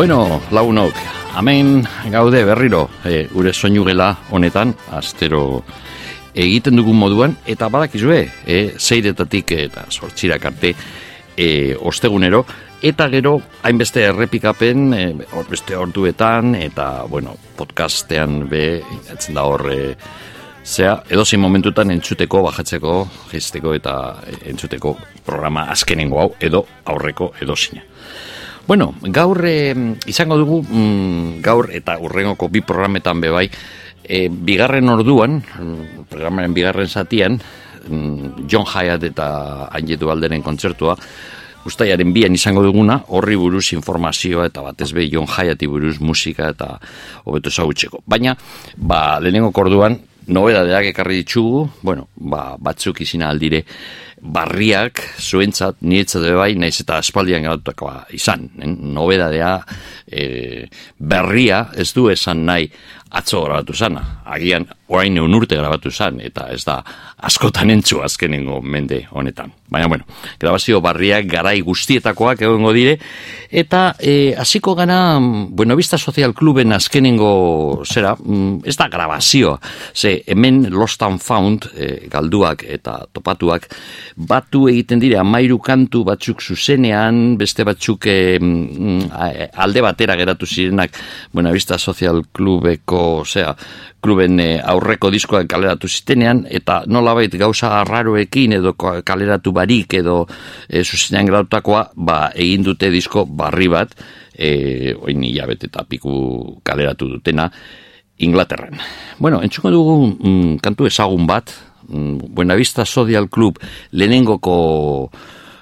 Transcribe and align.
Bueno, 0.00 0.40
lagunok, 0.50 0.94
hemen 1.36 1.82
gaude 2.08 2.40
berriro, 2.48 2.86
e, 3.04 3.26
gure 3.28 3.50
soinu 3.52 3.82
gela 3.84 4.06
honetan, 4.32 4.70
astero 4.96 5.60
egiten 6.32 6.80
dugun 6.80 6.96
moduan, 6.96 7.34
eta 7.44 7.68
badakizue, 7.68 8.22
e, 8.48 8.56
zeiretatik 8.80 9.52
eta 9.58 9.84
sortxirak 9.92 10.46
arte 10.48 10.72
e, 11.36 11.76
ostegunero, 11.76 12.46
eta 12.80 13.10
gero 13.12 13.34
hainbeste 13.60 14.06
errepikapen 14.08 14.88
e, 14.96 15.04
beste 15.50 15.76
orduetan 15.76 16.54
eta 16.56 17.04
bueno, 17.04 17.36
podcastean 17.60 18.46
be 18.48 18.80
etzen 19.12 19.36
da 19.36 19.44
hor 19.44 19.68
e, 19.68 19.80
zea 20.64 20.96
edozein 21.12 21.44
momentutan 21.44 21.92
entzuteko 21.92 22.46
bajatzeko 22.48 22.98
jisteko 23.34 23.76
eta 23.76 24.00
entzuteko 24.48 24.96
programa 25.28 25.68
azkenengo 25.76 26.24
hau 26.24 26.30
edo 26.40 26.64
aurreko 26.88 27.34
edozina 27.44 27.84
Bueno, 28.70 28.94
gaur 29.02 29.42
e, 29.50 29.74
izango 30.06 30.36
dugu 30.38 30.60
mm, 30.62 31.40
gaur 31.42 31.72
eta 31.74 31.96
urrengoko 31.98 32.46
bi 32.54 32.60
programetan 32.62 33.18
bebai 33.18 33.48
e, 33.50 34.28
bigarren 34.30 34.86
orduan 34.92 35.40
mm, 35.42 36.04
programaren 36.06 36.54
bigarren 36.54 36.86
zatian 36.86 37.34
mm, 37.34 38.46
John 38.46 38.62
Hyatt 38.70 39.08
eta 39.08 39.26
Angetu 39.74 40.12
Alderen 40.14 40.46
kontzertua 40.46 40.94
Uztaiaren 41.66 42.14
bian 42.14 42.32
izango 42.32 42.62
duguna, 42.62 43.00
horri 43.12 43.34
buruz 43.36 43.72
informazioa 43.74 44.46
eta 44.48 44.62
batez 44.64 44.92
behi 44.94 45.10
jon 45.16 45.26
jaiati 45.26 45.66
buruz 45.68 45.98
musika 46.00 46.52
eta 46.54 46.70
hobeto 47.26 47.50
ezagutzeko. 47.50 48.00
Baina, 48.06 48.32
ba, 48.78 49.18
lehenengo 49.20 49.50
korduan, 49.52 49.98
nobedadeak 50.30 50.88
ekarri 50.94 51.20
ditugu, 51.20 51.66
bueno, 51.82 52.06
ba, 52.16 52.54
batzuk 52.56 53.02
izina 53.04 53.28
aldire, 53.28 53.64
barriak 54.20 55.00
zuentzat, 55.20 55.80
nietzat 55.80 56.26
bai, 56.36 56.52
naiz 56.60 56.76
eta 56.82 56.98
aspaldian 57.00 57.46
gautakoa 57.48 58.04
izan. 58.16 58.48
Nobedadea 58.60 59.54
e, 60.06 60.66
berria 60.98 61.66
ez 61.76 61.90
du 61.96 62.08
esan 62.12 62.44
nahi 62.48 62.68
atzo 63.10 63.42
grabatu 63.44 63.74
zana. 63.74 64.02
Agian, 64.30 64.66
orain 64.90 65.16
egun 65.18 65.34
urte 65.34 65.58
grabatu 65.58 65.90
zan, 65.90 66.20
eta 66.22 66.48
ez 66.54 66.62
da 66.66 66.78
askotan 67.26 67.70
entzu 67.74 68.00
azkenengo 68.04 68.60
mende 68.62 69.02
honetan. 69.10 69.50
Baina, 69.70 69.88
bueno, 69.90 70.06
grabazio 70.40 70.80
barriak 70.82 71.26
garai 71.30 71.60
guztietakoak 71.62 72.42
egongo 72.42 72.72
dire, 72.74 72.96
eta 73.50 73.94
e, 73.98 74.34
hasiko 74.38 74.74
gana, 74.78 75.18
Buenavista 75.20 75.98
Social 75.98 76.34
Cluben 76.34 76.72
azkenengo 76.74 77.82
zera, 77.84 78.16
mm, 78.16 78.62
ez 78.66 78.76
da 78.78 78.88
grabazioa, 78.90 79.58
ze 79.94 80.16
hemen 80.26 80.64
Lost 80.70 81.02
and 81.06 81.22
Found, 81.22 81.68
e, 81.74 81.90
galduak 82.10 82.64
eta 82.66 82.96
topatuak, 83.12 83.68
batu 84.16 84.66
egiten 84.70 85.02
dire, 85.02 85.18
amairu 85.22 85.58
kantu 85.62 86.04
batzuk 86.08 86.42
zuzenean, 86.42 87.36
beste 87.38 87.66
batzuk 87.66 88.06
e, 88.10 88.18
alde 89.54 89.86
batera 89.86 90.18
geratu 90.18 90.46
zirenak 90.46 90.98
Buenavista 91.34 91.78
Social 91.78 92.24
Clubeko 92.34 92.99
osea, 93.00 93.54
kluben 94.00 94.40
eh, 94.40 94.60
aurreko 94.64 95.10
diskoak 95.12 95.48
kaleratu 95.50 95.88
zitenean, 95.88 96.44
eta 96.50 96.82
nolabait 96.86 97.34
gauza 97.40 97.74
arraroekin 97.80 98.56
edo 98.60 98.74
kaleratu 98.76 99.52
barik 99.52 99.98
edo 100.00 100.22
e, 100.68 100.84
zuzenean 100.84 101.28
grautakoa, 101.28 101.84
ba, 101.96 102.20
egin 102.34 102.64
dute 102.64 102.90
disko 102.92 103.26
barri 103.26 103.68
bat, 103.72 103.94
e, 104.32 104.94
oin 104.96 105.24
hilabete 105.24 105.68
eta 105.70 105.84
piku 105.88 106.60
kaleratu 106.64 107.10
dutena, 107.16 107.50
Inglaterran. 108.20 108.76
Bueno, 109.18 109.40
entzuko 109.40 109.70
dugu 109.72 109.94
mm, 110.12 110.58
kantu 110.60 110.86
ezagun 110.90 111.24
bat, 111.28 111.52
mm, 111.88 112.34
Buenavista 112.36 112.84
Social 112.84 113.30
Club 113.32 113.56
lehenengoko 113.92 115.10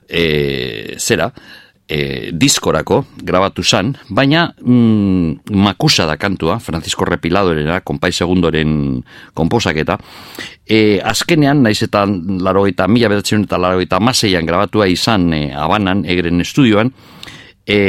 e, 0.08 0.96
zera, 0.98 1.30
e, 1.88 2.30
diskorako 2.32 3.02
grabatu 3.24 3.64
zan, 3.64 3.94
baina 4.08 4.48
mm, 4.60 5.48
makusa 5.56 6.06
da 6.06 6.18
kantua, 6.20 6.58
Francisco 6.60 7.04
Repiladorena, 7.08 7.80
konpai 7.80 8.12
segundoren 8.12 9.00
komposaketa, 9.34 9.98
e, 10.68 11.00
azkenean, 11.00 11.64
naiz 11.64 11.80
eta 11.82 12.04
laro 12.44 12.66
eta 12.68 12.88
mila 12.88 13.08
bedatzen 13.08 13.48
eta 13.48 13.58
laro 13.58 13.80
eta 13.80 14.00
maseian 14.00 14.46
grabatua 14.46 14.88
izan 14.92 15.32
e, 15.32 15.48
abanan, 15.56 16.04
egren 16.04 16.44
estudioan, 16.44 16.92
e, 17.66 17.80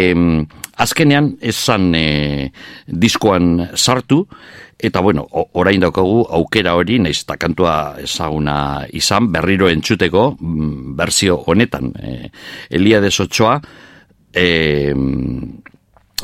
azkenean 0.80 1.36
esan 1.44 1.92
e, 1.96 2.08
diskoan 2.88 3.70
sartu, 3.76 4.26
Eta 4.80 5.02
bueno, 5.04 5.26
orain 5.60 5.82
daukagu 5.84 6.22
aukera 6.38 6.72
hori, 6.80 7.02
naiz 7.04 7.18
eta 7.26 7.36
kantua 7.36 7.74
ezaguna 8.00 8.86
izan, 8.96 9.28
berriro 9.34 9.68
entzuteko, 9.68 10.38
mm, 10.40 10.94
berzio 10.96 11.36
honetan. 11.52 11.92
E, 12.00 12.30
Elia 12.80 13.02
de 13.04 13.12
Sotxoa, 13.12 13.58
e, 14.34 14.94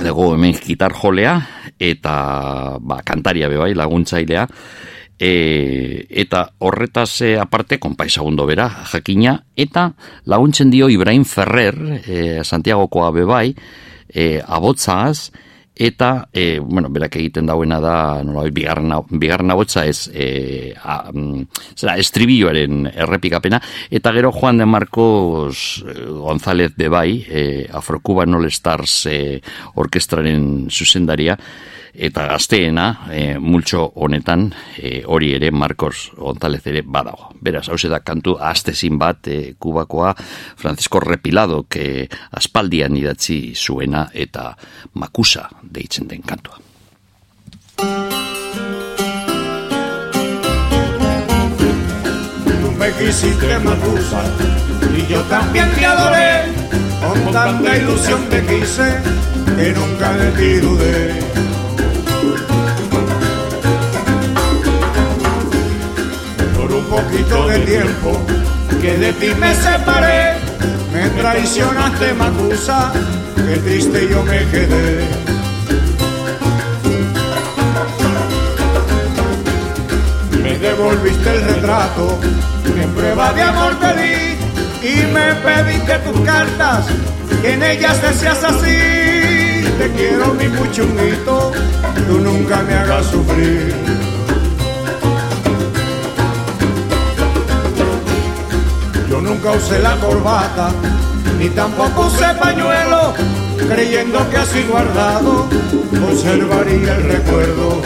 dago 0.02 0.34
hemen 0.34 0.56
gitar 0.60 0.94
jolea 0.94 1.38
eta 1.80 2.78
ba, 2.80 3.02
kantaria 3.04 3.50
bebai 3.50 3.74
laguntzailea. 3.76 4.48
E, 5.16 6.06
eta 6.12 6.50
horretaz 6.60 7.22
e, 7.24 7.38
aparte 7.40 7.80
konpai 7.80 8.10
segundo 8.12 8.44
bera 8.46 8.68
jakina 8.92 9.38
eta 9.56 9.94
laguntzen 10.28 10.68
dio 10.70 10.90
Ibrahim 10.92 11.24
Ferrer 11.24 12.02
e, 12.04 12.18
Santiagokoa 12.44 13.14
bebai 13.16 13.56
e, 14.12 14.42
abotzaz 14.44 15.32
eta 15.76 16.30
e, 16.32 16.60
bueno, 16.60 16.90
berak 16.90 17.18
egiten 17.20 17.46
dauena 17.46 17.82
da 17.84 18.24
nola, 18.24 18.46
bigarna, 18.50 19.02
bigarna 19.10 19.58
botza 19.60 19.86
ez 19.86 20.08
e, 20.14 20.74
a, 20.76 21.12
mm, 21.12 21.46
zera, 21.76 21.98
estribilloaren 22.00 22.88
errepikapena. 22.94 23.60
Eta 23.92 24.14
gero 24.16 24.32
Juan 24.32 24.58
de 24.58 24.66
Marcos 24.66 25.84
e, 25.86 26.00
González 26.10 26.76
de 26.76 26.90
Bai 26.90 27.26
e, 27.28 27.68
Afrocuba 27.72 28.24
All 28.24 28.46
Stars 28.48 29.06
e, 29.06 29.42
orkestraren 29.76 30.70
zuzendaria 30.72 31.38
eta 31.98 32.26
gazteena 32.28 32.86
e, 33.12 33.38
multxo 33.40 33.86
honetan 33.96 34.50
e, 34.78 35.02
hori 35.06 35.34
ere 35.36 35.52
Marcos 35.52 36.12
González 36.18 36.62
ere 36.68 36.84
badago. 36.84 37.32
Beraz, 37.42 37.68
hau 37.70 37.78
da 37.90 38.00
kantu 38.00 38.38
aztezin 38.40 39.00
bat 39.00 39.28
e, 39.28 39.56
kubakoa 39.60 40.14
Francisco 40.58 41.00
Repilado 41.00 41.66
que 41.70 42.10
aspaldian 42.32 42.96
idatzi 42.98 43.56
zuena 43.56 44.10
eta 44.14 44.56
makusa 44.94 45.50
deitzen 45.64 46.08
den 46.08 46.22
kantua. 46.22 46.60
Tú 52.46 52.72
me 52.78 52.92
quisiste 53.00 53.60
makusa 53.60 54.24
y 54.98 55.12
yo 55.12 55.22
también 55.24 55.70
te 55.76 55.86
adoré 55.86 56.44
con 57.02 57.34
tanta 57.34 57.78
ilusión 57.78 58.22
te 58.30 58.42
quise 58.46 59.02
que 59.58 59.72
nunca 59.72 60.14
de 60.14 60.32
ti 60.32 60.60
dudé 60.60 61.55
poquito 66.96 67.48
de 67.48 67.60
tiempo 67.60 68.26
que 68.82 68.98
de 68.98 69.12
ti 69.14 69.34
me 69.38 69.54
separé, 69.54 70.36
me 70.94 71.10
traicionaste 71.22 72.14
Macusa, 72.14 72.94
que 73.36 73.58
triste 73.58 74.08
yo 74.10 74.24
me 74.24 74.40
quedé. 74.52 75.06
Me 80.42 80.58
devolviste 80.58 81.30
el 81.36 81.42
retrato, 81.44 82.18
en 82.82 82.90
prueba 82.92 83.34
de 83.34 83.42
amor 83.42 83.74
te 83.82 83.92
di, 84.02 84.90
y 84.94 84.96
me 85.16 85.28
pediste 85.46 86.00
tus 86.00 86.20
cartas, 86.22 86.86
en 87.44 87.62
ellas 87.62 88.02
decías 88.02 88.42
así, 88.42 89.68
te 89.80 89.92
quiero 89.98 90.34
mi 90.34 90.48
puchunguito, 90.48 91.52
tú 92.08 92.20
nunca 92.20 92.62
me 92.62 92.74
hagas 92.74 93.06
sufrir. 93.08 94.06
Yo 99.16 99.22
nunca 99.22 99.52
usé 99.52 99.80
la 99.80 99.96
corbata, 99.96 100.72
ni 101.40 101.48
tampoco 101.48 102.08
usé 102.08 102.26
pañuelo, 102.38 103.14
creyendo 103.70 104.30
que 104.30 104.36
así 104.36 104.64
guardado 104.64 105.48
conservaría 105.90 106.96
el 106.98 107.04
recuerdo. 107.04 107.82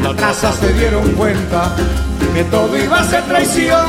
Las 0.00 0.14
casas 0.14 0.54
se 0.54 0.72
dieron 0.74 1.10
cuenta 1.14 1.74
que 2.34 2.44
todo 2.44 2.78
iba 2.78 3.00
a 3.00 3.04
ser 3.04 3.24
traición, 3.24 3.86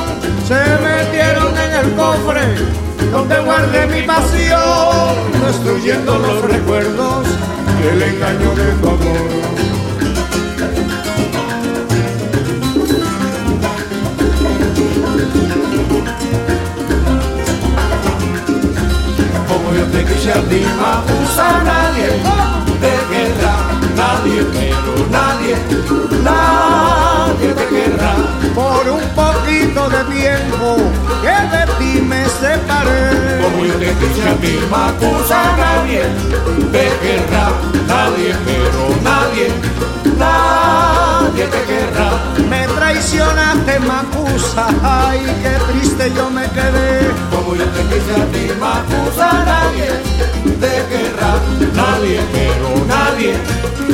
se 0.48 0.56
metieron 0.56 1.54
en 1.56 1.86
el 1.86 1.94
cofre 1.94 2.42
donde 3.12 3.40
guardé 3.42 3.86
mi 3.86 4.02
pasión, 4.08 5.16
destruyendo 5.46 6.18
los 6.18 6.42
recuerdos 6.46 7.28
y 7.84 7.88
el 7.90 8.02
engaño 8.02 8.56
de 8.56 8.72
tu 8.82 8.88
amor. 8.88 9.37
Si 20.28 20.32
a 20.34 20.42
ti 20.50 20.60
me 20.60 20.88
acusa 20.98 21.64
nadie 21.64 22.10
te 22.82 22.94
querrá, 23.10 23.56
nadie, 23.96 24.44
pero 24.52 24.94
nadie, 25.10 25.56
nadie 26.22 27.54
te 27.54 27.66
querrá. 27.68 28.14
Por 28.54 28.90
un 28.90 29.08
poquito 29.16 29.90
de 29.90 30.04
tiempo 30.16 30.76
que 31.22 31.38
de 31.54 31.64
ti 31.80 32.02
me 32.02 32.26
separé. 32.26 33.42
Como 33.42 33.66
yo 33.66 33.74
te 33.76 33.94
quise 34.00 34.28
a 34.28 34.36
ti 34.36 34.60
me 34.70 34.78
acusa 34.90 35.40
nadie 35.58 36.04
te 36.74 36.86
querrá, 37.02 37.46
nadie, 37.88 38.36
pero 38.46 38.82
nadie, 39.04 39.48
nadie 40.18 41.07
te 41.46 41.62
querrá. 41.64 42.10
Me 42.50 42.66
traicionaste, 42.68 43.80
Macusa, 43.80 44.68
ay, 44.84 45.20
qué 45.44 45.54
triste 45.72 46.12
yo 46.16 46.30
me 46.30 46.44
quedé. 46.50 47.12
Como 47.32 47.56
yo 47.56 47.66
te 47.66 47.82
quise 47.84 48.14
a 48.22 48.26
ti, 48.32 48.52
Macusa, 48.60 49.46
nadie 49.46 49.92
te 50.60 50.74
querrá, 50.90 51.34
nadie, 51.76 52.20
pero 52.34 52.86
nadie, 52.88 53.34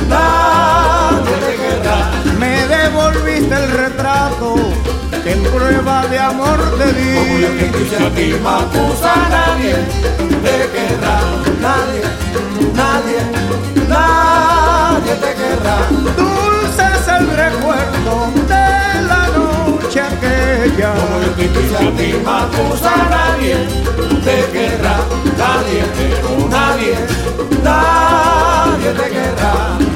nadie 0.08 1.36
te 1.44 1.54
querrá. 1.62 2.12
Me 2.40 2.68
devolviste 2.68 3.56
el 3.56 3.72
retrato 3.72 4.56
que 5.24 5.32
en 5.32 5.44
prueba 5.44 6.06
de 6.08 6.20
amor 6.20 6.60
te 6.78 6.94
di. 6.94 7.16
Como 7.16 7.40
yo 7.40 7.48
te 7.60 7.72
quise 7.78 7.98
a 7.98 8.10
ti, 8.12 8.36
Macusa, 8.42 9.16
nadie 9.30 9.76
te 10.44 10.70
querrá, 10.74 11.20
nadie, 11.62 12.02
nadie, 12.74 13.20
nadie 13.90 15.14
te 15.16 15.34
querrá. 15.34 16.43
Recuerdo 17.36 18.32
de 18.48 19.04
la 19.08 19.28
noche 19.36 20.02
aquella. 20.02 20.94
Como 20.94 21.22
yo 21.22 21.32
te 21.32 21.48
quise 21.50 21.78
a 21.78 21.92
ti, 21.92 22.14
Macusa, 22.24 22.96
nadie 23.10 23.56
te 24.24 24.52
querrá, 24.52 24.98
nadie, 25.38 25.84
pero 25.98 26.48
nadie, 26.50 26.96
nadie 27.64 28.90
te 28.92 29.10
querrá. 29.10 29.93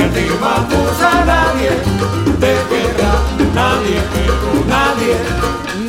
Yo 0.00 0.08
te 0.08 0.10
quise 0.10 0.10
a 0.10 0.12
ti, 0.12 0.24
Macusa, 0.40 1.24
nadie 1.24 1.70
te 2.40 2.52
querrá, 2.68 3.12
nadie, 3.54 4.00
pero 4.12 4.50
nadie, 4.66 5.16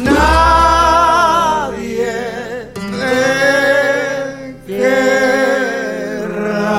nadie 0.04 2.14
te 2.98 3.18
querrá. 4.68 6.72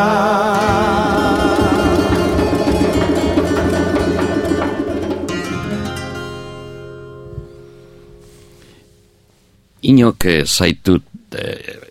Inok 9.83 10.25
eh, 10.25 10.45
zaitut 10.47 11.03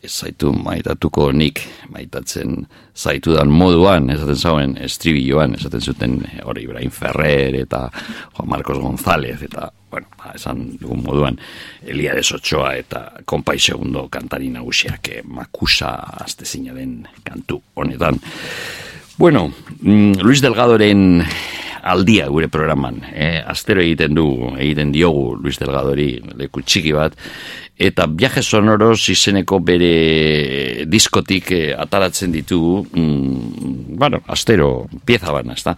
eh, 0.01 0.09
zaitu 0.09 0.51
maitatuko 0.53 1.31
nik 1.31 1.61
maitatzen 1.89 2.65
zaitudan 2.95 3.49
moduan, 3.49 4.09
esaten 4.09 4.35
zauen 4.35 4.77
estribilloan, 4.81 5.55
esaten 5.55 5.81
zuten 5.81 6.17
eh, 6.25 6.41
hori 6.43 6.65
Ibrahim 6.65 6.91
Ferrer 6.91 7.55
eta 7.61 7.87
Juan 8.33 8.49
Marcos 8.49 8.79
González 8.79 9.41
eta, 9.41 9.69
bueno, 9.91 10.07
ba, 10.17 10.33
esan 10.35 10.77
dugun 10.81 11.03
moduan 11.03 11.39
Elia 11.81 12.15
de 12.15 12.21
Ochoa 12.21 12.75
eta 12.75 13.05
Kompai 13.25 13.59
Segundo 13.59 14.07
kantari 14.09 14.49
nagusiak 14.49 15.09
eh, 15.09 15.21
makusa 15.23 15.95
aztezina 16.25 16.73
den 16.73 17.07
kantu 17.23 17.61
honetan. 17.75 18.19
Bueno, 19.17 19.51
mm, 19.81 20.21
Luis 20.21 20.41
Delgadoren 20.41 21.21
aldia 21.81 22.27
gure 22.29 22.47
programan. 22.51 23.01
Eh, 23.13 23.41
astero 23.45 23.81
egiten 23.81 24.15
du, 24.15 24.27
egiten 24.57 24.91
diogu 24.93 25.35
Luis 25.41 25.57
Delgadori 25.59 26.13
leku 26.37 26.61
txiki 26.61 26.93
bat, 26.95 27.17
eta 27.81 28.05
viaje 28.07 28.43
sonoros 28.45 29.01
izeneko 29.09 29.59
bere 29.65 30.85
diskotik 30.89 31.51
eh, 31.55 31.65
ataratzen 31.77 32.31
ditugu, 32.31 32.85
mm, 32.93 33.97
bueno, 33.97 34.21
astero 34.27 34.87
pieza 35.05 35.33
bana, 35.33 35.53
ezta? 35.57 35.75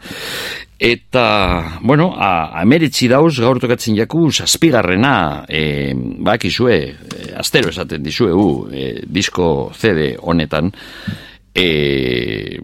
Eta, 0.83 1.79
bueno, 1.81 2.09
a, 2.17 2.59
emeritzi 2.59 3.07
dauz 3.07 3.37
gaur 3.39 3.61
tokatzen 3.63 3.95
jaku, 3.95 4.25
saspigarrena, 4.35 5.45
e, 5.47 5.93
bakizue, 5.95 6.79
e, 6.91 7.29
astero 7.39 7.71
esaten 7.71 8.03
dizuegu, 8.03 8.67
e, 8.67 8.89
disko 9.07 9.71
CD 9.79 10.17
honetan, 10.19 10.73
e, 11.55 12.59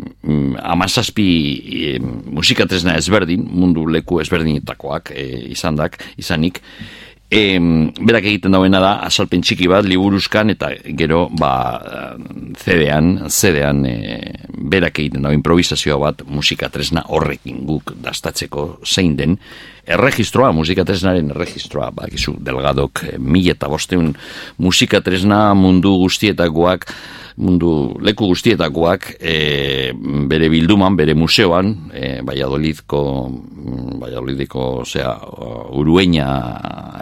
amazazpi 0.60 1.30
e, 1.60 2.00
musikatresna 2.00 2.98
ezberdin, 3.00 3.46
mundu 3.46 3.86
leku 3.88 4.22
ezberdinetakoak 4.24 5.14
e, 5.16 5.28
izandak, 5.54 6.02
izanik, 6.18 6.62
e, 7.30 7.60
berak 8.02 8.26
egiten 8.26 8.56
dauena 8.56 8.82
da, 8.82 8.94
azalpen 9.06 9.44
txiki 9.46 9.70
bat, 9.70 9.86
liburuzkan, 9.88 10.50
eta 10.56 10.72
gero, 10.98 11.28
ba, 11.40 11.52
zedean, 12.58 13.30
zedean, 13.30 13.84
e, 13.86 14.20
berak 14.50 15.00
egiten 15.04 15.28
dau 15.28 15.34
improvisazioa 15.36 16.00
bat, 16.02 16.26
musikatresna 16.26 17.06
horrekin 17.14 17.62
guk 17.70 17.94
dastatzeko 18.02 18.68
zein 18.86 19.16
den, 19.20 19.38
erregistroa, 19.90 20.52
musikatresnaren 20.58 21.32
erregistroa, 21.36 21.92
ba, 21.94 22.10
delgadok, 22.10 23.06
e, 23.06 23.16
mila 23.22 23.54
eta 23.54 23.70
bosteun 23.70 24.12
musikatresna 24.58 25.54
mundu 25.58 25.96
guztietakoak, 26.02 26.90
mundu 27.40 27.96
leku 28.04 28.28
guztietakoak 28.34 29.14
e, 29.16 29.36
bere 30.30 30.50
bilduman, 30.52 30.98
bere 31.00 31.16
museoan, 31.16 31.72
e, 31.96 32.20
Valladolidko, 32.28 33.02
Valladolidiko, 34.02 34.66
osea, 34.84 35.14
Urueña 35.80 36.28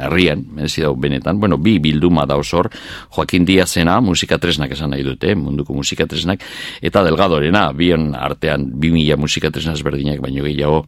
herrian, 0.06 0.46
merezi 0.54 0.86
dau 0.86 0.94
benetan, 0.96 1.40
bueno, 1.42 1.58
bi 1.58 1.78
bilduma 1.82 2.28
da 2.30 2.38
osor, 2.38 2.70
Joaquin 3.16 3.46
Diazena, 3.50 3.98
musikatresnak 4.02 4.78
esan 4.78 4.94
nahi 4.94 5.06
dute, 5.06 5.34
munduko 5.36 5.74
musikatresnak, 5.74 6.46
eta 6.82 7.04
Delgadorena, 7.08 7.72
bion 7.74 8.12
artean, 8.16 8.70
bi 8.78 8.94
mila 8.94 9.18
musikatresnak 9.18 9.80
ezberdinak, 9.80 10.22
baino 10.22 10.46
gehiago, 10.46 10.86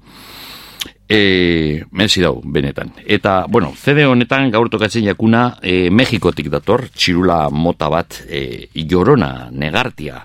E, 1.10 1.82
merezi 1.90 2.22
dau, 2.22 2.36
benetan. 2.46 2.92
Eta, 3.02 3.48
bueno, 3.50 3.74
CD 3.74 4.06
honetan 4.06 4.52
gaur 4.54 4.70
tokatzen 4.70 5.08
jakuna 5.08 5.56
e, 5.66 5.90
Mexikotik 5.90 6.52
dator, 6.54 6.86
txirula 6.94 7.48
mota 7.50 7.90
bat, 7.90 8.20
e, 8.30 8.70
jorona, 8.86 9.50
negartia, 9.50 10.22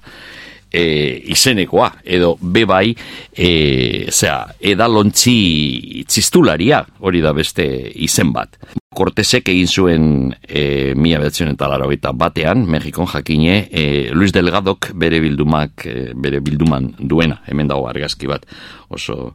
e, 0.75 1.23
izenekoa, 1.33 1.89
edo 2.05 2.35
bebai, 2.37 2.93
e, 3.33 4.11
zera, 4.11 4.51
edalontzi 4.61 6.05
txistularia, 6.05 6.83
hori 7.01 7.23
da 7.25 7.33
beste 7.33 7.65
izen 8.05 8.35
bat. 8.35 8.59
Kortesek 8.95 9.49
egin 9.51 9.71
zuen 9.71 10.09
e, 10.43 10.93
mila 10.99 11.23
behatzen 11.23 11.55
eta 11.55 11.71
laro 11.71 11.89
batean, 12.13 12.67
Mexikon 12.69 13.07
jakine, 13.07 13.69
e, 13.71 14.11
Luis 14.13 14.33
Delgadok 14.33 14.93
bere 14.95 15.21
bildumak, 15.21 15.87
e, 15.87 16.13
bere 16.15 16.41
bilduman 16.41 16.93
duena, 16.99 17.41
hemen 17.47 17.69
dago 17.69 17.89
argazki 17.89 18.27
bat, 18.27 18.45
oso 18.91 19.33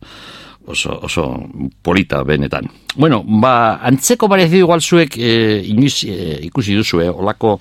oso, 0.69 0.99
oso 1.01 1.49
polita 1.81 2.23
benetan. 2.23 2.69
Bueno, 2.95 3.23
ba, 3.25 3.79
antzeko 3.83 4.29
barezidu 4.29 4.67
igual 4.67 4.81
zuek 4.81 5.17
e, 5.17 5.31
inoiz, 5.69 6.03
e, 6.05 6.39
ikusi 6.45 6.77
duzu, 6.77 7.01
eh, 7.03 7.09
olako 7.09 7.57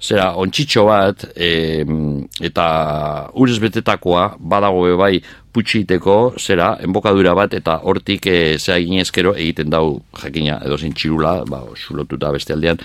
zera, 0.00 0.30
ontsitxo 0.38 0.84
bat, 0.86 1.26
e, 1.36 1.84
eta 2.48 2.66
urez 3.34 3.58
betetakoa, 3.62 4.28
badago 4.38 4.84
bai 4.96 5.18
putxiteko 5.52 6.34
zera, 6.38 6.76
enbokadura 6.84 7.34
bat, 7.34 7.54
eta 7.58 7.80
hortik 7.82 8.28
e, 8.30 8.38
zera 8.58 8.78
ginezkero 8.78 9.34
egiten 9.34 9.70
dau 9.74 10.00
jakina 10.22 10.60
edo 10.64 10.78
zen 10.78 10.94
txirula, 10.94 11.42
ba, 11.50 11.64
xulotuta 11.74 12.30
beste 12.32 12.54
aldean, 12.54 12.80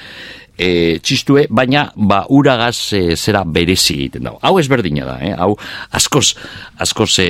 e, 0.58 1.00
txistue, 1.04 1.48
baina 1.50 1.88
ba 1.96 2.24
uragaz 2.30 2.94
e, 2.94 3.16
zera 3.16 3.44
berezi 3.46 3.96
egiten 3.98 4.28
dago. 4.28 4.40
Hau 4.44 4.58
ezberdina 4.62 5.06
da, 5.08 5.18
eh? 5.26 5.34
hau 5.38 5.54
askoz, 5.98 6.34
askoz 6.84 7.12
e, 7.24 7.28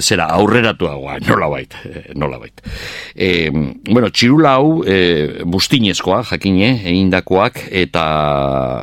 zera 0.00 0.28
aurreratu 0.36 0.88
dagoa, 0.88 1.18
nola 1.26 1.50
bait, 1.52 1.76
e, 1.84 2.04
nola 2.18 2.40
bait. 2.42 2.62
E, 3.14 3.50
bueno, 3.50 4.10
txirula 4.10 4.54
hau 4.58 4.82
e, 4.86 5.44
bustinezkoa, 5.48 6.22
jakine, 6.32 6.74
egindakoak, 6.92 7.64
eta 7.84 8.06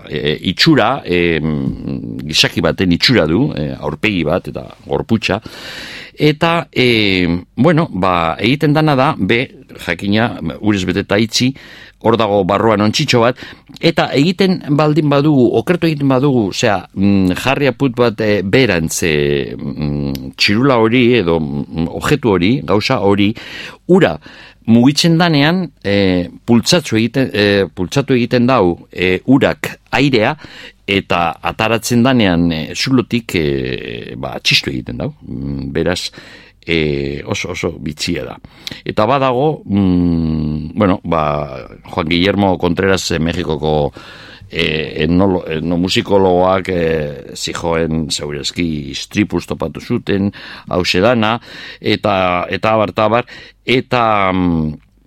e, 0.09 0.37
itxura, 0.51 0.89
e, 1.05 1.39
gizaki 2.25 2.63
baten 2.65 2.95
itxura 2.95 3.27
du, 3.29 3.47
e, 3.55 3.69
aurpegi 3.75 4.25
bat, 4.27 4.51
eta 4.51 4.67
gorputxa, 4.85 5.41
eta, 6.17 6.67
e, 6.71 7.27
bueno, 7.55 7.87
ba, 7.91 8.35
egiten 8.39 8.73
dana 8.73 8.95
da, 8.95 9.13
be, 9.17 9.39
jakina, 9.85 10.29
urez 10.61 10.85
beteta 10.87 11.17
itzi, 11.19 11.51
hor 12.05 12.17
dago 12.21 12.43
barruan 12.47 12.83
ontxitxo 12.85 13.21
bat, 13.23 13.39
eta 13.81 14.07
egiten 14.15 14.59
baldin 14.77 15.09
badugu, 15.09 15.47
okertu 15.59 15.89
egiten 15.89 16.11
badugu, 16.11 16.47
osea, 16.53 16.79
mm, 16.93 17.37
jarri 17.43 17.69
aput 17.71 17.95
bat 17.97 18.21
e, 18.21 18.41
berantz 18.43 19.01
e, 19.07 19.15
mm, 19.57 20.33
txirula 20.37 20.77
hori 20.81 21.05
edo 21.21 21.39
mm, 21.39 21.87
objetu 21.99 22.35
hori, 22.35 22.51
gauza 22.63 22.99
hori, 23.01 23.31
ura, 23.87 24.15
mugitzen 24.65 25.17
danean, 25.17 25.65
e, 25.83 26.29
pultsatu 26.45 26.97
egiten, 26.99 27.29
e, 27.33 27.65
pultsatu 27.73 28.15
egiten 28.17 28.47
dau 28.49 28.87
e, 28.91 29.19
urak 29.25 29.75
airea, 29.95 30.35
eta 30.87 31.21
ataratzen 31.41 32.03
danean 32.05 32.51
e, 32.53 32.61
zulotik 32.75 33.35
e, 33.39 33.45
ba, 34.17 34.35
txistu 34.39 34.71
egiten 34.71 35.01
dau. 35.01 35.11
Beraz, 35.75 36.11
e, 36.65 37.23
oso 37.25 37.51
oso 37.51 37.73
bitxia 37.79 38.25
da. 38.25 38.37
Eta 38.85 39.05
badago, 39.05 39.61
mm, 39.65 40.77
bueno, 40.77 40.99
ba, 41.03 41.23
Juan 41.89 42.07
Guillermo 42.09 42.57
Contreras 42.57 43.11
Mexikoko 43.19 43.91
e, 44.49 45.03
etno, 45.03 45.43
etno 45.47 45.77
musikologoak 45.77 46.69
e, 46.69 46.83
zijoen 47.35 48.09
zeurezki 48.11 48.95
stripuz 48.95 49.45
topatu 49.45 49.81
zuten, 49.81 50.31
hau 50.69 50.83
eta 51.81 52.45
eta 52.49 52.73
abar, 52.73 52.89
eta 52.89 53.23
eta 53.65 54.03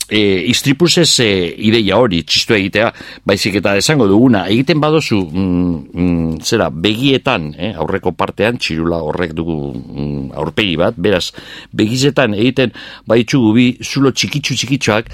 e, 0.09 0.45
istripusez 0.51 1.21
e, 1.21 1.29
ideia 1.69 1.99
hori 2.01 2.23
txistu 2.25 2.57
egitea, 2.57 2.91
baizik 3.29 3.59
eta 3.61 3.77
esango 3.79 4.09
duguna, 4.11 4.47
egiten 4.49 4.81
badozu 4.81 5.21
mm, 5.27 5.75
mm, 5.93 6.39
zera, 6.43 6.71
begietan, 6.71 7.51
eh, 7.59 7.73
aurreko 7.77 8.15
partean, 8.17 8.59
txirula 8.59 9.03
horrek 9.05 9.35
dugu 9.37 9.59
mm, 9.75 10.31
aurpegi 10.41 10.79
bat, 10.81 10.97
beraz, 10.97 11.29
begizetan 11.77 12.37
egiten 12.39 12.75
baitzugu 13.09 13.53
bi 13.57 13.69
zulo 13.85 14.13
txikitsu 14.13 14.57
txikitsuak, 14.57 15.13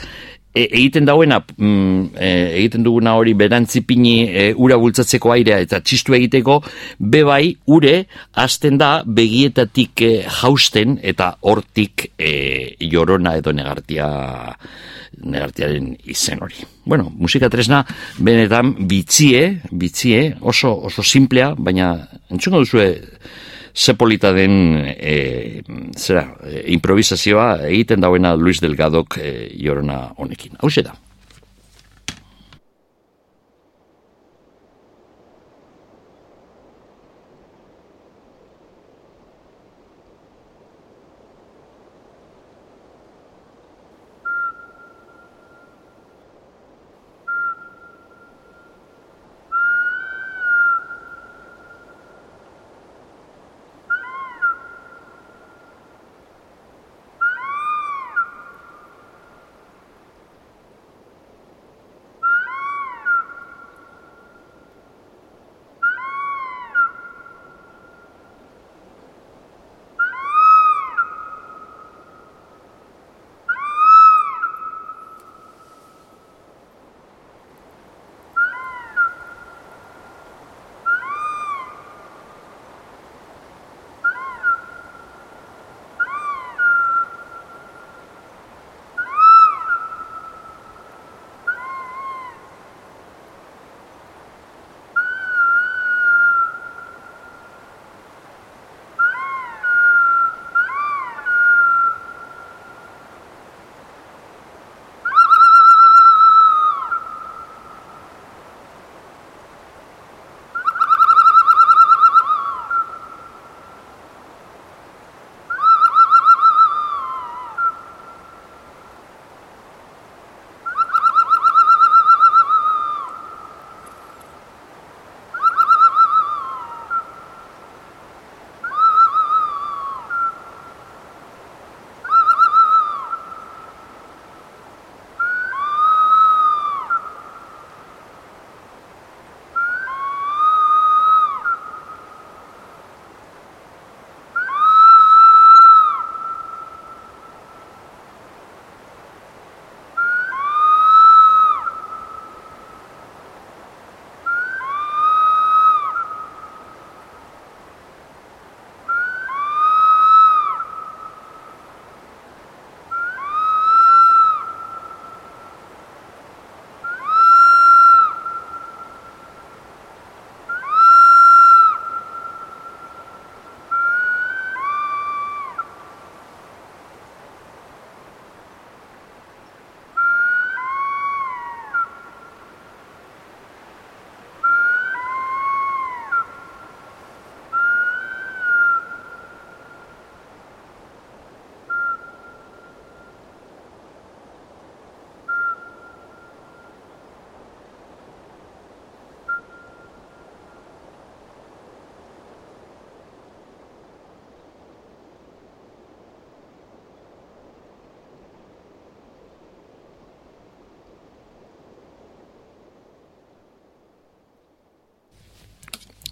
e, 0.54 0.68
egiten 0.70 1.04
dauena, 1.08 1.40
mm, 1.42 2.14
e, 2.14 2.30
egiten 2.60 2.86
duguna 2.86 3.16
hori 3.18 3.34
berantzipini 3.34 4.14
e, 4.30 4.46
ura 4.56 4.78
bultzatzeko 4.80 5.34
airea 5.34 5.58
eta 5.64 5.80
txistu 5.82 6.14
egiteko, 6.14 6.60
bebai 6.98 7.56
ure 7.66 8.04
hasten 8.40 8.78
da 8.78 8.92
begietatik 9.04 10.04
e, 10.06 10.12
jausten 10.40 10.98
eta 11.02 11.34
hortik 11.42 12.10
e, 12.16 12.32
jorona 12.80 13.36
edo 13.40 13.52
negartia 13.52 14.08
negartiaren 15.24 15.92
izen 16.10 16.42
hori. 16.42 16.64
Bueno, 16.84 17.06
musika 17.16 17.48
tresna 17.50 17.84
benetan 18.18 18.74
bitzie, 18.88 19.60
bitzie, 19.70 20.34
oso, 20.40 20.72
oso 20.90 21.04
simplea, 21.06 21.52
baina 21.56 21.94
entzungo 22.30 22.64
duzue 22.64 22.88
zepolita 23.74 24.32
den 24.32 24.76
e, 24.94 25.62
zera, 25.98 26.28
e, 26.46 26.64
improvisazioa 26.76 27.66
egiten 27.68 28.00
dauena 28.00 28.34
Luis 28.38 28.62
Delgadok 28.62 29.18
e, 29.18 29.32
jorona 29.58 30.14
honekin. 30.16 30.56
Hau 30.62 30.70
da. 30.82 30.94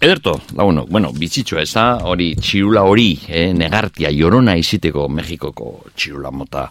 Ederto, 0.03 0.33
lagunok, 0.57 0.89
bueno, 0.91 1.13
bitzitsua 1.15 1.61
ez 1.63 1.69
da, 1.71 1.83
hori 2.03 2.33
txirula 2.35 2.81
hori, 2.83 3.13
eh, 3.31 3.53
negartia, 3.55 4.09
jorona 4.11 4.57
iziteko 4.59 5.05
Mexikoko 5.07 5.69
txirula 5.95 6.27
mota 6.35 6.65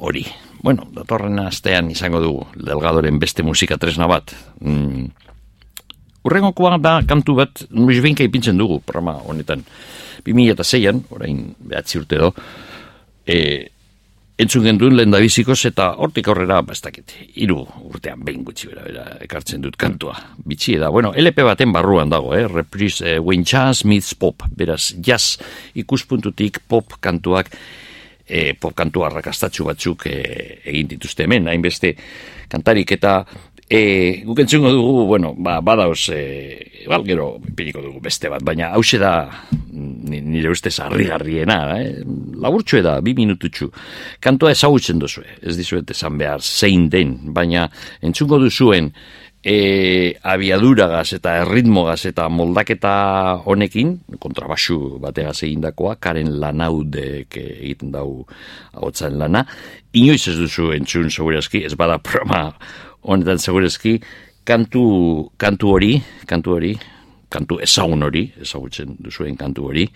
hori. 0.00 0.22
Bueno, 0.64 0.86
datorren 0.96 1.36
astean 1.42 1.90
izango 1.92 2.22
dugu, 2.24 2.46
delgadoren 2.56 3.18
beste 3.20 3.44
musika 3.44 3.76
tresna 3.76 4.08
bat. 4.08 4.32
Mm. 4.64 5.04
Urrengokoa 6.24 6.78
da 6.80 6.94
kantu 7.04 7.36
bat, 7.42 7.66
nuiz 7.76 8.00
binka 8.00 8.24
ipintzen 8.24 8.56
dugu, 8.56 8.80
programa 8.80 9.18
honetan. 9.28 9.60
2006an, 10.24 11.04
orain 11.12 11.44
behatzi 11.60 12.00
urte 12.00 12.24
do, 12.24 12.32
eh, 13.26 13.68
entzun 14.38 14.66
genduen 14.68 14.96
lehen 14.96 15.12
da 15.12 15.20
bizikoz 15.22 15.58
eta 15.70 15.90
hortik 16.02 16.28
aurrera 16.28 16.60
bastakit. 16.66 17.14
Iru 17.40 17.62
urtean 17.88 18.22
behin 18.24 18.44
gutxi 18.44 18.68
bera, 18.68 18.84
bera 18.84 19.06
ekartzen 19.24 19.64
dut 19.64 19.78
kantua. 19.80 20.16
Bitxi 20.44 20.76
da. 20.80 20.90
Bueno, 20.92 21.14
LP 21.16 21.44
baten 21.46 21.72
barruan 21.72 22.12
dago, 22.12 22.34
eh? 22.36 22.44
Reprise, 22.52 23.16
eh, 23.16 23.18
when 23.18 23.44
jazz 23.44 23.84
meets 23.84 24.14
pop. 24.14 24.44
Beraz, 24.56 24.92
jazz 25.00 25.38
ikuspuntutik 25.74 26.60
pop 26.68 26.98
kantuak 27.00 27.50
eh, 28.28 28.52
pop 28.60 28.74
kantua 28.76 29.08
rakastatxu 29.14 29.64
batzuk 29.64 30.06
eh, 30.10 30.60
egin 30.64 30.92
dituzte 30.92 31.24
hemen. 31.24 31.48
Hainbeste 31.48 31.94
kantarik 32.52 32.92
eta 32.98 33.22
E, 33.68 34.22
guk 34.22 34.38
entzungo 34.44 34.70
dugu, 34.70 35.06
bueno, 35.08 35.32
ba, 35.42 35.58
badauz, 35.60 36.08
e, 36.14 36.84
bal, 36.86 37.02
gero, 37.02 37.32
piniko 37.58 37.82
dugu 37.82 37.98
beste 38.04 38.30
bat, 38.30 38.44
baina 38.46 38.70
hause 38.78 39.00
da, 39.02 39.26
nire 39.74 40.52
ustez, 40.54 40.76
harri-garriena, 40.84 41.58
eh? 41.82 42.04
laburtxue 42.38 42.84
da, 42.86 43.00
bi 43.02 43.16
minututxu. 43.18 43.72
Kantoa 44.22 44.54
ezagutzen 44.54 45.02
duzu, 45.02 45.24
ez 45.42 45.56
dizuet 45.58 45.90
esan 45.90 46.14
behar, 46.20 46.46
zein 46.46 46.86
den, 46.92 47.16
baina 47.34 47.66
entzungo 48.06 48.38
duzuen, 48.38 48.92
e, 49.46 50.14
abiaduragaz 50.22 51.16
eta 51.18 51.36
erritmogaz 51.42 52.00
eta 52.06 52.28
moldaketa 52.30 52.94
honekin, 53.50 53.96
kontrabasu 54.22 55.00
bategaz 55.02 55.40
egindakoa, 55.46 55.98
karen 56.02 56.36
lanaudek 56.42 57.38
egiten 57.42 57.90
dau 57.94 58.24
hau 58.74 58.90
lana, 59.10 59.46
inoiz 59.92 60.26
ez 60.28 60.38
duzu 60.38 60.72
entzun 60.74 61.10
segurazki, 61.10 61.64
ez 61.66 61.74
bada 61.74 61.98
programa 61.98 62.52
honetan 63.06 63.38
segurezki, 63.38 63.96
kantu, 64.46 64.84
kantu 65.38 65.72
hori, 65.76 65.94
kantu 66.26 66.56
hori, 66.56 66.74
kantu 67.32 67.58
ezagun 67.62 68.06
hori, 68.06 68.24
ezagutzen 68.42 68.96
duzuen 69.02 69.36
kantu 69.38 69.70
hori, 69.70 69.86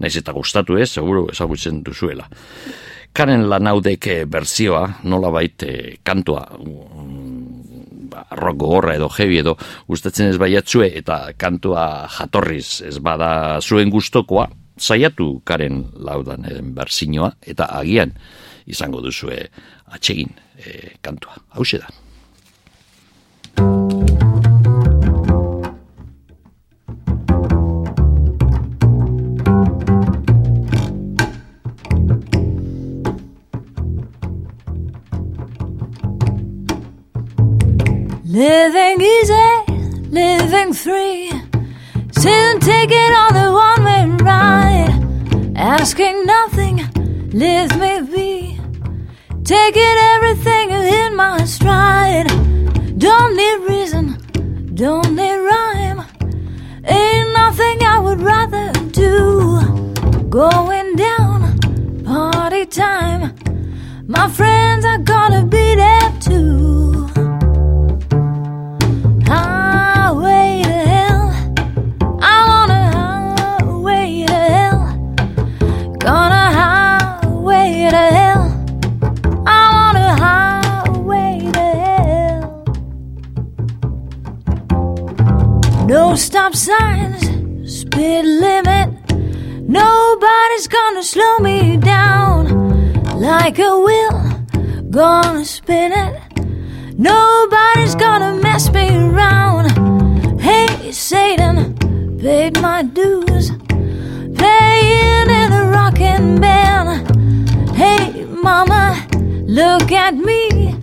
naiz 0.00 0.14
eta 0.20 0.32
gustatu 0.36 0.78
ez, 0.80 0.88
seguro 0.92 1.26
ezagutzen 1.32 1.82
duzuela. 1.84 2.28
Karen 3.12 3.48
lanaudek 3.50 4.06
berzioa, 4.30 4.84
nola 5.10 5.32
baita 5.34 5.66
eh, 5.66 5.96
kantua, 6.06 6.44
mm, 6.60 7.70
ba, 8.12 8.24
rock 8.38 8.60
gorra 8.62 8.94
edo 8.94 9.08
heavy 9.10 9.40
edo 9.42 9.56
gustatzen 9.88 10.30
ez 10.30 10.38
baiatzue 10.38 10.92
eta 11.00 11.32
kantua 11.38 12.06
jatorriz 12.18 12.80
ez 12.86 12.98
bada 13.02 13.58
zuen 13.60 13.90
gustokoa, 13.90 14.48
saiatu 14.80 15.40
karen 15.44 15.82
laudan 16.06 16.46
berzinoa 16.74 17.34
eta 17.42 17.68
agian 17.80 18.14
izango 18.70 19.02
duzue 19.04 19.42
atsegin 19.90 20.30
e, 20.56 20.94
kantua. 21.02 21.36
Hau 21.52 21.66
da. 21.72 21.90
Living 38.32 39.00
easy, 39.00 40.08
living 40.08 40.72
free. 40.72 41.32
Sin 42.12 42.60
taking 42.60 43.12
on 43.22 43.34
the 43.34 43.50
one 43.50 43.82
way 43.84 44.06
ride. 44.22 45.56
Asking 45.56 46.26
nothing, 46.26 46.76
leave 47.32 47.76
me 47.76 48.02
be. 48.02 48.60
Taking 49.42 49.96
everything 50.14 50.70
in 50.70 51.16
my 51.16 51.44
stride. 51.44 52.28
Don't 52.98 53.34
need 53.36 53.68
reason, 53.68 54.16
don't 54.74 55.16
need 55.16 55.38
rhyme. 55.38 56.04
Ain't 56.84 57.32
nothing 57.32 57.82
I 57.82 57.98
would 57.98 58.20
rather 58.20 58.70
do. 58.92 59.60
Going 60.28 60.94
down, 60.94 61.58
party 62.04 62.64
time. 62.64 63.34
My 64.06 64.28
friends 64.28 64.84
are 64.84 64.98
gonna 64.98 65.44
be 65.44 65.74
there 65.74 66.12
too. 66.20 66.99
No 86.10 86.16
stop 86.16 86.56
signs, 86.56 87.22
speed 87.72 88.24
limit. 88.24 88.90
Nobody's 89.68 90.66
gonna 90.66 91.04
slow 91.04 91.38
me 91.38 91.76
down 91.76 93.20
like 93.20 93.60
a 93.60 93.78
wheel. 93.78 94.18
Gonna 94.90 95.44
spin 95.44 95.92
it. 95.92 96.20
Nobody's 96.98 97.94
gonna 97.94 98.34
mess 98.42 98.72
me 98.72 98.88
around. 98.96 100.40
Hey, 100.40 100.90
Satan, 100.90 101.76
paid 102.18 102.60
my 102.60 102.82
dues. 102.82 103.52
Playing 104.40 105.30
in 105.40 105.52
a 105.52 105.70
rocking 105.70 106.40
band. 106.40 106.90
Hey, 107.76 108.24
mama, 108.24 109.06
look 109.46 109.92
at 109.92 110.16
me. 110.16 110.74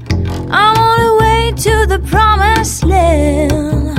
I'm 0.50 0.78
on 0.78 1.00
the 1.06 1.16
way 1.20 1.52
to 1.66 1.86
the 1.86 2.00
promised 2.08 2.86
land. 2.86 3.97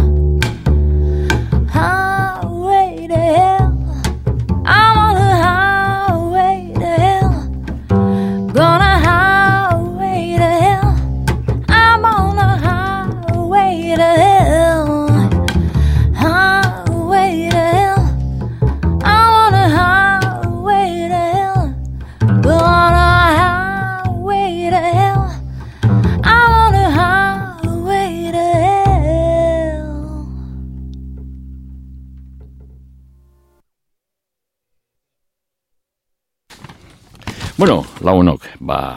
Bueno, 38.08 38.32
lagunok, 38.32 38.44
ba, 38.64 38.96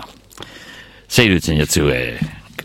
zeirutzen 1.10 1.58
jatzu, 1.60 1.90
e, 1.92 2.16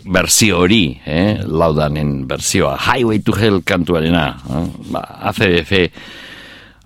berzio 0.07 0.61
hori, 0.61 0.97
eh, 1.05 1.41
laudanen 1.43 2.25
berzioa, 2.27 2.77
Highway 2.77 3.19
to 3.19 3.33
Hell 3.35 3.63
kantuarena, 3.67 4.29
eh, 4.47 4.63
ba, 4.93 5.01
ACDF, 5.27 5.73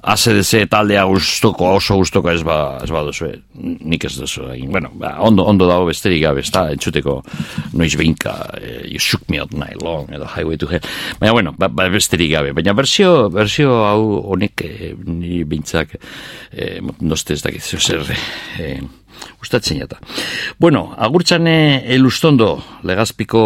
ACDC 0.02 0.66
taldea 0.66 1.04
gustoko, 1.06 1.76
oso 1.76 2.00
gustoko 2.00 2.32
ez 2.32 2.42
ba, 2.42 2.80
ez 2.82 2.90
ba 2.90 3.04
duzu, 3.06 3.28
nik 3.54 4.06
ez 4.08 4.16
duzu 4.18 4.48
egin. 4.50 4.72
Bueno, 4.74 4.90
ba, 4.98 5.12
ondo, 5.22 5.46
ondo 5.46 5.68
dago 5.70 5.86
besterik 5.92 6.24
gabe, 6.24 6.42
ez 6.42 6.50
da, 6.50 6.64
entzuteko 6.74 7.20
noiz 7.78 7.94
behinka, 8.00 8.34
eh, 8.58 8.88
you 8.90 8.98
shook 8.98 9.30
me 9.30 9.38
out 9.40 9.54
night 9.54 9.78
long, 9.84 10.10
edo 10.10 10.26
Highway 10.26 10.58
to 10.58 10.72
Hell. 10.72 10.82
Baina, 11.20 11.36
bueno, 11.38 11.54
ba, 11.54 11.70
ba 11.70 11.86
besterik 11.94 12.32
gabe. 12.34 12.56
Baina 12.58 12.74
berzio, 12.74 13.30
berzio 13.30 13.78
hau 13.86 14.24
honek, 14.34 14.66
eh, 14.66 14.96
ni 15.06 15.44
bintzak, 15.46 15.94
eh, 16.52 16.80
noste 17.00 17.38
ez 17.38 17.44
dakit, 17.46 17.62
zer, 17.62 18.02
eh, 18.58 18.80
Gustatzen 19.40 19.80
jata. 19.82 19.98
Bueno, 20.60 20.94
agurtzane 20.98 21.84
elustondo, 21.94 22.56
legazpiko 22.84 23.44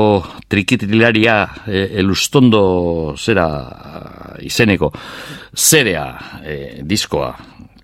trikitililaria 0.47 1.37
e, 1.67 1.87
elustondo 2.01 3.15
zera 3.17 3.47
izeneko, 4.43 4.91
zerea 5.55 6.05
e, 6.43 6.55
diskoa 6.83 7.33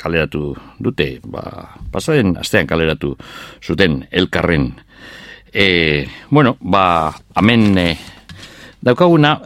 kaleratu 0.02 0.56
dute, 0.82 1.20
ba, 1.24 1.44
pasaren 1.92 2.36
astean 2.42 2.68
kaleratu 2.68 3.14
zuten 3.62 4.02
elkarren. 4.12 4.72
E, 5.54 6.08
bueno, 6.30 6.56
ba, 6.62 7.12
amen 7.36 7.78
e, 7.78 7.90
daukaguna, 8.82 9.38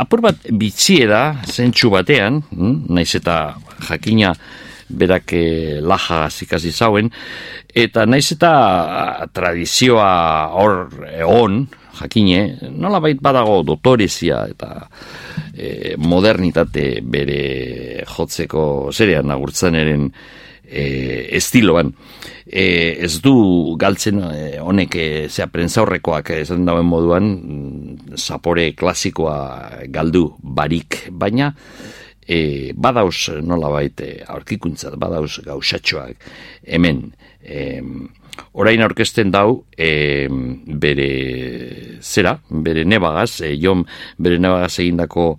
apur 0.00 0.22
bat 0.24 0.48
bitxieda 0.48 1.42
zentsu 1.44 1.92
batean, 1.92 2.40
hm, 2.50 2.88
naiz 2.94 3.12
eta 3.18 3.58
jakina 3.88 4.32
berak 4.88 5.32
e, 5.32 5.44
laja 5.80 6.26
ikasi 6.42 6.72
zauen, 6.72 7.10
eta 7.74 8.06
naiz 8.06 8.26
eta 8.32 8.52
a, 8.52 9.26
tradizioa 9.32 10.10
hor 10.58 11.06
egon, 11.12 11.66
jakine, 11.98 12.70
nola 12.78 13.00
bait 13.02 13.20
badago 13.20 13.62
dotorezia 13.66 14.44
eta 14.52 14.72
e, 15.54 15.94
modernitate 15.98 17.00
bere 17.02 18.04
jotzeko 18.08 18.90
zerean 18.92 19.30
agurtzen 19.34 19.78
eren 19.78 20.08
e, 20.68 20.84
estiloan. 21.38 21.92
E, 22.48 22.96
ez 23.04 23.18
du 23.20 23.76
galtzen 23.80 24.22
e, 24.24 24.42
honek 24.64 24.96
e, 24.96 25.08
zea 25.28 25.48
prentzaurrekoak 25.52 26.32
esan 26.38 26.64
dauen 26.68 26.86
moduan 26.88 27.28
mm, 27.28 28.16
zapore 28.16 28.70
klasikoa 28.78 29.84
galdu 29.92 30.30
barik, 30.40 31.04
baina 31.10 31.52
e, 32.28 32.72
badauz 32.76 33.40
nola 33.42 33.72
baite 33.72 34.18
aurkikuntzat, 34.28 34.98
badauz 35.00 35.40
gausatxoak 35.46 36.28
hemen 36.68 37.08
e, 37.42 37.80
orain 38.52 38.82
aurkezten 38.84 39.32
dau 39.34 39.64
e, 39.76 40.28
bere 40.28 41.10
zera, 42.02 42.38
bere 42.50 42.84
nebagaz, 42.84 43.40
e, 43.46 43.54
jon 43.60 43.84
bere 44.18 44.38
nebagaz 44.38 44.78
egindako 44.78 45.30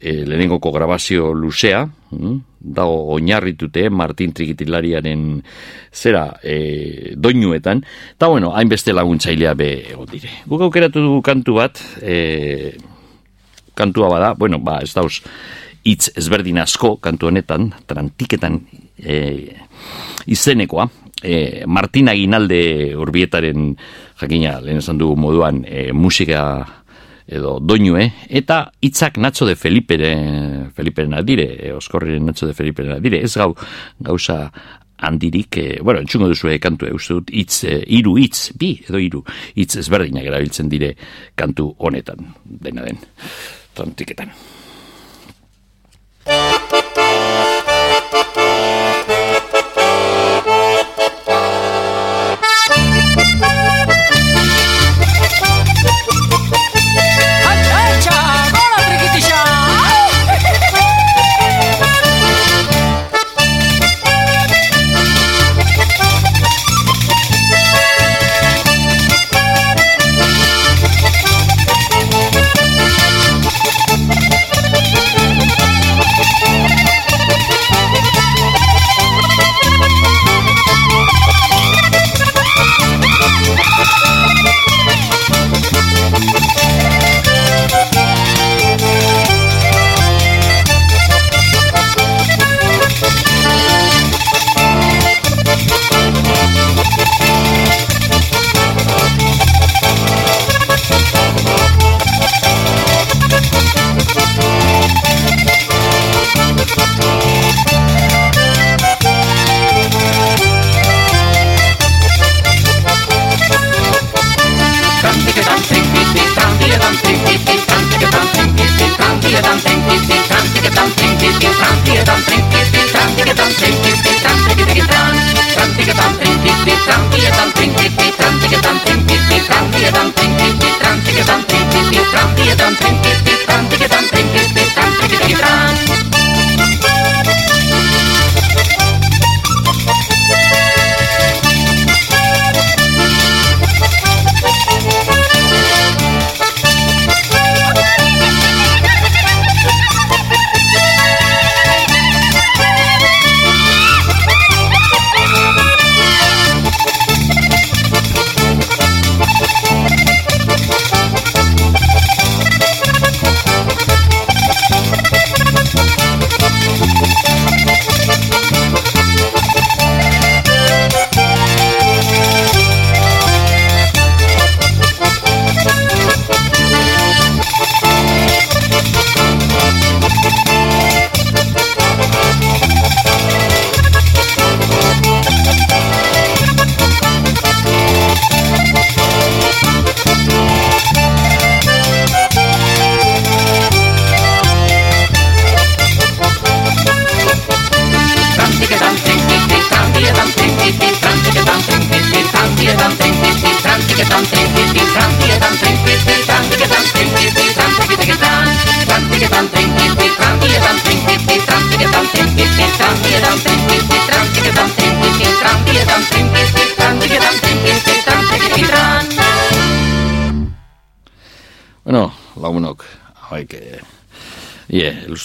e, 0.00 0.24
lehenengoko 0.24 0.72
grabazio 0.72 1.32
luzea, 1.34 1.82
hm? 2.10 2.36
dago 2.58 3.14
oinarritute 3.14 3.88
Martin 3.90 4.32
Trikitilariaren 4.34 5.24
zera 5.92 6.24
e, 6.42 7.14
doinuetan, 7.16 7.82
eta 8.14 8.30
bueno, 8.30 8.54
hainbeste 8.56 8.94
laguntzailea 8.94 9.54
be 9.58 9.70
egon 9.92 10.08
dire. 10.10 10.32
Guk 10.46 10.66
aukeratu 10.68 11.04
du 11.04 11.20
kantu 11.26 11.58
bat, 11.60 11.82
e, 12.02 12.76
kantua 13.78 14.10
bada, 14.10 14.32
bueno, 14.34 14.58
ba, 14.58 14.80
ez 14.82 14.92
dauz, 14.94 15.20
hitz 15.84 16.10
ezberdin 16.18 16.58
asko 16.62 16.96
kantu 17.02 17.30
honetan, 17.30 17.70
trantiketan 17.86 18.60
e, 18.98 19.18
izenekoa, 20.26 20.88
e, 21.22 21.64
Martin 21.66 22.08
Aginalde 22.08 22.96
urbietaren 22.98 23.70
jakina, 24.20 24.58
lehen 24.64 24.82
esan 24.82 24.98
dugu 24.98 25.16
moduan, 25.20 25.62
e, 25.66 25.90
musika 25.92 26.42
edo 27.28 27.58
doinue, 27.60 28.06
eta 28.28 28.62
hitzak 28.80 29.18
Nacho 29.20 29.46
de 29.46 29.54
Felipe 29.56 29.98
Feliperen 30.74 31.14
adire, 31.14 31.48
e, 31.60 31.72
oskorriren 31.76 32.26
Nacho 32.26 32.48
de 32.48 32.54
Feliperen 32.56 32.96
adire, 32.96 33.22
ez 33.24 33.34
gau, 33.36 33.54
gauza 34.00 34.46
handirik, 34.98 35.56
e, 35.58 35.78
bueno, 35.82 36.00
entzungo 36.00 36.28
duzu 36.28 36.48
e, 36.48 36.58
kantu, 36.58 36.88
e, 36.88 36.94
uste 36.96 37.18
dut, 37.18 37.32
itz, 37.32 37.62
e, 37.68 37.82
iru 37.98 38.16
itz, 38.18 38.54
bi, 38.58 38.72
edo 38.88 39.00
iru, 39.02 39.22
itz 39.60 39.76
ezberdinak 39.84 40.26
erabiltzen 40.26 40.72
dire 40.72 40.94
kantu 41.38 41.70
honetan, 41.78 42.32
dena 42.44 42.88
den, 42.88 43.04
trantiketan. 43.76 44.32
Thank 46.28 46.62
you. 46.62 46.67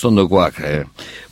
Luztondokoak. 0.04 0.60
Eh. 0.60 0.84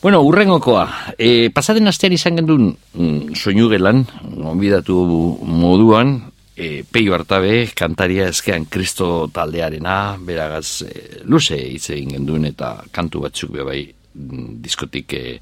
Bueno, 0.01 0.21
urrengokoa. 0.21 1.13
Eh, 1.17 1.49
pasaden 1.53 1.87
astean 1.87 2.13
izan 2.13 2.37
gendun 2.39 2.69
mm, 2.71 3.35
soinu 3.35 3.69
gelan, 3.69 4.05
onbidatu 4.47 4.95
moduan, 5.43 6.31
eh, 6.55 6.83
peio 6.89 7.15
hartabe, 7.15 7.67
kantaria 7.75 8.29
eskean 8.31 8.65
kristo 8.65 9.27
taldearena, 9.33 10.17
beragaz 10.19 10.83
eh, 10.87 11.21
luze 11.25 11.57
hitz 11.57 11.89
egin 11.89 12.15
gendun 12.17 12.45
eta 12.45 12.77
kantu 12.91 13.25
batzuk 13.27 13.57
bai 13.65 13.83
mm, 13.83 14.00
diskotik 14.13 15.13
eh, 15.13 15.39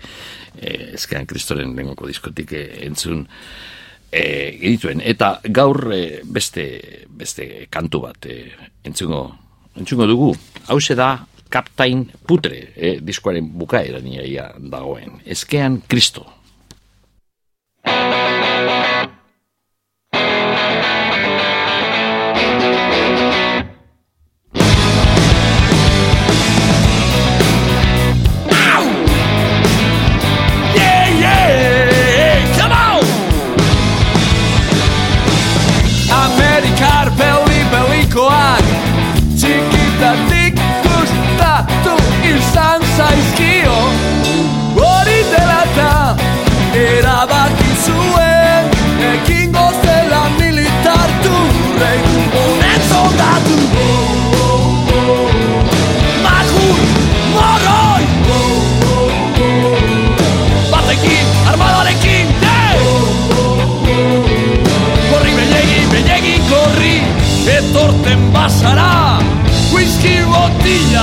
eh, 0.59 0.93
eskean 0.93 1.25
kristoren 1.29 1.75
lengoko 1.75 2.07
diskotik 2.07 2.53
eh, 2.53 2.85
entzun 2.85 3.25
eh, 4.11 4.57
edituen. 4.61 5.01
Eta 5.01 5.39
gaur 5.49 5.91
eh, 5.93 6.21
beste, 6.25 6.65
beste 7.09 7.67
kantu 7.71 8.03
bat 8.07 8.29
eh, 8.29 8.49
entzungo, 8.85 9.23
entzungo 9.75 10.07
dugu. 10.09 10.33
Hau 10.67 10.79
da 10.95 11.11
Captain 11.49 12.05
Putre, 12.27 12.73
eh, 12.75 12.99
diskoaren 13.01 13.49
bukaera 13.57 13.99
dagoen. 14.59 15.21
Eskean 15.25 15.81
Kristo. 15.87 16.38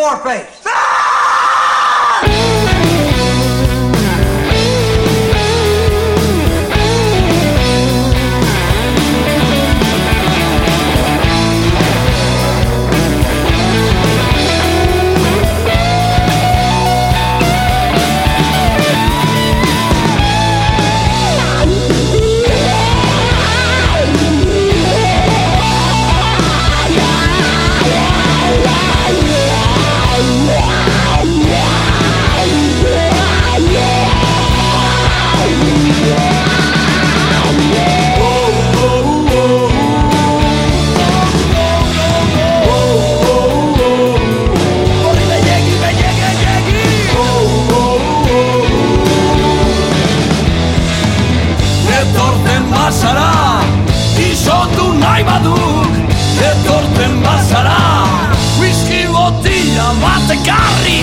me 0.00 0.89
ekarri 60.50 60.98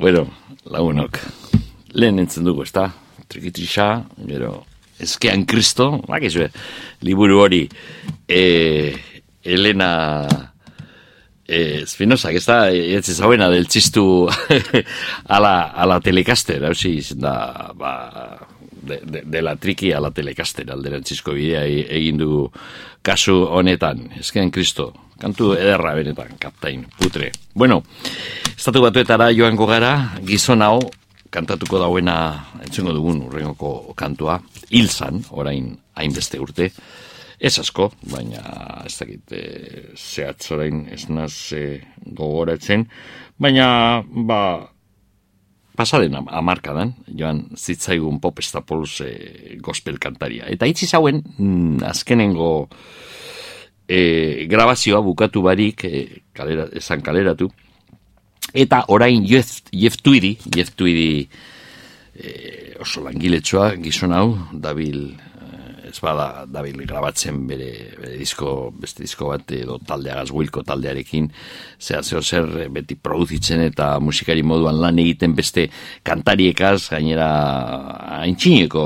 Bueno, 0.00 0.24
lagunok, 0.64 1.18
lehen 1.92 2.18
entzen 2.22 2.46
dugu, 2.46 2.62
ezta? 2.64 2.86
Trikitrisa, 3.28 4.06
gero, 4.26 4.54
ezkean 4.96 5.44
kristo, 5.44 5.90
bakizue, 6.08 6.46
liburu 7.04 7.42
hori, 7.42 7.66
e, 8.24 8.40
Elena 9.44 9.90
e, 11.50 11.86
Spinoza, 11.86 12.30
ez 12.30 12.44
da, 12.46 12.60
ez 12.70 13.08
ezauena 13.10 13.50
del 13.50 13.66
txistu 13.66 14.04
a 15.34 15.40
la, 15.42 15.54
a 15.74 15.86
la 15.90 15.98
telecaster, 16.04 16.62
hausi, 16.68 16.94
izen 17.02 17.24
da, 17.24 17.34
ba, 17.74 17.92
de, 18.70 19.00
de, 19.02 19.24
de 19.26 19.42
la 19.42 19.56
triki 19.58 19.90
a 19.92 20.00
la 20.00 20.12
telecaster, 20.14 20.70
alderantzizko 20.70 21.34
bidea 21.34 21.64
e- 21.66 21.88
egin 21.98 22.22
du 22.22 22.44
kasu 23.02 23.40
honetan, 23.58 24.06
ezkean 24.20 24.52
kristo, 24.54 24.92
kantu 25.20 25.52
ederra 25.58 25.96
benetan, 25.98 26.38
kaptain, 26.40 26.86
putre. 26.98 27.32
Bueno, 27.54 27.82
estatu 28.54 28.84
batuetara 28.86 29.32
joango 29.34 29.66
gara, 29.68 29.94
gizon 30.26 30.62
hau, 30.62 30.78
kantatuko 31.34 31.82
dauena, 31.82 32.16
entzungo 32.62 32.94
dugun 32.94 33.24
urrengoko 33.26 33.94
kantua, 33.98 34.38
hilzan, 34.70 35.24
orain 35.34 35.74
hainbeste 35.98 36.38
urte, 36.42 36.70
ez 37.40 37.54
asko, 37.58 37.88
baina 38.12 38.42
ez 38.84 38.94
dakit 38.98 39.32
e, 39.32 39.44
zehatz 39.96 40.50
orain 40.52 40.84
ez 40.92 41.06
naz 41.08 41.32
e, 41.56 41.80
gogoratzen, 42.04 42.84
baina, 43.40 44.02
ba, 44.04 44.40
pasaden 45.76 46.18
am- 46.18 46.28
amarkadan, 46.28 46.92
joan 47.16 47.46
zitzaigun 47.56 48.20
pop 48.20 48.42
estapoluz 48.42 49.00
e, 49.06 49.56
gospel 49.64 49.96
kantaria. 50.02 50.44
Eta 50.52 50.68
itzi 50.68 50.86
zauen, 50.86 51.22
mm, 51.38 51.80
azkenengo 51.88 52.50
e, 53.88 54.44
grabazioa 54.50 55.00
bukatu 55.00 55.42
barik, 55.48 55.84
e, 55.88 56.04
kalera, 56.36 56.68
esan 56.76 57.00
kaleratu, 57.00 57.48
eta 58.52 58.84
orain 58.88 59.24
Jeff, 59.26 59.62
Jeff 59.72 59.96
Tweedy, 60.04 60.36
Jeff 60.54 60.74
Tweedy 60.76 61.24
e, 62.14 62.74
oso 62.80 63.02
langiletsua 63.04 63.74
gizon 63.80 64.12
hau, 64.16 64.28
dabil 64.52 65.02
eh, 65.14 65.29
ez 65.90 65.98
bada 66.02 66.46
dabil 66.46 66.78
grabatzen 66.86 67.42
bere, 67.48 67.70
bere 67.98 68.16
disko, 68.20 68.70
beste 68.80 69.04
disko 69.04 69.30
bat 69.32 69.52
edo 69.56 69.78
taldeagaz 69.86 70.30
Wilco 70.34 70.62
taldearekin, 70.66 71.28
zea 71.80 72.02
zeo 72.02 72.22
zer 72.22 72.68
beti 72.72 72.96
produzitzen 72.96 73.64
eta 73.66 73.92
musikari 74.00 74.44
moduan 74.46 74.80
lan 74.80 74.98
egiten 75.02 75.34
beste 75.36 75.66
kantariekaz, 76.06 76.90
gainera 76.94 77.30
haintxineko 78.20 78.84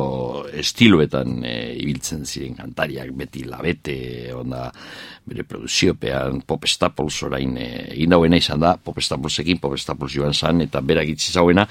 estiloetan 0.64 1.42
e, 1.44 1.56
ibiltzen 1.84 2.24
ziren 2.24 2.56
kantariak 2.58 3.12
beti 3.18 3.44
labete, 3.48 3.98
onda 4.34 4.70
bere 5.24 5.44
produziopean 5.48 6.42
Pop 6.46 6.66
Staples 6.68 7.22
orain 7.24 7.56
e, 7.56 7.68
egin 7.94 8.12
dauena 8.12 8.38
izan 8.40 8.60
da, 8.60 8.74
Pop 8.76 9.00
Staplesekin 9.00 9.60
Pop 9.62 9.76
Staples 9.80 10.12
joan 10.12 10.34
zan, 10.34 10.60
eta 10.64 10.82
berak 10.84 11.14
itzi 11.14 11.32
zauena, 11.32 11.66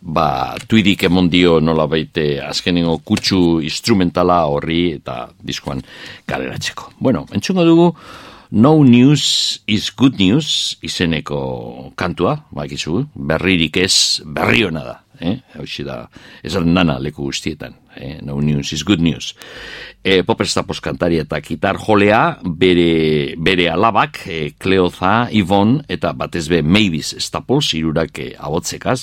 ba, 0.00 0.28
tuidik 0.66 1.06
emon 1.06 1.30
dio 1.30 1.60
nola 1.60 1.86
baite 1.90 2.36
azkenengo 2.42 2.98
kutsu 3.06 3.60
instrumentala 3.64 4.42
horri 4.50 4.96
eta 4.98 5.26
diskoan 5.38 5.82
kaleratzeko. 6.26 6.92
Bueno, 6.98 7.26
entzungo 7.32 7.64
dugu, 7.66 7.92
No 8.50 8.84
News 8.84 9.62
is 9.66 9.90
Good 9.90 10.20
News 10.20 10.78
izeneko 10.86 11.92
kantua, 11.98 12.36
bakizu, 12.54 13.02
berririk 13.14 13.76
ez, 13.82 14.22
berri 14.22 14.62
hona 14.66 14.84
da. 14.86 15.00
Eh? 15.18 15.34
Hauxi 15.56 15.82
da, 15.86 16.04
esan 16.46 16.70
nana 16.74 16.98
leku 17.02 17.26
guztietan. 17.26 17.74
Eh? 17.96 18.18
No 18.22 18.40
news 18.40 18.72
is 18.72 18.84
good 18.84 19.00
news. 19.00 19.34
E, 20.04 20.22
Popper 20.22 20.46
Stapos 20.46 20.80
kantari 20.80 21.18
eta 21.18 21.40
gitar 21.42 21.78
jolea 21.82 22.38
bere, 22.44 23.34
bere 23.38 23.70
alabak, 23.72 24.22
e, 24.26 24.40
Cleoza, 24.58 25.28
Ivon 25.32 25.80
eta 25.88 26.12
batez 26.12 26.46
be 26.48 26.62
Mavis 26.62 27.16
Staples, 27.18 27.72
irurak 27.74 28.20
e, 28.22 28.34
abotzekaz. 28.38 29.00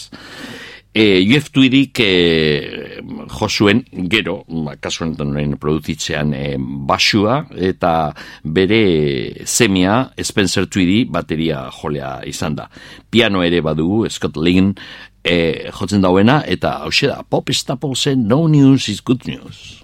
E, 0.93 1.25
UF 1.25 1.49
Tuidik 1.49 1.97
e, 2.05 3.01
josuen 3.33 3.79
gero, 4.11 4.43
ba, 4.45 4.75
kasu 4.77 5.07
honetan 5.07 5.31
orain 5.33 5.55
produzitzean 5.57 6.35
e, 6.37 6.43
basua 6.61 7.39
eta 7.57 8.11
bere 8.45 9.41
semia 9.49 10.11
Spencer 10.21 10.67
Tweedy 10.69 11.07
bateria 11.09 11.65
jolea 11.73 12.19
izan 12.29 12.59
da. 12.61 12.67
Piano 13.09 13.41
ere 13.41 13.63
badugu 13.65 14.05
Scott 14.13 14.37
Lynn 14.37 14.75
e, 15.23 15.69
jotzen 15.71 16.03
dauena 16.03 16.41
eta 16.47 16.77
hause 16.83 17.07
da 17.07 17.23
Pop 17.23 17.49
Staplesen 17.51 18.27
No 18.27 18.47
News 18.47 18.89
is 18.89 19.01
Good 19.01 19.25
News. 19.27 19.83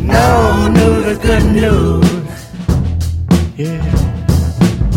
No 0.00 0.68
news 0.68 1.06
is 1.06 1.18
good 1.18 1.44
news. 1.52 2.04
Yeah. 3.56 3.82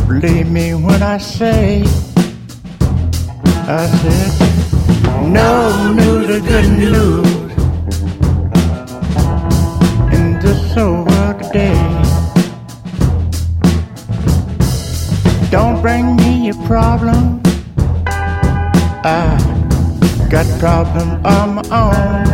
Believe 0.08 0.52
me 0.52 0.76
when 0.76 1.02
I 1.02 1.18
say, 1.18 1.84
I 3.68 3.88
said, 3.88 5.32
no 5.32 5.94
news 5.94 6.30
is 6.30 6.42
good 6.42 6.78
news. 6.78 7.35
Whole 10.46 11.06
world 11.06 11.42
today. 11.42 11.74
Don't 15.50 15.82
bring 15.82 16.16
me 16.18 16.50
a 16.50 16.54
problem. 16.68 17.42
I 18.06 19.38
got 20.30 20.46
problems 20.60 21.14
of 21.26 21.48
my 21.56 21.64
own. 21.72 22.26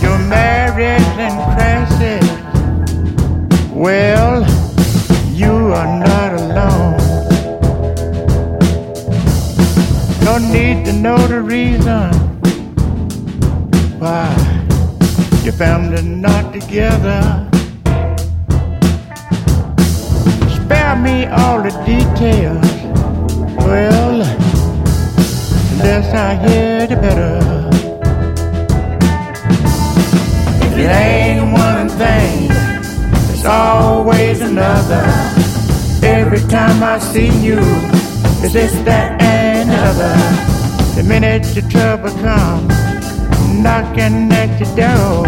Your 0.00 0.18
marriage 0.20 1.02
and 1.18 1.36
crisis. 1.54 2.26
Well, 3.72 4.42
you 5.32 5.52
are 5.74 5.98
not 5.98 6.34
alone. 6.40 6.96
No 10.24 10.38
need 10.38 10.86
to 10.86 10.92
know 10.92 11.18
the 11.26 11.40
reason. 11.42 12.24
why 13.98 14.53
your 15.44 15.52
family 15.52 16.00
not 16.00 16.54
together. 16.54 17.20
Spare 20.56 20.96
me 20.96 21.26
all 21.26 21.62
the 21.62 21.70
details. 21.84 22.64
Well, 23.58 24.18
the 25.68 25.76
less 25.82 26.14
I 26.14 26.34
hear, 26.36 26.86
the 26.86 26.96
better. 26.96 27.40
If 30.64 30.78
it 30.78 30.90
ain't 30.90 31.52
one 31.52 31.90
thing, 31.90 32.48
it's 33.34 33.44
always 33.44 34.40
another. 34.40 35.04
Every 36.02 36.40
time 36.48 36.82
I 36.82 36.98
see 36.98 37.28
you, 37.44 37.58
it's 38.42 38.54
this, 38.54 38.72
that, 38.84 39.20
and 39.20 39.68
the 39.68 39.76
other. 39.76 40.14
The 40.94 41.06
minute 41.06 41.42
the 41.54 41.62
trouble 41.68 42.10
comes, 42.22 42.73
knocking 43.64 44.30
at 44.30 44.60
your 44.60 44.72
door. 44.76 45.26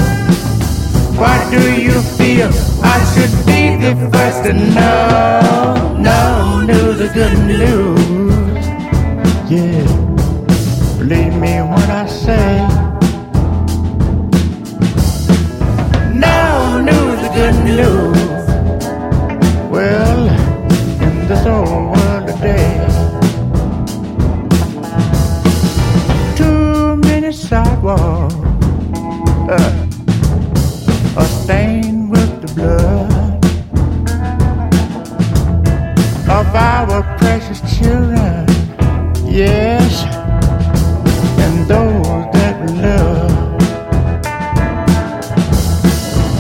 What 1.21 1.41
do 1.51 1.63
you 1.87 1.97
feel? 2.19 2.51
I 2.95 2.99
should 3.13 3.35
be 3.49 3.63
the 3.85 3.95
first 4.13 4.45
to 4.45 4.53
know. 4.53 5.97
No 6.11 6.61
news 6.61 7.01
is 7.01 7.13
good 7.13 7.39
news. 7.53 8.65
Yeah, 9.51 9.87
believe 10.99 11.35
me 11.45 11.55
when 11.73 11.89
I 12.03 12.05
say. 12.25 12.53
No 16.27 16.39
news 16.89 17.19
is 17.25 17.31
good 17.41 17.59
news. 17.81 18.45
Well, 19.73 20.23
in 21.07 21.27
this 21.29 21.47
old 21.47 21.86
sidewalks 27.87 28.35
uh, 29.49 29.87
are 31.17 31.25
stained 31.45 32.11
with 32.11 32.43
the 32.43 32.53
blood 32.55 33.45
of 36.29 36.55
our 36.55 37.03
precious 37.19 37.61
children. 37.79 38.47
Yes, 39.25 40.05
and 41.39 41.67
those 41.69 42.27
that 42.33 42.55
we 42.63 42.69
love. 42.81 43.61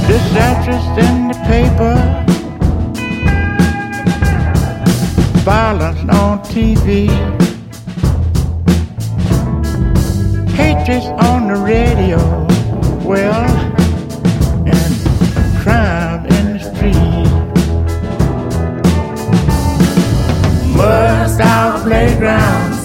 This 0.08 0.26
address 0.48 0.86
in 0.98 1.28
the 1.28 1.38
paper, 1.46 1.96
violence 5.44 6.00
on 6.10 6.38
TV. 6.40 7.25
Hatred's 10.86 11.06
on 11.26 11.48
the 11.48 11.56
radio. 11.56 12.18
Well, 13.04 13.44
and 14.66 14.94
crime 15.60 16.26
in 16.26 16.52
the 16.52 16.60
street. 16.60 17.26
Must 20.76 21.40
our 21.40 21.82
playgrounds 21.82 22.84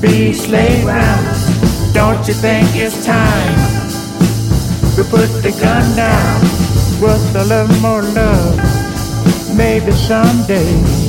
be 0.00 0.32
slave 0.32 0.84
grounds? 0.84 1.92
Don't 1.94 2.26
you 2.28 2.34
think 2.34 2.68
it's 2.74 3.04
time 3.06 3.56
we 4.96 5.02
put 5.04 5.28
the 5.42 5.56
gun 5.60 5.96
down 5.96 6.40
with 7.00 7.36
a 7.36 7.44
little 7.44 7.80
more 7.80 8.02
love? 8.02 8.56
Maybe 9.56 9.92
someday 9.92 11.01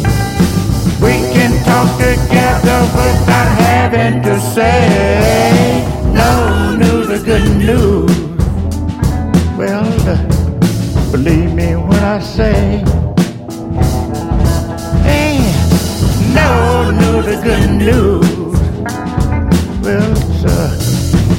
we 1.04 1.16
can 1.36 1.52
talk 1.66 1.90
together 1.98 2.80
without 2.98 3.50
having 3.68 4.22
to 4.24 4.40
say 4.56 5.84
no 6.14 6.76
news 6.78 7.10
is 7.10 7.24
good 7.24 7.48
news. 7.58 8.12
Well, 9.58 9.86
uh, 10.08 10.16
believe 11.12 11.54
me 11.54 11.76
when 11.76 12.04
I 12.16 12.20
say, 12.20 12.56
hey, 15.08 15.36
no 16.40 16.92
news 17.02 17.28
is 17.34 17.42
good 17.50 17.70
news. 17.86 18.54
Well, 19.84 20.12
it's 20.12 20.46
uh, 20.46 20.70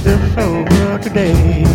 this 0.05 1.05
today. 1.05 1.74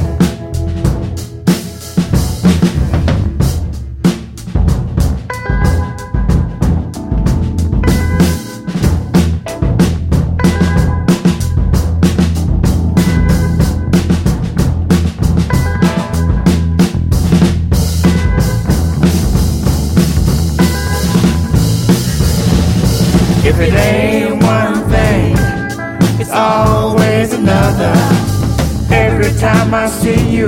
Time 29.70 29.74
I 29.74 29.90
see 29.90 30.30
you, 30.30 30.48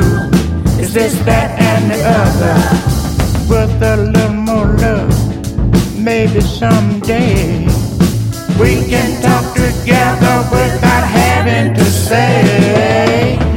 it's 0.79 0.93
this, 0.93 1.13
that, 1.25 1.59
and 1.59 1.91
the 1.91 2.01
other. 2.19 2.55
With 3.49 3.83
a 3.83 3.97
little 3.97 4.33
more 4.33 4.67
love, 4.77 5.97
maybe 5.97 6.41
someday 6.41 7.65
we 8.59 8.87
can 8.89 9.21
talk 9.21 9.53
together 9.53 10.35
without 10.51 11.07
having 11.07 11.73
to 11.73 11.83
say 11.83 13.50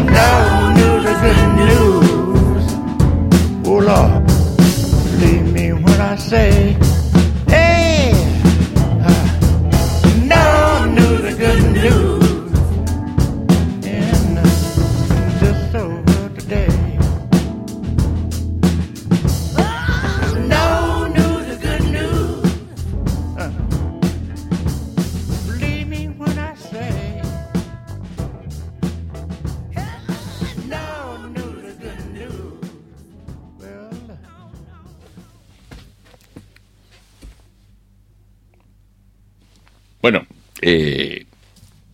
Bueno, 40.05 40.27
e, 40.61 41.25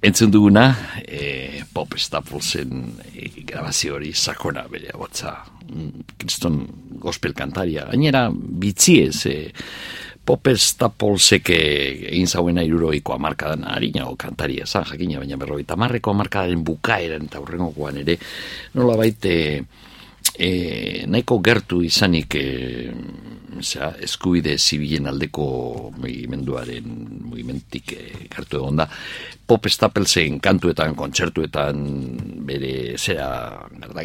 entzun 0.03 0.33
duguna, 0.33 0.99
e, 1.07 1.63
Pop 1.73 1.95
Staplesen 1.95 2.97
e, 3.15 3.45
grabazio 3.47 3.95
hori 3.95 4.11
sakona 4.13 4.65
bere 4.67 4.91
botza. 4.99 5.45
Mm, 5.71 6.03
Kriston 6.19 6.57
gospel 6.99 7.37
kantaria. 7.39 7.85
Gainera, 7.87 8.25
bitziez, 8.35 9.15
e, 9.31 9.37
Pop 10.27 10.51
Staplesek 10.51 11.53
egin 11.55 12.27
zauena 12.27 12.67
iruroiko 12.67 13.15
amarkadan 13.15 13.63
harinago 13.71 14.17
kantaria, 14.19 14.67
zan 14.67 14.91
jakina, 14.91 15.23
baina 15.23 15.39
berrogeita 15.39 15.79
marreko 15.79 16.11
amarkadaren 16.11 16.67
bukaeran 16.67 17.31
eta 17.31 17.39
hurrengokoan 17.39 18.03
ere, 18.03 18.19
nola 18.75 18.99
baite, 18.99 19.37
e, 19.39 19.63
nahiko 21.07 21.39
gertu 21.45 21.83
izanik 21.85 22.35
e, 22.39 22.47
zera, 23.61 23.91
eskubide 24.01 24.57
zibilen 24.59 25.09
aldeko 25.11 25.45
mugimenduaren 26.01 26.87
mugimentik 27.29 27.93
e, 27.93 28.05
gertu 28.33 28.61
egon 28.63 28.81
da 28.81 28.89
Pop 29.51 29.67
Stapelsen 29.67 30.39
kantuetan, 30.39 30.95
kontzertuetan 30.95 31.81
bere 32.47 32.95
zera 32.95 33.27
garda, 33.83 34.05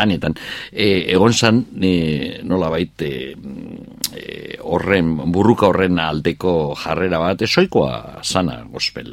danetan 0.00 0.32
e, 0.72 0.86
egon 1.12 1.36
zan 1.36 1.60
e, 1.76 1.92
nola 2.48 2.70
baite 2.72 3.10
e, 4.16 4.24
horren, 4.64 5.12
burruka 5.34 5.68
horren 5.68 6.00
aldeko 6.00 6.72
jarrera 6.80 7.20
bat, 7.20 7.44
esoikoa 7.44 8.22
sana 8.24 8.62
gospel 8.72 9.12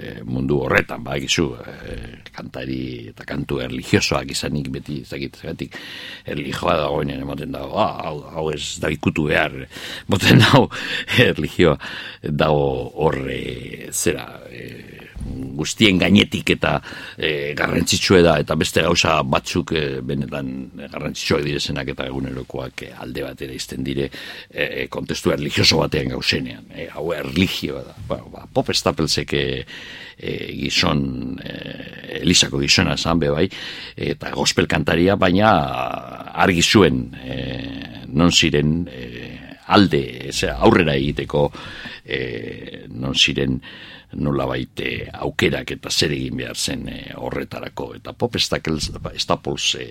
e, 0.00 0.14
mundu 0.24 0.62
horretan, 0.64 1.04
ba, 1.04 1.18
gizu, 1.20 1.50
e, 1.60 1.96
kantari 2.32 3.10
eta 3.12 3.26
kantu 3.28 3.60
erligiosoak 3.66 4.32
izanik 4.32 4.70
beti, 4.72 5.02
ezakit, 5.04 5.38
zagatik, 5.42 5.76
erligioa 6.24 6.78
dagoenean 6.80 7.26
ematen 7.26 7.52
dago, 7.52 7.76
ah, 7.82 8.00
hau, 8.08 8.16
hau 8.32 8.46
ez 8.54 8.78
da 8.82 8.90
ikutu 8.92 9.28
behar, 9.28 9.60
moten 10.08 10.40
hau 10.48 10.64
erligioa 11.28 11.76
dago 12.22 12.66
horre 13.04 13.92
zera, 13.92 14.26
e, 14.48 15.01
guztien 15.56 15.98
gainetik 16.00 16.54
eta 16.56 16.76
e, 17.16 17.52
garrantzitsue 17.58 18.22
da 18.24 18.38
eta 18.42 18.56
beste 18.58 18.84
gauza 18.84 19.18
batzuk 19.22 19.74
e, 19.78 19.84
benetan 20.04 20.52
garrantzitsuak 20.82 21.44
direzenak 21.46 21.92
eta 21.94 22.06
egunerokoak 22.10 22.86
e, 22.88 22.92
alde 23.04 23.26
batera 23.26 23.56
izten 23.56 23.84
dire 23.86 24.08
e, 24.50 24.86
kontestu 24.92 25.34
erligioso 25.34 25.80
batean 25.82 26.12
gauzenean 26.14 26.70
e, 26.74 26.88
hau 26.92 27.10
erligioa 27.16 27.84
da. 27.86 27.96
Bueno, 28.08 28.30
ba, 28.32 28.46
Pop 28.52 28.72
Stapelsek 28.72 29.34
e, 29.38 29.44
e, 30.18 30.32
gizon 30.62 31.38
e, 31.42 31.56
Elisako 32.22 32.60
gizona 32.62 32.96
zan 32.96 33.20
be 33.22 33.30
bai, 33.32 33.48
eta 33.96 34.30
gospel 34.34 34.68
kantaria, 34.70 35.16
baina 35.16 35.52
argi 36.44 36.62
zuen 36.62 37.04
e, 37.22 37.38
non 38.12 38.32
ziren 38.32 38.82
e, 38.88 39.08
alde, 39.72 40.02
aurrera 40.52 40.94
egiteko 40.98 41.46
e, 42.04 42.86
non 42.92 43.14
ziren 43.14 43.60
nola 44.20 44.46
baite 44.48 45.08
aukerak 45.12 45.74
eta 45.76 45.90
zer 45.90 46.12
egin 46.12 46.36
behar 46.42 46.56
zen 46.56 46.86
e, 46.88 46.98
horretarako. 47.16 47.92
Eta 47.98 48.12
Pop 48.12 48.36
Staples 48.38 49.68
e, 49.80 49.86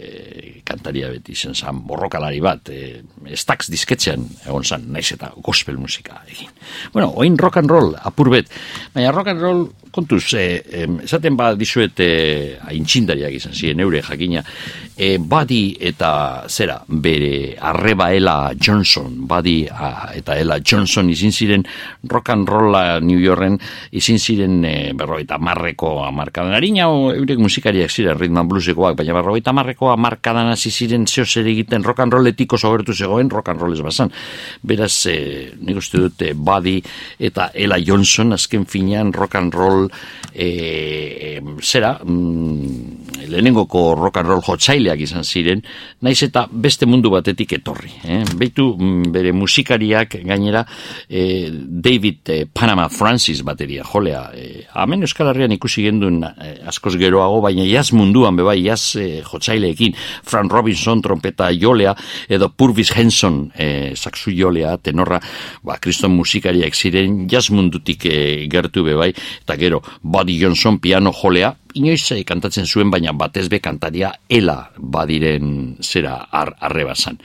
kantaria 0.68 1.10
beti 1.14 1.36
zen 1.36 1.56
zan 1.56 1.82
borrokalari 1.88 2.42
bat, 2.44 2.70
e, 2.70 3.02
Stax 3.36 3.72
disketzean 3.72 4.28
egon 4.46 4.66
zan, 4.66 4.88
naiz 4.94 5.10
eta 5.16 5.32
gospel 5.44 5.80
musika 5.82 6.22
egin. 6.30 6.52
Bueno, 6.94 7.12
oin 7.16 7.38
rock 7.38 7.62
and 7.62 7.72
roll, 7.72 7.96
apur 7.98 8.32
bet, 8.34 8.52
baina 8.94 9.12
rock 9.16 9.34
and 9.34 9.42
roll 9.42 9.70
kontuz, 9.92 10.34
e, 10.34 10.64
esaten 11.04 11.38
ba 11.38 11.52
dizuet 11.56 12.00
e, 12.00 12.12
aintxindariak 12.72 13.36
izan 13.38 13.54
ziren, 13.54 13.84
eure 13.84 14.02
jakina, 14.06 14.44
e, 14.96 15.18
badi 15.18 15.76
eta 15.80 16.46
zera, 16.48 16.80
bere 16.88 17.56
arreba 17.60 18.12
Ella 18.14 18.54
Johnson, 18.56 19.28
badi 19.28 19.64
eta 19.66 20.38
Ella 20.39 20.60
Johnson 20.64 21.10
izin 21.12 21.32
ziren 21.32 21.66
rock 22.04 22.30
and 22.30 22.50
rolla 22.50 23.00
New 23.00 23.20
Yorken 23.20 23.58
izin 23.92 24.20
ziren 24.20 24.64
e, 24.66 24.76
berroita 24.98 25.38
marreko 25.38 25.98
amarkadan. 26.06 26.56
Harina, 26.56 26.88
eurek 27.16 27.42
musikariak 27.42 27.92
ziren 27.92 28.20
ritman 28.20 28.50
bluesekoak, 28.50 28.98
baina 29.00 29.16
berroita 29.18 29.54
marreko 29.56 29.92
amarkadan 29.94 30.52
hasi 30.54 30.72
ziren 30.72 31.08
zeo 31.08 31.26
zer 31.26 31.48
egiten 31.48 31.84
rock 31.84 32.04
and 32.06 32.14
rolletiko 32.14 32.58
sobertu 32.58 32.94
zegoen 32.94 33.30
rock 33.30 33.50
and 33.50 33.62
roll 33.62 33.74
ez 33.74 33.82
bazan. 33.82 34.12
Beraz, 34.64 34.94
e, 35.10 35.18
nik 35.60 35.82
uste 35.82 36.02
dute 36.02 36.34
badi 36.36 36.80
eta 37.20 37.52
Ella 37.54 37.80
Johnson 37.82 38.34
azken 38.38 38.66
finean 38.66 39.14
rock 39.14 39.36
and 39.36 39.54
roll 39.54 39.81
e, 40.34 41.42
zera 41.62 41.98
mm, 42.04 43.28
lehenengoko 43.32 43.96
rock 43.96 44.18
and 44.18 44.28
roll 44.28 44.44
jotzaileak 44.44 45.02
izan 45.06 45.24
ziren 45.24 45.62
naiz 46.02 46.20
eta 46.24 46.48
beste 46.52 46.88
mundu 46.90 47.12
batetik 47.14 47.54
etorri 47.60 47.92
eh? 48.04 48.22
beitu 48.38 48.72
mm, 48.78 49.12
bere 49.14 49.32
musikariak 49.32 50.18
gainera 50.28 50.66
e, 51.08 51.50
David 51.52 52.30
e, 52.30 52.40
Panama 52.46 52.90
Francis 52.90 53.44
bateria 53.48 53.86
jolea 53.88 54.24
e, 54.36 54.66
hemen 54.84 55.08
Euskal 55.08 55.32
Herrian 55.32 55.56
ikusi 55.56 55.86
gendun 55.88 56.22
e, 56.24 56.52
askoz 56.68 56.98
geroago 57.00 57.42
baina 57.46 57.66
jaz 57.70 57.92
munduan 57.96 58.36
bebai 58.36 58.60
jaz 58.64 58.96
e, 59.00 59.08
jotzaileekin 59.26 59.96
Fran 60.24 60.50
Robinson 60.52 61.02
trompeta 61.02 61.52
jolea 61.56 61.96
edo 62.30 62.50
Purvis 62.50 62.92
Henson 62.96 63.46
e, 63.56 63.96
saksu 63.96 64.36
jolea 64.36 64.76
tenorra 64.84 65.22
ba, 65.64 65.78
kriston 65.82 66.16
musikariak 66.18 66.76
ziren 66.76 67.26
jaz 67.32 67.50
mundutik 67.52 68.06
e, 68.10 68.48
gertu 68.52 68.84
bebai 68.84 69.12
eta 69.14 69.56
gero 69.60 69.71
Buddy 70.04 70.40
Johnson 70.40 70.80
piano 70.80 71.12
jolea 71.12 71.56
inoiz 71.78 72.12
eh, 72.12 72.24
kantatzen 72.28 72.68
zuen, 72.68 72.92
baina 72.92 73.14
batez 73.14 73.48
be 73.50 73.60
kantaria 73.64 74.12
ela 74.30 74.58
badiren 74.78 75.78
zera 75.82 76.18
ar, 76.32 76.54
arrebazan. 76.60 77.18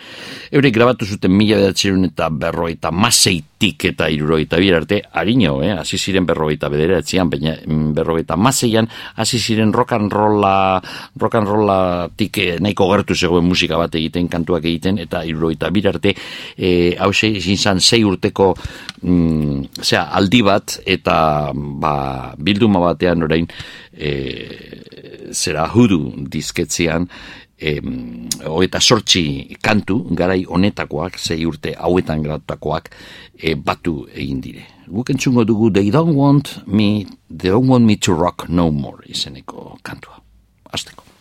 Eurek 0.52 0.74
grabatu 0.74 1.06
zuten 1.06 1.34
mila 1.34 1.58
bedatzerun 1.60 2.10
eta 2.10 2.28
berroita 2.30 2.92
maseitik 2.92 3.88
eta 3.90 4.08
iruroita 4.12 4.58
arte, 4.76 5.02
harino, 5.12 5.62
eh, 5.62 5.72
hasi 5.72 5.98
ziren 5.98 6.26
berroita 6.26 6.68
bederatzean, 6.68 7.30
baina 7.30 7.56
mm, 7.56 7.92
berroita 7.94 8.36
maseian, 8.36 8.88
hasi 9.16 9.38
ziren 9.38 9.72
rock 9.72 9.92
and 9.92 10.12
rolla, 10.12 10.82
rock 11.16 11.34
and 11.34 11.48
rolla 11.48 12.08
tik 12.14 12.38
eh, 12.38 12.58
nahiko 12.60 12.88
gertu 12.92 13.14
zegoen 13.14 13.44
musika 13.44 13.78
bat 13.78 13.94
egiten, 13.94 14.28
kantuak 14.28 14.64
egiten, 14.64 14.98
eta 14.98 15.24
iruroita 15.24 15.70
birarte, 15.70 16.14
eh, 16.56 16.96
hau 16.98 17.10
izin 17.10 17.56
zan 17.56 17.80
zei 17.80 18.04
urteko 18.04 18.54
mm, 19.02 19.82
zera, 19.82 20.10
aldi 20.12 20.42
bat, 20.42 20.78
eta 20.86 21.52
ba, 21.54 22.34
bilduma 22.38 22.80
batean 22.80 23.22
orain, 23.22 23.48
e, 23.96 25.32
zera 25.32 25.66
hudu 25.72 26.12
dizketzean 26.30 27.08
e, 27.58 27.80
hoeta 28.44 28.80
sortzi 28.80 29.56
kantu 29.62 30.02
garai 30.16 30.44
honetakoak, 30.44 31.18
zei 31.18 31.44
urte 31.48 31.74
hauetan 31.78 32.22
gratutakoak 32.22 32.90
e, 33.38 33.54
batu 33.54 34.06
egin 34.14 34.40
dire. 34.44 34.66
Guk 34.86 35.10
entzungo 35.10 35.44
dugu 35.44 35.72
They 35.72 35.90
don't 35.90 36.14
want 36.14 36.66
me, 36.66 37.06
they 37.30 37.50
don't 37.50 37.68
want 37.68 37.84
me 37.84 37.96
to 37.96 38.14
rock 38.14 38.48
no 38.48 38.70
more 38.70 39.02
izeneko 39.08 39.78
kantua. 39.82 40.20
Azteko. 40.72 41.15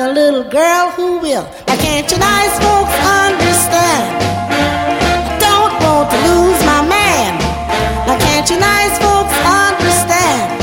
Another 0.00 0.14
little 0.14 0.44
girl 0.44 0.90
who 0.92 1.18
will. 1.18 1.44
Now 1.68 1.76
can't 1.76 2.10
you 2.10 2.16
nice 2.16 2.56
folks 2.64 2.96
understand? 3.20 4.08
I 4.48 5.36
don't 5.44 5.74
want 5.84 6.08
to 6.10 6.18
lose 6.28 6.60
my 6.64 6.80
man. 6.88 7.36
Now 8.06 8.18
can't 8.18 8.48
you 8.48 8.58
nice 8.58 8.96
folks 8.96 9.36
understand? 9.44 10.56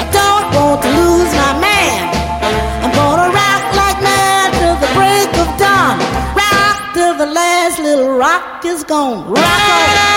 I 0.00 0.08
don't 0.18 0.46
want 0.56 0.80
to 0.80 0.88
lose 0.88 1.32
my 1.44 1.60
man. 1.60 2.00
I'm 2.82 2.92
gonna 2.96 3.28
rock 3.28 3.64
like 3.76 4.00
mad 4.00 4.48
till 4.56 4.76
the 4.80 4.90
break 4.96 5.28
of 5.42 5.48
dawn. 5.60 5.98
Rock 6.34 6.94
till 6.94 7.14
the 7.18 7.26
last 7.26 7.80
little 7.80 8.16
rock 8.16 8.64
is 8.64 8.82
gone. 8.82 9.28
Rock 9.28 10.06
on. 10.06 10.11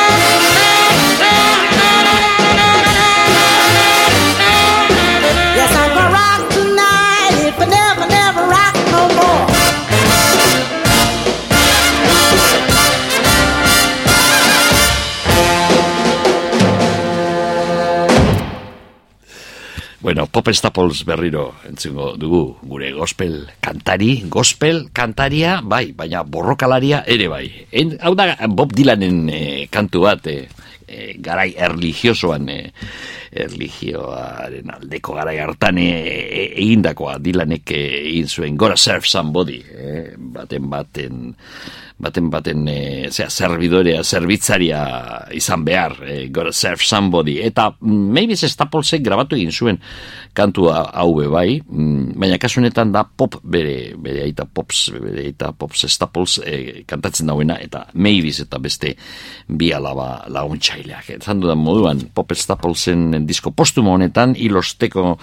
Bueno, 20.05 20.27
Pop 20.27 20.45
Staples 20.53 20.99
berriro 21.01 21.47
entzungo 21.65 22.11
dugu 22.13 22.59
gure 22.61 22.91
gospel 22.93 23.47
kantari, 23.57 24.21
gospel 24.29 24.91
kantaria, 24.93 25.55
bai, 25.65 25.95
baina 25.97 26.21
borrokalaria 26.21 26.99
ere 27.09 27.25
bai. 27.25 27.47
En, 27.73 27.95
hau 28.05 28.11
da 28.13 28.27
Bob 28.53 28.75
Dylanen 28.77 29.23
eh, 29.33 29.65
kantu 29.73 30.03
bat, 30.05 30.29
eh, 30.29 30.45
garai 31.17 31.55
erligiosoan, 31.57 32.45
eh, 32.53 32.69
erligioaren 33.35 34.71
aldeko 34.77 35.15
garai 35.17 35.37
hartan 35.43 35.79
egindakoa 35.81 37.17
Dylanek 37.23 37.73
eh, 37.75 37.87
egin 38.11 38.29
zuen. 38.31 38.57
Gora 38.57 38.77
Serve 38.79 39.07
Somebody, 39.09 39.59
eh, 39.59 40.13
baten 40.17 40.69
baten 40.71 41.35
baten 41.95 42.27
baten 42.29 42.67
e, 42.67 43.07
zera, 43.11 43.29
servidorea, 43.31 44.03
zerbitzaria 44.03 44.81
izan 45.35 45.63
behar, 45.65 45.95
e, 46.03 46.27
gotta 46.33 46.51
serve 46.51 46.83
somebody, 46.83 47.37
eta 47.43 47.69
mm, 47.79 48.11
maybe 48.11 48.35
Stapolsek 48.35 49.03
grabatu 49.03 49.37
egin 49.37 49.51
zuen 49.51 49.79
kantu 50.35 50.67
hau 50.73 51.09
bai, 51.31 51.61
mm, 51.63 52.17
baina 52.19 52.37
kasunetan 52.41 52.91
da 52.91 53.05
pop 53.07 53.39
bere, 53.43 53.95
bere 53.95 54.25
aita 54.25 54.45
pops, 54.45 54.89
bere 54.91 55.29
aita 55.29 55.53
pops 55.55 55.85
Staples 55.91 56.39
e, 56.43 56.83
kantatzen 56.87 57.31
dauena, 57.31 57.55
eta 57.63 57.85
maybe 57.93 58.33
eta 58.43 58.59
beste 58.59 58.95
bi 59.47 59.71
alaba 59.71 60.25
launtxaileak. 60.27 61.15
Zan 61.23 61.39
dudan 61.39 61.61
moduan, 61.63 62.01
pop 62.13 62.33
Staplesen 62.35 63.24
disko 63.27 63.51
postumo 63.51 63.93
honetan, 63.93 64.35
ilosteko 64.37 65.15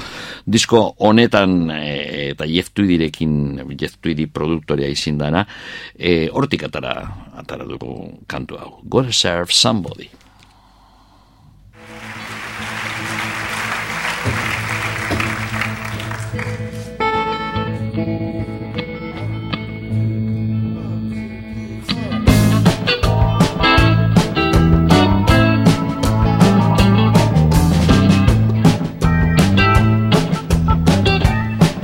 disko 0.46 0.82
honetan, 0.98 1.70
e, 1.70 2.30
eta 2.32 2.48
jeftu 2.48 2.86
direkin, 2.88 3.60
jeftu 3.78 4.14
produktoria 4.32 4.88
izin 4.88 5.18
dana, 5.18 5.46
e, 5.98 6.28
hortik 6.32 6.66
atara, 6.68 6.96
atara 7.36 7.64
dugu 7.68 7.94
kantu 8.26 8.58
hau. 8.58 8.72
Gotta 8.84 9.12
serve 9.12 9.52
somebody. 9.52 10.21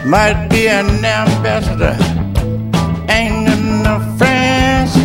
Might 0.08 0.48
be 0.48 0.68
an 0.68 1.04
ambassador 1.04 1.94
ain't 3.10 3.44
no 3.84 4.00
friends. 4.16 4.96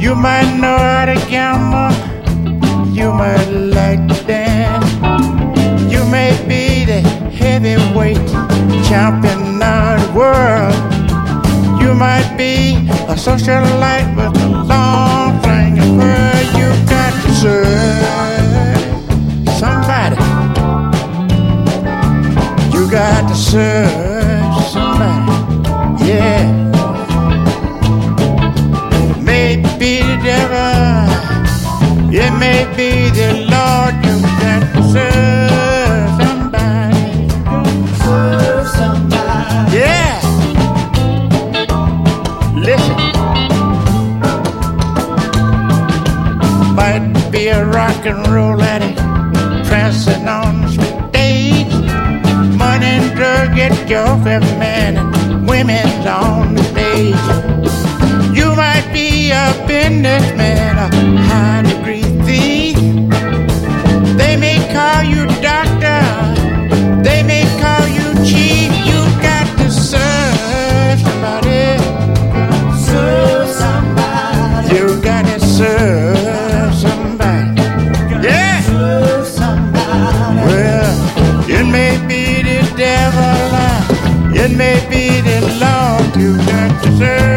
You 0.00 0.14
might 0.14 0.48
know 0.60 0.78
how 0.78 1.06
to 1.06 1.16
gamble, 1.28 1.90
you 2.94 3.12
might 3.12 3.50
like 3.50 4.06
to 4.06 4.14
dance. 4.24 4.92
You 5.92 6.04
may 6.08 6.30
be 6.46 6.84
the 6.84 7.00
heavyweight 7.40 8.28
champion 8.86 9.60
of 9.60 9.98
the 10.00 10.12
world. 10.14 10.76
You 11.82 11.92
might 11.92 12.36
be 12.38 12.76
a 13.08 13.16
socialite 13.16 14.14
with 14.14 14.40
a 14.40 14.48
long 14.48 15.05
serve 23.36 24.54
somebody. 24.72 26.06
Yeah. 26.06 26.56
It 32.18 32.32
may 32.40 32.64
be 32.74 33.10
the 33.10 33.46
Lord 33.52 33.94
you 34.06 34.16
to 34.72 34.82
serve 34.94 36.10
somebody. 36.20 37.28
Serve 38.02 38.68
somebody. 38.68 39.76
Yeah. 39.76 40.20
Listen. 42.54 42.96
Might 46.74 47.28
be 47.30 47.48
a 47.48 47.66
rock 47.66 48.06
and 48.06 48.26
roll 48.28 48.62
get 54.26 54.42
your 54.42 54.58
man 54.58 54.96
and 54.96 55.48
women's 55.48 55.95
You 86.84 87.35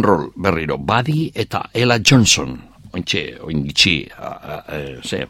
and 0.00 0.08
roll 0.08 0.32
berriro 0.34 0.78
Buddy 0.78 1.30
eta 1.34 1.68
Ella 1.74 1.98
Johnson 2.00 2.56
ointxe, 2.90 3.20
oingitxi 3.46 3.92
ze, 5.06 5.20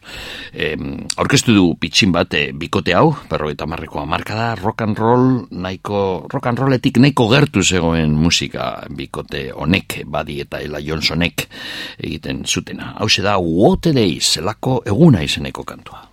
orkestu 1.20 1.52
du 1.52 1.64
pitxin 1.76 2.12
bat 2.14 2.32
e, 2.32 2.54
bikote 2.56 2.94
hau, 2.96 3.10
perro 3.28 3.50
eta 3.52 3.66
marreko 3.68 4.00
amarka 4.00 4.32
da, 4.38 4.46
rock 4.56 4.86
and 4.86 4.96
roll 4.96 5.26
nahiko, 5.50 6.24
rock 6.32 6.48
and 6.48 6.62
rolletik 6.62 7.02
nahiko 7.02 7.28
gertu 7.28 7.60
zegoen 7.60 8.14
musika 8.16 8.70
bikote 8.88 9.50
honek, 9.52 10.00
Buddy 10.08 10.38
eta 10.46 10.62
Ella 10.64 10.80
Johnsonek 10.80 11.50
egiten 11.98 12.46
zutena. 12.46 12.94
Hau 12.96 13.10
da, 13.20 13.36
what 13.36 13.90
a 13.90 13.92
day, 13.92 14.16
zelako 14.20 14.80
eguna 14.86 15.20
izeneko 15.26 15.66
kantua. 15.68 16.06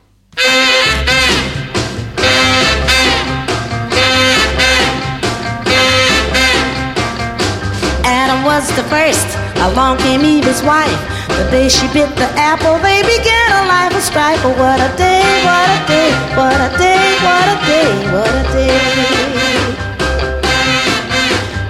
Was 8.47 8.63
the 8.79 8.83
first. 8.87 9.27
Along 9.67 9.97
came 9.97 10.23
Eva's 10.23 10.63
wife. 10.63 11.01
The 11.35 11.43
day 11.51 11.67
she 11.67 11.85
bit 11.91 12.07
the 12.15 12.29
apple, 12.39 12.79
they 12.79 13.03
began 13.03 13.47
a 13.59 13.67
life 13.67 13.91
of 13.91 14.01
strife. 14.01 14.39
Oh, 14.47 14.55
what 14.55 14.79
a 14.79 14.87
day, 14.95 15.19
what 15.43 15.67
a 15.67 15.79
day, 15.83 16.09
what 16.39 16.55
a 16.55 16.69
day, 16.79 17.03
what 17.27 17.47
a 17.51 17.57
day, 17.67 17.91
what 18.07 18.31
a 18.41 18.43
day. 18.55 18.71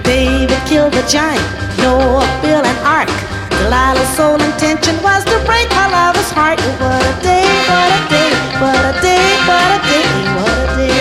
David 0.06 0.62
killed 0.70 0.94
the 0.94 1.02
giant, 1.10 1.42
Noah, 1.82 2.22
Bill, 2.42 2.62
and 2.62 2.78
Ark. 2.86 3.10
Delilah's 3.58 4.08
sole 4.14 4.38
intention 4.38 4.94
was 5.02 5.26
to 5.26 5.36
break 5.50 5.66
her 5.74 5.88
lover's 5.90 6.30
heart. 6.30 6.62
Oh, 6.62 6.78
what 6.78 7.02
a 7.02 7.14
day, 7.26 7.42
what 7.66 7.90
a 7.90 8.02
day, 8.06 8.30
what 8.62 8.82
a 8.86 8.94
day, 9.02 9.26
what 9.50 9.70
a 9.74 9.80
day, 9.90 10.06
what 10.38 10.58
a 10.62 10.66
day. 10.78 10.94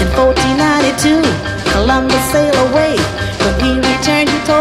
In 0.00 0.08
1492, 0.16 1.59
Columbus 1.72 2.24
sailed 2.32 2.56
away. 2.68 2.96
When 3.42 3.54
he 3.64 3.70
returned, 3.76 4.28
he 4.28 4.38
told 4.44 4.59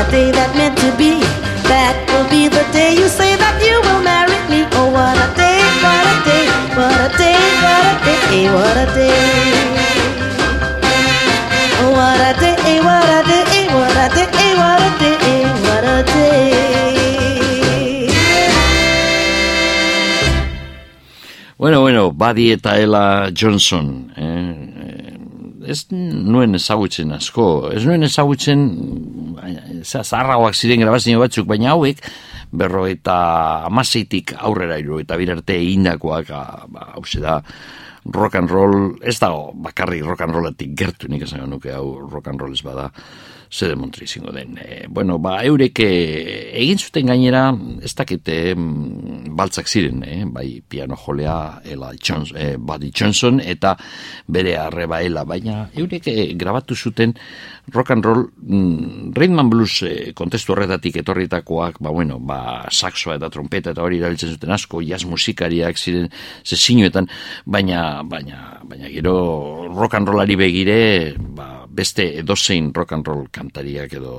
a 0.00 0.10
day 0.10 0.30
that 0.30 0.50
meant 0.56 0.76
to 0.78 0.90
be. 0.96 1.20
That 1.70 1.96
will 2.10 2.28
be 2.28 2.48
the 2.48 2.64
day 2.72 2.92
you 2.94 3.08
say 3.08 3.36
that 3.36 3.56
you 3.62 3.76
will 3.86 4.02
marry 4.02 4.36
me. 4.50 4.66
Oh 4.76 4.90
what 4.92 5.16
a 5.16 5.28
day, 5.36 5.58
what 5.82 6.06
a 6.12 6.16
day, 6.28 6.44
what 6.76 7.00
a 7.06 7.08
day, 7.16 7.38
what 7.64 7.84
a 8.02 8.14
day, 8.28 8.44
what 8.52 8.76
a 8.76 8.86
day. 8.94 9.22
What 11.94 12.20
a 12.20 12.32
day, 12.40 12.80
what 12.80 13.08
a 13.08 13.20
day, 13.24 13.66
what 13.72 13.96
a 13.96 14.08
day, 14.14 14.52
what 14.60 14.82
a 14.82 14.90
day, 15.00 15.42
what 15.64 15.84
a 15.84 16.02
day. 16.02 16.54
Bueno, 21.56 21.80
bueno, 21.80 22.12
Buddy 22.12 22.50
eta 22.52 22.78
Ella 22.78 23.30
Johnson. 23.38 24.12
Eh? 24.16 24.20
eh, 24.20 25.70
Ez 25.70 25.86
nuen 25.90 26.54
ezagutzen 26.54 27.12
asko. 27.16 27.70
Ez 27.72 27.86
nuen 27.88 28.02
ezagutzen 28.04 28.60
eh, 28.68 28.74
za- 28.74 29.23
zaharragoak 29.84 30.56
ziren 30.56 30.82
grabazio 30.82 31.20
batzuk, 31.20 31.46
baina 31.46 31.74
hauek 31.74 32.02
berro 32.54 32.86
eta 32.86 33.16
amaseitik 33.68 34.34
aurrera 34.38 34.78
iru 34.78 35.00
eta 35.02 35.18
birarte 35.20 35.56
egindakoak 35.58 36.30
ah, 36.34 36.64
ba, 36.70 36.92
hause 36.94 37.22
da 37.22 37.40
rock 38.04 38.36
and 38.36 38.50
roll, 38.50 38.96
ez 39.02 39.16
dago 39.18 39.52
bakarrik 39.64 40.04
rock 40.04 40.26
and 40.26 40.36
rollatik 40.36 40.74
gertu 40.76 41.08
nik 41.08 41.24
esan 41.24 41.48
nuke 41.50 41.72
hau 41.72 42.00
rock 42.04 42.28
and 42.28 42.40
roll 42.40 42.52
ez 42.52 42.62
bada 42.62 42.90
zer 43.54 43.70
demontri 43.70 44.04
izango 44.08 44.32
den. 44.34 44.58
E, 44.58 44.86
bueno, 44.88 45.20
ba, 45.22 45.36
eurek 45.46 45.78
eh, 45.84 46.50
egin 46.58 46.80
zuten 46.82 47.06
gainera, 47.12 47.44
ez 47.86 47.92
dakite 47.94 48.36
mm, 48.56 49.30
baltzak 49.38 49.70
ziren, 49.70 50.02
eh? 50.02 50.24
bai 50.26 50.58
piano 50.68 50.98
jolea 50.98 51.60
Ella 51.62 51.92
Johnson, 51.94 52.36
eh, 52.36 52.56
Buddy 52.58 52.90
Johnson 52.90 53.38
eta 53.40 53.76
bere 54.26 54.56
arreba 54.58 55.00
Ella, 55.06 55.24
baina 55.24 55.68
eurek 55.70 56.10
eh, 56.10 56.26
grabatu 56.38 56.74
zuten 56.74 57.14
rock 57.70 57.94
and 57.94 58.04
roll 58.04 58.26
mm, 58.42 59.14
rhythm 59.14 59.38
and 59.38 59.50
blues 59.54 59.82
eh, 59.86 60.12
kontestu 60.18 60.56
horretatik 60.56 60.98
etorritakoak, 61.04 61.78
ba 61.80 61.94
bueno, 61.94 62.18
ba 62.18 62.66
saxoa 62.70 63.20
eta 63.20 63.30
trompeta 63.30 63.70
eta 63.70 63.86
hori 63.86 64.02
erabiltzen 64.02 64.34
zuten 64.34 64.54
asko, 64.54 64.82
jazz 64.82 65.04
musikariak 65.06 65.78
ziren 65.78 66.10
zesinuetan, 66.42 67.06
baina 67.46 68.02
baina 68.02 68.58
baina 68.66 68.90
gero 68.90 69.68
rock 69.70 69.94
and 69.94 70.10
rollari 70.10 70.36
begire, 70.36 71.14
ba 71.38 71.53
beste 71.74 72.04
edozein 72.20 72.70
rock 72.74 72.92
and 72.92 73.06
roll 73.06 73.26
kantariak 73.34 73.92
edo 73.98 74.14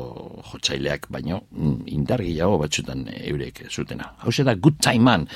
jotzaileak, 0.52 1.08
baino 1.10 1.42
mm, 1.52 1.86
indar 1.96 2.22
gehiago 2.24 2.60
batzutan 2.62 3.06
eurek 3.16 3.64
zutena. 3.70 4.12
Hau 4.24 4.32
da 4.44 4.56
Good 4.56 4.82
Time 4.82 5.04
Man, 5.04 5.28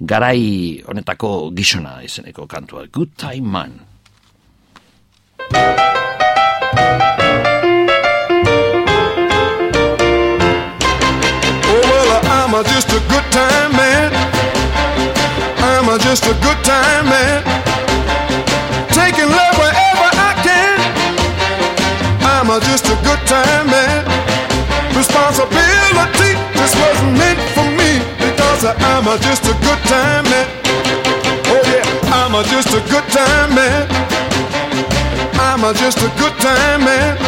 garai 0.00 0.82
honetako 0.86 1.50
gizona 1.56 2.00
izeneko 2.02 2.46
kantua. 2.46 2.86
Good 2.92 3.16
Time 3.16 3.48
Man. 3.48 3.80
Oh, 11.68 11.82
well, 11.84 12.10
I'm 12.24 12.64
just 12.64 12.90
a 12.90 13.00
good 13.08 13.26
time 13.30 13.72
man. 13.76 14.12
I'm 15.58 15.98
just 16.00 16.24
a 16.24 16.34
good 16.40 16.64
time 16.64 17.06
man. 17.06 17.55
I'm 22.56 22.62
a 22.62 22.72
just 22.72 22.86
a 22.88 22.96
good 23.04 23.20
time 23.28 23.66
man. 23.68 24.00
Responsibility 24.96 26.32
just 26.56 26.72
wasn't 26.80 27.12
meant 27.20 27.36
for 27.52 27.68
me 27.68 28.00
because 28.16 28.64
I'm 28.64 29.04
a 29.04 29.20
just 29.20 29.44
a 29.44 29.52
good 29.60 29.82
time 29.84 30.24
man. 30.24 30.48
Oh, 31.52 31.60
yeah, 31.68 31.84
I'm 32.16 32.32
a 32.32 32.40
just 32.48 32.72
a 32.72 32.80
good 32.88 33.04
time 33.12 33.52
man. 33.52 33.84
I'm 35.36 35.68
a 35.68 35.74
just 35.76 36.00
a 36.00 36.08
good 36.16 36.32
time 36.40 36.80
man. 36.80 37.20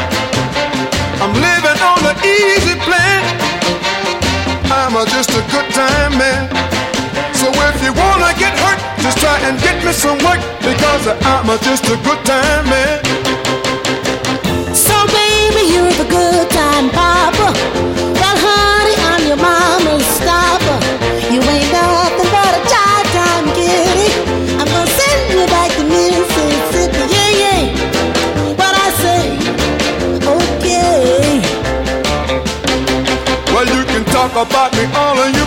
I'm 1.21 1.37
living 1.37 1.77
on 1.77 2.01
the 2.09 2.17
easy 2.25 2.81
plan. 2.89 3.21
I'm 4.73 4.97
a 4.97 5.05
just 5.13 5.29
a 5.37 5.45
good 5.53 5.69
time 5.77 6.17
man. 6.17 6.49
So 7.37 7.53
if 7.53 7.77
you 7.85 7.93
wanna 7.93 8.33
get 8.41 8.57
hurt, 8.65 8.81
just 9.05 9.19
try 9.19 9.37
and 9.45 9.61
get 9.61 9.77
me 9.85 9.93
some 9.93 10.17
work 10.25 10.41
because 10.65 11.05
I'm 11.05 11.51
a 11.53 11.59
just 11.61 11.85
a 11.85 12.01
good 12.01 12.25
time 12.25 12.65
man. 12.73 13.48
Time 16.79 16.91
papa. 16.91 17.49
Well, 18.21 18.39
honey, 18.47 18.95
I'm 19.11 19.23
your 19.27 19.37
mama's 19.37 20.07
stopper. 20.19 20.79
You 21.33 21.41
ain't 21.43 21.71
nothing 21.75 22.31
but 22.31 22.53
a 22.55 22.63
child-time 22.71 23.47
kitty. 23.59 24.11
I'm 24.59 24.69
gonna 24.71 24.99
send 25.01 25.21
you 25.33 25.43
back 25.55 25.71
to 25.79 25.83
Mississippi. 25.83 27.03
Yeah, 27.15 27.43
yeah. 27.43 27.63
What 28.61 28.75
I 28.87 28.89
say? 29.03 29.23
Okay. 30.35 31.43
Well, 33.53 33.67
you 33.67 33.83
can 33.91 34.05
talk 34.15 34.33
about 34.33 34.71
me 34.77 34.85
all 34.95 35.19
of 35.19 35.38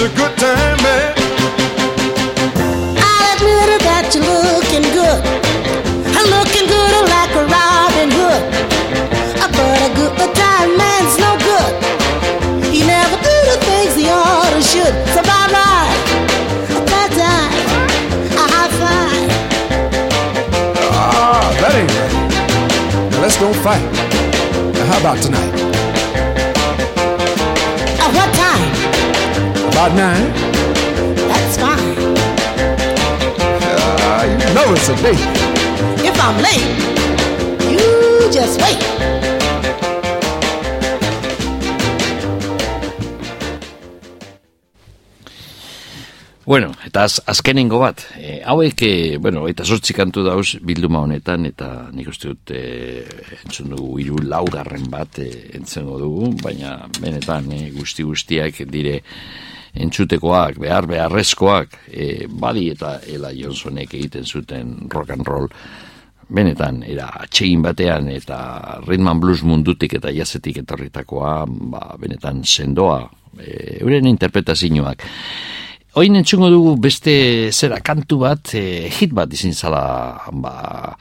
a 0.00 0.08
good 0.16 0.34
time 0.38 0.82
man. 0.82 1.12
I'll 2.96 3.36
admit 3.36 3.68
it 3.68 3.82
that 3.84 4.08
you're 4.14 4.24
looking 4.24 4.86
good. 4.96 5.20
Looking 6.30 6.66
good 6.68 7.04
like 7.10 7.32
a 7.36 7.44
Robin 7.44 8.08
Hood. 8.08 8.42
But 9.52 9.80
a 9.82 9.90
good 9.92 10.16
time 10.32 10.72
man's 10.78 11.18
no 11.20 11.36
good. 11.36 11.72
He 12.72 12.80
never 12.86 13.16
do 13.20 13.36
the 13.50 13.56
things 13.68 13.94
he 13.94 14.08
ought 14.08 14.48
to 14.56 14.62
should. 14.62 14.94
So 15.12 15.20
bye 15.20 15.48
bye. 15.52 15.92
Bye 16.88 17.08
bye. 17.12 17.50
A 18.40 18.44
high 18.52 18.72
five. 18.80 19.28
Ah, 20.96 21.44
that 21.60 21.72
ain't 21.76 21.92
right. 21.92 22.14
Now 23.12 23.20
let's 23.20 23.36
don't 23.38 23.56
fight. 23.56 23.84
Now 24.72 24.84
how 24.86 25.00
about 25.00 25.18
tonight? 25.22 25.69
About 29.80 29.96
nine? 29.96 30.28
That's 31.16 31.56
fine. 31.56 31.96
Ah, 34.04 34.24
you 34.28 34.54
know 34.54 34.74
it's 34.76 34.90
a 34.90 34.96
date. 35.00 35.24
I'm 36.20 36.36
late. 36.44 36.68
You 37.64 38.28
just 38.30 38.60
wait. 38.60 38.76
Bueno, 46.44 46.74
eta 46.84 47.02
az, 47.02 47.22
azkenengo 47.24 47.78
bat, 47.78 48.04
e, 48.18 48.42
hauek, 48.44 48.82
e, 48.82 49.16
bueno, 49.16 49.48
eta 49.48 49.64
sortzi 49.64 49.94
kantu 49.96 50.26
dauz 50.28 50.58
bilduma 50.60 51.06
honetan, 51.06 51.46
eta 51.46 51.88
nik 51.94 52.12
uste 52.12 52.34
dut 52.34 52.52
e, 52.52 53.06
entzun 53.44 53.72
dugu 53.72 53.96
hiru 54.02 54.20
laugarren 54.28 54.90
bat 54.92 55.22
e, 55.24 55.30
entzengo 55.56 55.96
dugu, 56.02 56.34
baina 56.42 56.82
benetan 57.00 57.48
e, 57.54 57.70
guzti 57.78 58.04
guztiak 58.04 58.66
dire 58.68 59.00
entzutekoak, 59.74 60.58
behar 60.58 60.88
beharrezkoak, 60.90 61.78
e, 61.86 62.26
badi 62.26 62.70
eta 62.72 62.98
Ela 63.06 63.30
Johnsonek 63.34 63.94
egiten 63.94 64.26
zuten 64.26 64.74
rock 64.90 65.14
and 65.14 65.26
roll, 65.26 65.48
benetan, 66.30 66.82
era 66.86 67.08
atxegin 67.24 67.62
batean 67.62 68.08
eta 68.12 68.80
rhythm 68.86 69.20
blues 69.20 69.42
mundutik 69.42 69.96
eta 69.98 70.12
jazetik 70.14 70.62
etorritakoa, 70.62 71.34
ba, 71.46 71.94
benetan 72.00 72.44
sendoa, 72.44 73.02
e, 73.38 73.80
euren 73.80 74.06
interpretazioak. 74.10 75.06
Oin 75.98 76.14
entzungo 76.14 76.50
dugu 76.52 76.76
beste 76.78 77.50
zera 77.50 77.80
kantu 77.82 78.20
bat, 78.22 78.54
e, 78.54 78.88
hit 78.94 79.14
bat 79.16 79.32
izin 79.34 79.54
zala, 79.54 79.82
ba, 80.30 80.94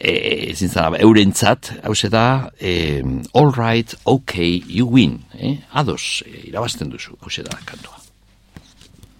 e, 0.00 0.14
izin 0.54 0.72
zala, 0.72 1.00
eurentzat, 1.04 1.74
hau 1.84 1.94
da, 2.08 2.48
e, 2.58 3.02
all 3.34 3.52
right, 3.52 3.94
okay, 4.06 4.62
you 4.66 4.86
win, 4.86 5.20
eh? 5.36 5.58
ados, 5.72 6.22
e, 6.24 6.48
irabazten 6.48 6.88
duzu, 6.88 7.18
hau 7.20 7.44
da, 7.44 7.58
kantua. 7.64 8.01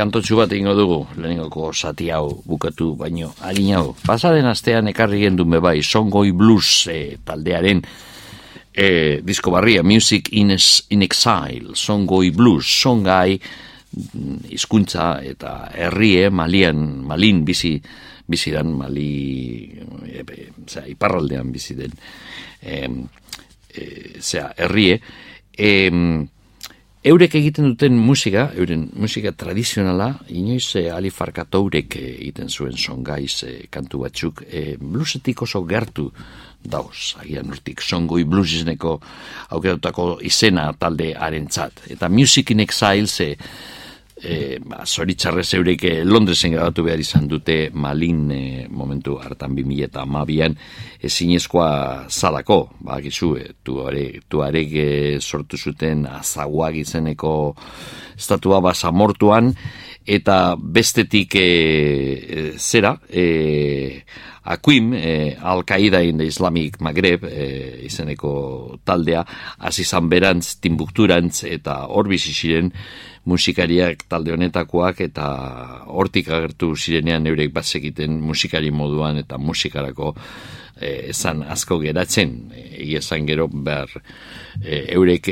kantotxu 0.00 0.38
bat 0.38 0.52
egingo 0.52 0.72
dugu, 0.76 1.00
lehenengoko 1.18 1.70
zati 1.76 2.08
hau 2.14 2.40
bukatu 2.48 2.94
baino, 2.96 3.34
harin 3.44 3.74
hau. 3.76 3.86
Pasaren 4.06 4.48
astean 4.48 4.88
ekarri 4.88 5.26
gendun 5.26 5.52
bebai, 5.58 5.80
Songoi 5.84 6.32
Blues 6.36 6.86
e, 6.88 7.18
taldearen 7.24 7.82
e, 8.72 9.20
disko 9.26 9.52
barria, 9.52 9.84
Music 9.84 10.32
in, 10.40 10.54
in 10.56 11.04
Exile, 11.04 11.76
Songoi 11.76 12.32
Blues, 12.32 12.64
Songai 12.80 13.36
mm, 13.36 14.48
hizkuntza 14.56 15.12
eta 15.26 15.54
herrie, 15.74 16.30
malian, 16.32 17.02
malin 17.04 17.44
bizi, 17.44 17.76
bizi 18.30 18.54
dan, 18.56 18.72
mali, 18.78 19.12
e, 20.08 20.24
e, 20.24 20.50
zera, 20.64 20.86
iparraldean 20.88 21.52
bizi 21.52 21.76
den, 21.76 21.96
e, 22.62 22.82
e, 23.74 23.88
zera, 24.20 24.54
herrie, 24.56 25.00
e, 25.52 25.72
Eurek 27.00 27.32
egiten 27.38 27.64
duten 27.64 27.94
musika, 27.96 28.50
euren 28.60 28.82
musika 29.00 29.30
tradizionala, 29.32 30.10
inoiz 30.36 30.74
eh, 30.76 30.90
Ali 30.92 31.08
Farkatourek 31.08 31.94
eh, 31.96 32.10
egiten 32.18 32.50
zuen 32.52 32.76
songaiz 32.76 33.38
eh, 33.48 33.54
kantu 33.72 34.02
batzuk, 34.02 34.42
eh, 34.44 34.74
bluesetik 34.76 35.40
oso 35.46 35.62
gertu 35.64 36.10
dauz, 36.60 37.14
agian 37.22 37.48
urtik, 37.48 37.80
songoi 37.80 38.26
blues 38.28 38.52
izeneko 38.52 38.98
aukeratutako 39.48 40.18
izena 40.28 40.66
talde 40.76 41.14
harentzat. 41.16 41.86
Eta 41.88 42.12
Music 42.12 42.52
in 42.52 42.60
Exiles, 42.66 43.16
eh, 43.24 43.32
e, 44.22 44.58
ba, 44.64 44.84
zoritzarrez 44.86 45.48
eurek 45.56 45.84
eh, 45.88 46.04
Londresen 46.04 46.52
grabatu 46.54 46.84
behar 46.86 47.00
izan 47.00 47.26
dute 47.28 47.70
Malin 47.72 48.30
eh, 48.30 48.66
momentu 48.68 49.16
hartan 49.20 49.54
2000 49.56 49.88
eta 49.88 50.04
amabian 50.04 50.56
ezinezkoa 51.00 52.06
zalako, 52.08 52.60
ba, 52.80 53.00
gizu, 53.00 53.34
e, 53.40 53.52
tuarek 53.64 54.74
e, 54.76 54.88
sortu 55.20 55.56
zuten 55.56 56.06
azaguak 56.06 56.76
izeneko 56.82 57.54
estatua 58.20 58.60
basamortuan, 58.60 59.54
eta 60.04 60.56
bestetik 60.56 61.36
e, 61.36 61.46
e, 61.46 62.50
zera, 62.58 62.96
e, 63.08 64.02
Akuim, 64.50 64.94
e, 64.94 65.36
Al-Qaeda 65.36 66.00
in 66.02 66.18
the 66.18 66.24
Islamic 66.24 66.80
Maghreb 66.80 67.24
e, 67.24 67.84
izeneko 67.86 68.78
taldea, 68.84 69.22
hasi 69.58 69.84
izan 69.84 70.08
berantz, 70.08 70.56
timbukturantz 70.64 71.44
eta 71.44 71.84
hor 71.86 72.08
ziren 72.16 72.72
musikariak 73.28 74.06
talde 74.08 74.32
honetakoak 74.32 75.02
eta 75.04 75.26
hortik 75.92 76.30
agertu 76.32 76.72
zirenean 76.76 77.26
eurek 77.26 77.52
bazekiten 77.52 78.20
musikari 78.24 78.70
moduan 78.70 79.20
eta 79.20 79.38
musikarako 79.38 80.14
e, 80.80 81.10
esan 81.12 81.42
asko 81.44 81.78
geratzen. 81.82 82.32
Egia 82.56 83.02
esan 83.04 83.26
gero 83.28 83.46
behar 83.52 83.92
e, 84.62 84.86
eurek 84.96 85.28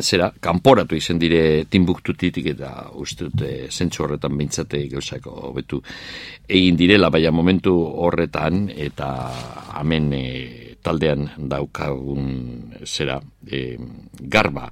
zera 0.00 0.30
kanporatu 0.40 0.96
izen 0.96 1.20
dire 1.20 1.64
timbuktutik 1.70 2.46
eta 2.54 2.72
uste 3.00 3.28
dut 3.28 3.44
e, 3.44 3.54
zentsu 3.70 4.06
horretan 4.06 4.36
bintzate 4.40 4.86
gauzako 4.88 5.52
betu 5.56 5.82
egin 6.48 6.80
direla. 6.80 7.12
Baina 7.12 7.34
momentu 7.34 7.76
horretan 8.06 8.70
eta 8.74 9.10
hemen 9.80 10.12
e, 10.16 10.24
taldean 10.84 11.28
daukagun 11.50 12.74
zera 12.84 13.20
e, 13.46 13.76
garba 14.20 14.70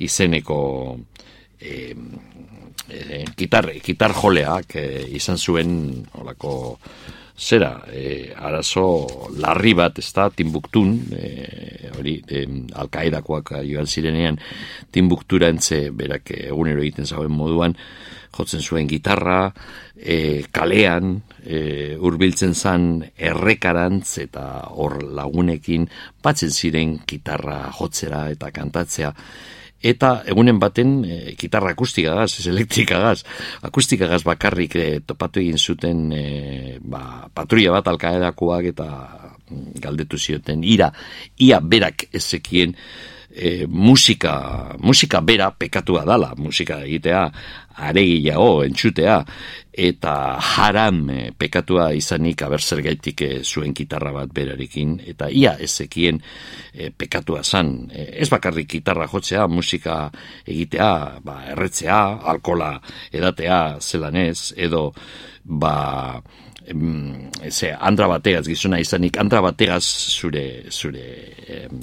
izeneko 0.00 0.60
e, 1.60 1.94
e, 2.88 3.24
gitar, 3.36 3.70
gitar 3.84 4.14
joleak 4.16 4.76
e, 4.76 4.86
izan 5.16 5.38
zuen 5.38 5.72
olako 6.20 6.54
zera, 7.40 7.86
e, 7.88 8.32
arazo 8.36 9.30
larri 9.40 9.72
bat, 9.74 9.98
ez 9.98 10.10
da, 10.12 10.28
Timbuktun, 10.28 10.92
e, 11.16 11.90
hori, 11.96 12.18
e, 12.28 12.44
alkaidakoak 12.82 13.54
joan 13.64 13.88
zirenean, 13.88 14.36
Timbuktura 14.92 15.48
entze, 15.48 15.86
berak 15.96 16.34
egunero 16.36 16.84
egiten 16.84 17.08
zauen 17.08 17.32
moduan, 17.32 17.76
jotzen 18.36 18.60
zuen 18.60 18.88
gitarra, 18.90 19.54
e, 19.96 20.44
kalean, 20.52 21.16
e, 21.40 21.96
urbiltzen 21.96 22.52
zan 22.54 22.90
errekarantz 23.16 24.18
eta 24.26 24.44
hor 24.76 25.00
lagunekin, 25.02 25.88
batzen 26.22 26.52
ziren 26.52 26.98
gitarra 27.08 27.62
jotzera 27.78 28.26
eta 28.34 28.52
kantatzea, 28.52 29.14
eta 29.82 30.20
egunen 30.28 30.58
baten 30.60 31.00
e, 31.04 31.18
gitarra 31.40 31.72
akustikagaz, 31.74 32.32
ez 32.40 32.46
elektrikagaz, 32.52 33.24
akustikagaz 33.66 34.22
bakarrik 34.26 34.76
e, 34.76 34.88
topatu 35.06 35.42
egin 35.42 35.58
zuten 35.58 36.10
e, 36.12 36.24
ba, 36.80 37.28
patruia 37.34 37.72
bat 37.74 37.88
alkaedakoak 37.92 38.72
eta 38.72 38.88
mm, 39.48 39.80
galdetu 39.80 40.20
zioten. 40.20 40.64
Ira, 40.64 40.90
ia 41.40 41.60
berak 41.60 42.08
ezekien 42.12 42.76
e, 43.30 43.66
musika, 43.66 44.76
musika 44.78 45.20
bera 45.20 45.50
pekatua 45.50 46.04
dala, 46.04 46.34
musika 46.36 46.80
egitea 46.84 47.24
aregiago 47.80 48.64
entzutea, 48.66 49.20
eta 49.72 50.14
haram 50.42 51.04
e, 51.10 51.18
pekatua 51.38 51.90
izanik 51.96 52.42
abertzer 52.44 52.82
gaitik 52.84 53.22
e, 53.24 53.30
zuen 53.44 53.72
gitarra 53.76 54.12
bat 54.12 54.34
berarekin, 54.34 54.98
eta 55.14 55.30
ia 55.30 55.54
ezekien 55.62 56.20
e, 56.74 56.90
pekatua 56.90 57.44
zan. 57.44 57.88
E, 57.88 58.10
ez 58.20 58.28
bakarrik 58.32 58.68
gitarra 58.74 59.08
jotzea, 59.08 59.46
musika 59.48 60.02
egitea, 60.44 60.92
ba, 61.24 61.40
erretzea, 61.54 62.02
alkola 62.34 62.74
edatea 63.12 63.80
zelanez, 63.80 64.52
edo 64.58 64.90
ba, 65.44 66.20
ze, 67.50 67.72
andra 67.74 68.06
bategaz 68.10 68.46
gizuna 68.48 68.80
izanik, 68.80 69.18
andra 69.18 69.40
bategaz 69.44 69.84
zure, 69.84 70.44
zure 70.70 71.04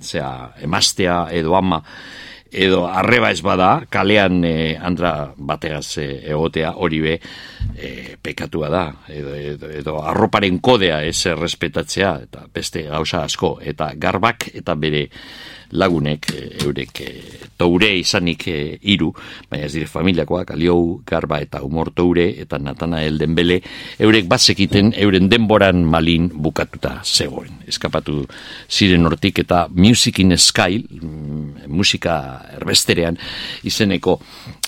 zea, 0.02 0.54
emastea 0.64 1.28
edo 1.36 1.56
ama, 1.56 1.82
edo 2.52 2.86
arreba 2.88 3.32
ez 3.32 3.42
bada, 3.44 3.70
kalean 3.90 4.44
e, 4.46 4.78
andra 4.80 5.34
bategaz 5.38 5.98
e, 6.02 6.08
egotea 6.32 6.74
hori 6.80 7.02
be 7.04 7.18
e, 7.76 7.92
pekatua 8.22 8.70
da, 8.72 8.86
edo, 9.12 9.36
edo, 9.36 9.72
edo 9.82 9.98
arroparen 10.04 10.60
kodea 10.64 11.02
ez 11.06 11.18
errespetatzea, 11.34 12.14
eta 12.28 12.48
beste 12.54 12.88
gauza 12.88 13.24
asko, 13.26 13.58
eta 13.62 13.92
garbak 13.96 14.50
eta 14.56 14.76
bere 14.80 15.08
lagunek 15.72 16.30
e, 16.34 16.42
eurek 16.64 17.02
e, 17.02 17.10
toure 17.58 17.90
izanik 18.00 18.48
e, 18.48 18.58
iru, 18.94 19.12
baina 19.50 19.68
ez 19.68 19.74
dire 19.74 19.88
familiakoak, 19.90 20.54
aliou, 20.56 21.02
garba 21.08 21.40
eta 21.44 21.62
humor 21.66 21.92
toure, 21.96 22.28
eta 22.44 22.60
natana 22.62 23.02
elden 23.06 23.36
bele, 23.36 23.60
eurek 24.00 24.30
bazekiten 24.30 24.94
euren 24.98 25.30
denboran 25.32 25.84
malin 25.84 26.30
bukatuta 26.34 26.98
zegoen. 27.04 27.62
Eskapatu 27.68 28.22
ziren 28.70 29.06
hortik 29.10 29.44
eta 29.44 29.66
Music 29.74 30.20
in 30.24 30.38
Sky, 30.38 30.80
mm, 30.80 31.68
musika 31.68 32.18
erbesterean, 32.58 33.18
izeneko 33.68 34.20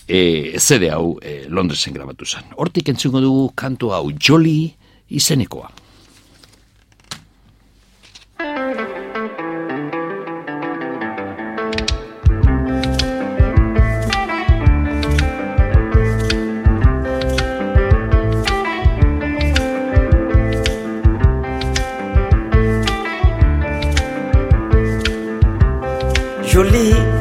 e, 0.07 0.57
zede 0.59 0.91
hau 0.91 1.17
e, 1.21 1.45
Londresen 1.47 1.93
grabatu 1.93 2.25
zen. 2.25 2.55
Hortik 2.57 2.89
entzungo 2.89 3.21
dugu 3.23 3.51
kantu 3.55 3.93
hau 3.95 4.09
Jolly 4.11 4.73
izenekoa. 5.09 5.78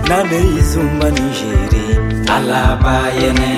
Nane 0.08 0.38
izumba 0.60 1.06
nigeri 1.16 1.84
alabayene 2.36 3.52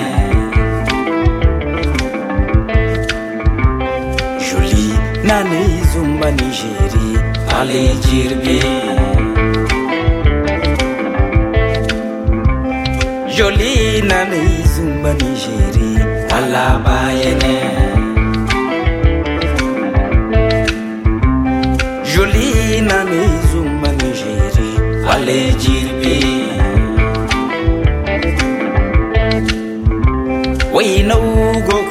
Jolie 4.45 4.95
nane 5.27 5.59
izumba 5.81 6.27
nigeri 6.37 7.07
alejirbi 7.59 8.59
Jolie 13.35 14.01
nane 14.09 14.39
izumba 14.63 15.11
nigeri 15.19 15.89
alabayene 16.37 17.55
Jolie 22.11 22.81
nane 22.89 23.19
izumba 23.39 23.89
nigeri 23.99 24.69
alejirbi 25.13 25.70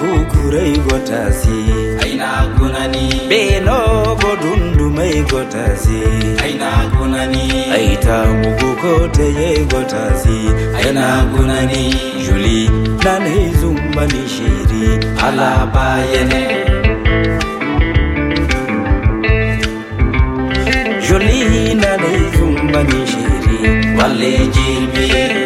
kukuray 0.01 0.72
gotaasi 0.88 1.57
aynaa 2.05 2.42
gunani 2.59 3.05
beenoo 3.30 4.16
godhundumay 4.22 5.16
gotaasi 5.32 5.98
aynaa 6.44 6.82
gunani 6.96 7.44
aytaamu 7.78 8.48
kukotayay 8.61 9.59
gotaasi 9.72 10.36
aynaa 10.84 11.18
gunani 11.34 11.82
juli 12.26 12.59
nanay 13.05 13.44
zumbani 13.61 14.22
shiiri 14.34 14.84
alaa 15.28 15.66
baayene 15.74 16.42
juli 21.09 21.74
nanay 21.82 22.20
zumbani 22.38 23.01
shiiri 23.12 23.59
wallee 23.98 24.38
jilbee 24.57 25.39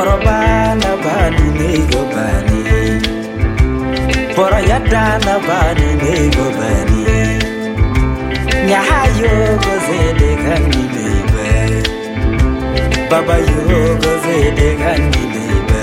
Borobana 0.00 0.92
bani. 1.04 1.46
Nego 1.58 2.02
bani 2.12 2.60
Boro 4.36 4.60
yadana 4.70 5.34
bani 5.46 5.88
nego 6.02 6.46
bani. 6.58 7.02
Nyahayo 8.68 9.34
gozede 9.64 10.30
kani 10.44 10.82
nebe 10.94 11.48
Baba 13.10 13.36
yo 13.48 13.80
gozede 14.02 14.68
kani 14.82 15.22
nebe 15.34 15.82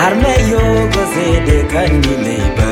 Harme 0.00 0.34
yo 0.50 0.62
gozede 0.94 1.58
kani 1.72 2.14
nebe 2.24 2.70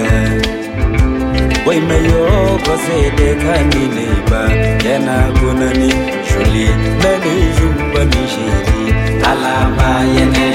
Wai 1.67 1.81
me 1.89 1.99
yo 2.09 2.23
gozede 2.67 3.29
kani 3.45 3.85
nebe 3.97 4.41
Yana 4.89 5.17
gunani 5.39 5.91
shuli 6.29 6.67
nani 7.03 7.35
jumba 7.59 8.03
ni 8.11 8.23
shiri 8.35 8.68
alaba 9.31 9.91
yene. 10.15 10.49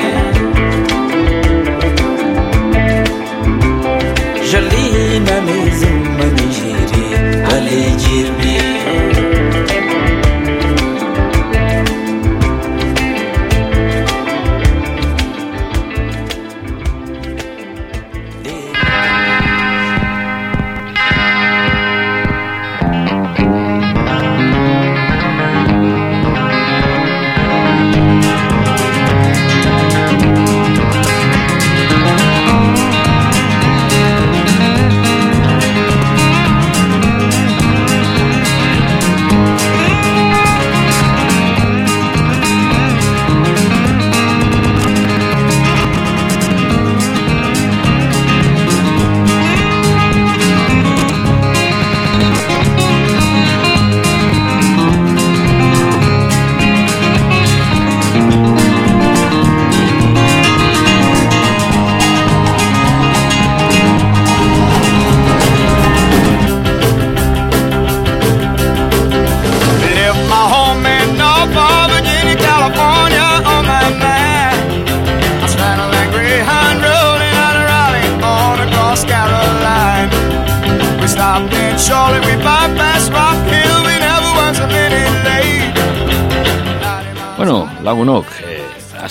Jolene 4.50 5.36
mezum 5.46 6.00
manijiri 6.18 7.06
ale. 7.54 8.53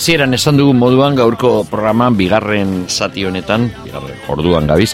Hasieran 0.03 0.35
esan 0.35 0.57
dugun 0.59 0.75
moduan 0.75 1.15
gaurko 1.15 1.63
programan 1.63 2.17
bigarren 2.19 2.89
zati 2.91 3.23
honetan, 3.23 3.69
bigarren 3.85 4.17
orduan 4.27 4.67
gabiz, 4.67 4.89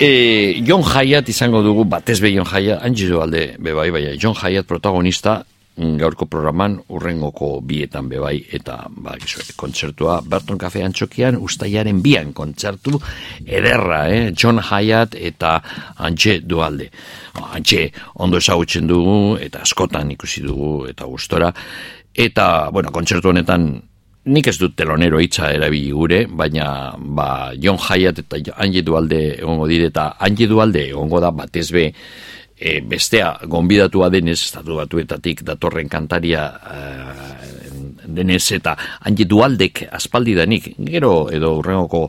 e, 0.00 0.62
John 0.64 0.80
Hyatt 0.80 1.28
izango 1.28 1.60
dugu, 1.60 1.84
batez 1.84 2.22
be 2.24 2.30
John 2.32 2.48
Hyatt, 2.48 2.80
anjizu 2.88 3.20
alde 3.20 3.42
bebai, 3.60 3.90
bai, 3.92 4.16
John 4.16 4.32
Hyatt 4.32 4.64
protagonista, 4.64 5.44
mm, 5.76 6.00
gaurko 6.00 6.24
programan 6.24 6.78
urrengoko 6.88 7.60
bietan 7.60 8.08
bebai 8.08 8.38
eta 8.48 8.78
ba, 8.88 9.18
kontzertua 9.60 10.22
Berton 10.24 10.56
Cafe 10.56 10.80
Antxokian 10.88 11.36
ustaiaren 11.36 12.00
bian 12.00 12.32
kontzertu 12.32 12.96
ederra, 13.44 14.06
eh? 14.08 14.32
John 14.32 14.56
Hyatt 14.56 15.20
eta 15.20 15.58
Antxe 16.00 16.40
Dualde. 16.40 16.88
Antxe 17.44 17.90
ondo 18.24 18.40
ezagutzen 18.40 18.88
dugu 18.88 19.36
eta 19.36 19.68
askotan 19.68 20.16
ikusi 20.16 20.48
dugu 20.48 20.86
eta 20.88 21.04
gustora 21.04 21.52
eta, 22.14 22.70
bueno, 22.72 22.88
kontzertu 22.88 23.28
honetan 23.28 23.74
nik 24.24 24.46
ez 24.48 24.56
dut 24.58 24.74
telonero 24.76 25.20
hitza 25.20 25.50
erabili 25.52 25.92
gure, 25.92 26.24
baina 26.26 26.94
ba, 26.96 27.52
John 27.60 27.78
Hyatt 27.78 28.22
eta 28.24 28.40
Angie 28.56 28.82
Dualde 28.82 29.20
egongo 29.34 29.68
dire 29.68 29.90
eta 29.92 30.14
Angie 30.18 30.48
Dualde 30.48 30.86
egongo 30.88 31.20
da 31.20 31.30
batez 31.30 31.68
be 31.74 31.90
e, 32.56 32.80
bestea 32.80 33.34
gonbidatua 33.50 34.08
denez 34.14 34.38
estatu 34.38 34.78
batuetatik 34.80 35.44
datorren 35.44 35.90
kantaria 35.92 36.46
e, 36.48 36.80
denez 38.16 38.44
eta 38.56 38.76
Angie 39.04 39.28
Dualdek 39.28 39.84
aspaldi 39.92 40.36
danik, 40.38 40.72
gero 40.78 41.28
edo 41.32 41.56
urrengoko 41.58 42.08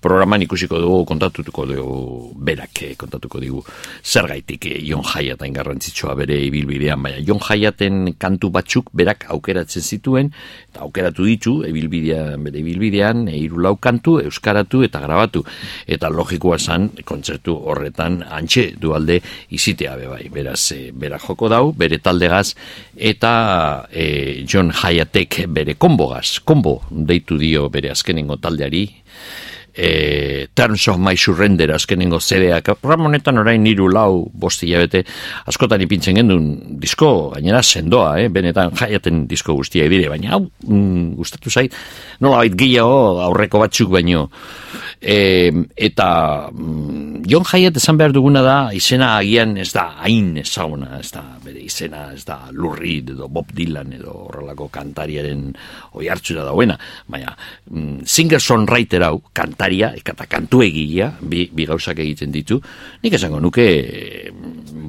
programan 0.00 0.42
ikusiko 0.42 0.78
dugu 0.78 1.04
kontatutuko 1.08 1.66
dugu 1.66 2.32
berak 2.34 2.82
eh, 2.82 2.94
kontatuko 2.96 3.40
dugu 3.42 3.62
zer 4.02 4.28
gaitik 4.30 4.66
eh, 4.70 4.78
Jon 4.86 5.02
Jaiatain 5.02 5.52
garrantzitsua 5.52 6.14
bere 6.14 6.38
ibilbidean. 6.46 7.02
Baina 7.02 7.22
Jon 7.24 7.40
Jaiaten 7.42 8.14
kantu 8.18 8.50
batzuk 8.54 8.92
berak 8.94 9.26
aukeratzen 9.34 9.82
zituen 9.82 10.30
eta 10.70 10.84
aukeratu 10.86 11.26
ditu 11.26 11.54
ibilbidean 11.66 12.44
bere 12.46 12.62
ibilbidean 12.62 13.26
eh, 13.28 13.36
hiru 13.40 13.62
lau 13.64 13.74
kantu 13.76 14.18
euskaratu 14.22 14.84
eta 14.86 15.02
grabatu. 15.02 15.42
Eta 15.86 16.10
logikoa 16.14 16.58
san 16.58 16.90
kontzertu 17.04 17.56
horretan 17.58 18.22
antxe 18.22 18.72
dualde 18.78 19.18
izitea 19.50 19.96
be 19.98 20.06
bai. 20.12 20.22
Beraz 20.32 20.72
e, 20.72 20.80
berak 20.92 21.26
joko 21.26 21.50
dau 21.50 21.72
bere 21.72 21.98
taldegaz 21.98 22.54
eta 22.94 23.32
e, 23.90 24.44
Jon 24.46 24.70
Jaiatek 24.70 25.42
bere 25.50 25.74
konbogaz 25.74 26.38
konbo 26.44 26.78
deitu 26.90 27.38
dio 27.40 27.68
bere 27.72 27.90
azkenengo 27.90 28.38
taldeari 28.38 28.86
e, 29.78 30.48
Terms 30.54 30.88
of 30.88 30.98
My 30.98 31.16
Surrender 31.16 31.70
azkenengo 31.72 32.18
zedeak. 32.20 32.72
Ramonetan 32.82 33.38
orain 33.38 33.62
niru 33.62 33.86
lau 33.92 34.26
bosti 34.34 34.72
jabete 34.72 35.04
askotan 35.46 35.84
ipintzen 35.86 36.18
gendun 36.18 36.48
disko, 36.82 37.30
gainera 37.36 37.62
sendoa, 37.62 38.16
eh? 38.18 38.26
benetan 38.28 38.74
jaiaten 38.74 39.26
disko 39.30 39.54
guztia 39.54 39.86
dire, 39.88 40.10
baina 40.10 40.34
hau 40.34 40.42
mm, 40.66 41.14
gustatu 41.20 41.52
zait, 41.54 41.74
nola 42.18 42.42
bait 42.42 42.58
gehiago 42.58 43.22
aurreko 43.28 43.62
batzuk 43.62 43.94
baino. 43.94 44.26
E, 44.98 45.46
eta 45.78 46.08
mm, 46.50 47.22
Jon 47.30 47.46
Jaiat 47.46 47.78
esan 47.78 48.00
behar 48.00 48.10
duguna 48.16 48.42
da, 48.42 48.56
izena 48.74 49.12
agian 49.20 49.54
ez 49.62 49.70
da 49.76 49.84
hain 50.02 50.32
ezaguna, 50.42 50.98
ez 50.98 51.12
da 51.14 51.22
bere 51.44 51.62
izena, 51.62 52.08
ez 52.16 52.24
da 52.26 52.40
Lurrid 52.50 53.14
edo 53.14 53.30
Bob 53.30 53.54
Dylan 53.54 53.94
edo 53.94 54.16
horrelako 54.26 54.66
kantariaren 54.74 55.52
oi 55.94 56.10
hartzura 56.10 56.42
dauena, 56.48 56.74
baina 57.06 57.30
mm, 57.70 58.02
singer-songwriter 58.10 59.06
hau, 59.06 59.20
kantari 59.30 59.67
kantaria, 59.68 59.92
eta 59.96 60.26
kantu 60.26 60.62
egia, 60.62 61.12
bi, 61.20 61.48
bi 61.52 61.66
gauzak 61.66 61.98
egiten 61.98 62.32
ditu, 62.32 62.60
nik 63.02 63.12
esango 63.14 63.40
nuke 63.40 64.32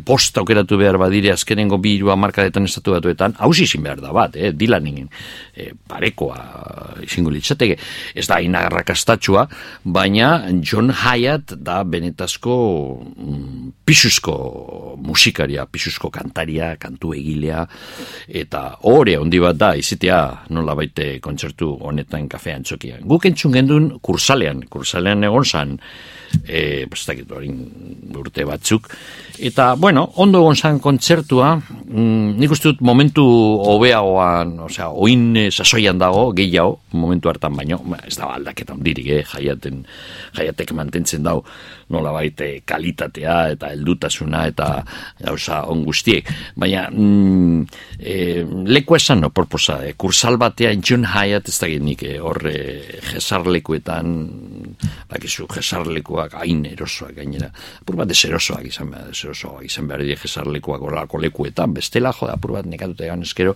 post 0.05 0.38
aukeratu 0.38 0.77
behar 0.77 0.97
badire 0.97 1.32
azkenengo 1.34 1.77
bi 1.77 1.97
irua 1.97 2.15
markadetan 2.15 2.65
estatu 2.65 2.93
batuetan, 2.95 3.36
hausi 3.39 3.63
izin 3.63 3.84
behar 3.84 4.01
da 4.01 4.13
bat, 4.13 4.36
eh, 4.36 4.51
dilanin 4.51 5.09
eh, 5.55 5.71
parekoa 5.88 7.03
izango 7.03 7.32
litzateke, 7.32 7.77
ez 8.15 8.25
da 8.27 8.39
inagarrakastatxua, 8.39 9.47
baina 9.84 10.49
John 10.61 10.91
Hyatt 10.91 11.55
da 11.57 11.84
benetazko 11.84 12.55
mm, 13.03 13.71
pisuzko 13.86 14.95
musikaria, 15.03 15.65
pisuzko 15.65 16.09
kantaria, 16.09 16.75
kantu 16.80 17.13
egilea, 17.17 17.65
eta 18.27 18.63
hori 18.88 19.17
ondi 19.19 19.39
bat 19.43 19.59
da, 19.59 19.73
izitea 19.75 20.19
nola 20.55 20.75
baite 20.77 21.17
kontzertu 21.21 21.73
honetan 21.89 22.27
kafean 22.30 22.63
txokian. 22.63 23.03
Guk 23.09 23.25
entzun 23.30 23.53
gendun 23.55 23.91
kursalean, 24.01 24.63
kursalean 24.70 25.24
egon 25.28 25.45
zan, 25.45 25.78
e, 26.45 26.86
urte 28.20 28.45
batzuk. 28.45 28.89
Eta, 29.39 29.74
bueno, 29.80 30.03
ondo 30.20 30.41
gonzan 30.43 30.80
kontzertua, 30.84 31.53
mm, 31.55 32.36
nik 32.39 32.51
uste 32.51 32.74
dut 32.74 32.82
momentu 32.82 33.24
hobeagoan, 33.24 34.57
osea, 34.67 34.89
oin 34.91 35.38
sasoian 35.49 35.97
dago, 35.97 36.30
gehiago, 36.36 36.80
momentu 36.91 37.30
hartan 37.30 37.55
baino, 37.55 37.80
ez 38.05 38.17
da 38.17 38.34
aldaketa 38.36 38.76
ondirik, 38.76 39.07
eh, 39.07 39.24
jaiaten, 39.24 39.86
jaiatek 40.36 40.74
mantentzen 40.76 41.24
dago, 41.24 41.45
nola 41.93 42.11
baite 42.15 42.49
kalitatea 42.65 43.37
eta 43.55 43.71
heldutasuna 43.73 44.45
eta 44.51 44.69
gauza 45.21 45.63
on 45.71 45.85
guztiek. 45.87 46.27
Baina, 46.59 46.87
mm, 46.91 47.65
e, 47.99 48.43
leku 48.67 48.97
esan, 48.97 49.21
no, 49.23 49.31
porposa, 49.31 49.79
e, 49.85 49.93
kursal 49.93 50.37
batean 50.41 50.83
John 50.85 51.05
Hyatt, 51.05 51.49
ez 51.49 51.57
da 51.59 51.67
nik, 51.67 52.03
e, 52.03 52.19
horre, 52.19 52.55
jesarlekuetan, 53.13 54.13
bakizu, 55.09 55.47
jesarleku 55.53 56.09
lekuak 56.09 56.37
hain 56.39 56.63
erosoak 56.65 57.17
gainera. 57.19 57.49
Apur 57.81 57.99
bat 57.99 58.09
deserosoak 58.09 58.65
izan 58.69 58.89
behar, 58.93 59.11
deserosoak 59.13 59.65
izan 59.67 59.89
behar 59.89 60.05
jesarlekuak 60.23 60.81
horrelako 60.81 61.21
lekuetan, 61.21 61.75
bestela 61.77 62.13
joda, 62.15 62.37
apur 62.39 62.57
bat 62.57 62.65
nekatuta 62.69 63.05
egan 63.05 63.25
eskero, 63.27 63.55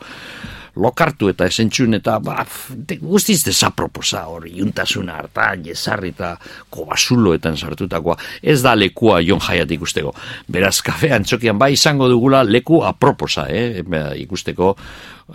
lokartu 0.76 1.30
eta 1.30 1.46
esentxun 1.50 2.00
eta 2.00 2.18
ba, 2.24 2.44
de, 2.70 2.98
guztiz 3.02 3.44
desaproposa 3.46 4.26
hori, 4.32 4.56
juntasuna 4.58 5.18
harta, 5.22 5.52
jesarri 5.64 6.14
eta 6.16 6.34
kobasuloetan 6.74 7.58
sartutakoa, 7.58 8.18
ez 8.42 8.62
da 8.64 8.74
lekua 8.78 9.22
jon 9.22 9.42
jaiat 9.44 9.72
ikusteko. 9.72 10.14
Beraz, 10.52 10.80
kafean 10.86 11.28
txokian 11.28 11.60
bai 11.62 11.74
izango 11.78 12.10
dugula 12.10 12.44
leku 12.44 12.82
aproposa, 12.86 13.48
eh? 13.50 13.84
ikusteko 14.24 14.74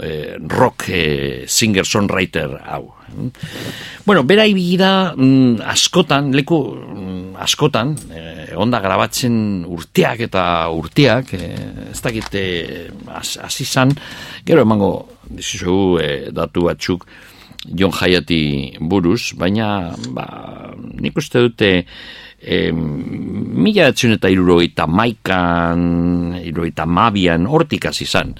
eh, 0.02 0.36
rock 0.38 0.88
eh, 0.88 1.44
singer-songwriter 1.46 2.58
hau. 2.64 2.94
Bueno, 4.04 4.22
bera 4.24 4.44
ibigida 4.46 5.14
mm, 5.16 5.60
askotan, 5.64 6.32
leku 6.36 6.58
mm, 6.74 7.36
askotan, 7.40 7.94
eh, 8.12 8.52
onda 8.56 8.80
grabatzen 8.84 9.64
urteak 9.68 10.26
eta 10.28 10.44
urteak, 10.74 11.34
eh, 11.34 11.90
ez 11.92 12.00
dakite 12.04 12.44
hasi 13.14 13.64
zan, 13.64 13.94
gero 14.44 14.64
emango 14.66 14.92
dizugu 15.28 15.98
eh, 16.02 16.30
datu 16.32 16.68
batzuk 16.68 17.06
John 17.68 17.92
Hayati 17.92 18.78
buruz, 18.80 19.34
baina 19.36 19.92
ba, 20.14 20.28
nik 21.00 21.16
uste 21.18 21.46
dute 21.48 21.74
E, 22.38 22.70
mila 22.70 23.88
eta 23.90 24.28
irurogeita 24.30 24.84
maikan, 24.86 26.38
irurogeita 26.38 26.84
mabian, 26.86 27.48
hortik 27.50 27.88
hasi 27.90 28.06
zan. 28.06 28.30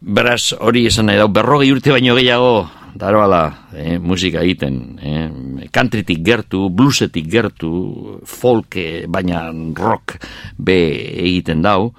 Beraz, 0.00 0.54
hori 0.56 0.86
esan 0.88 1.10
nahi 1.10 1.18
dau, 1.20 1.26
berrogei 1.28 1.66
urte 1.74 1.92
baino 1.92 2.14
gehiago, 2.16 2.62
daroala, 2.96 3.68
eh, 3.76 3.98
musika 4.00 4.40
egiten, 4.40 4.78
eh, 4.96 5.68
countrytik 5.70 6.22
gertu, 6.24 6.70
bluesetik 6.70 7.28
gertu, 7.28 8.18
folk, 8.24 8.78
baina 9.06 9.52
rock 9.76 10.16
be 10.56 10.78
egiten 11.20 11.60
dau, 11.60 11.92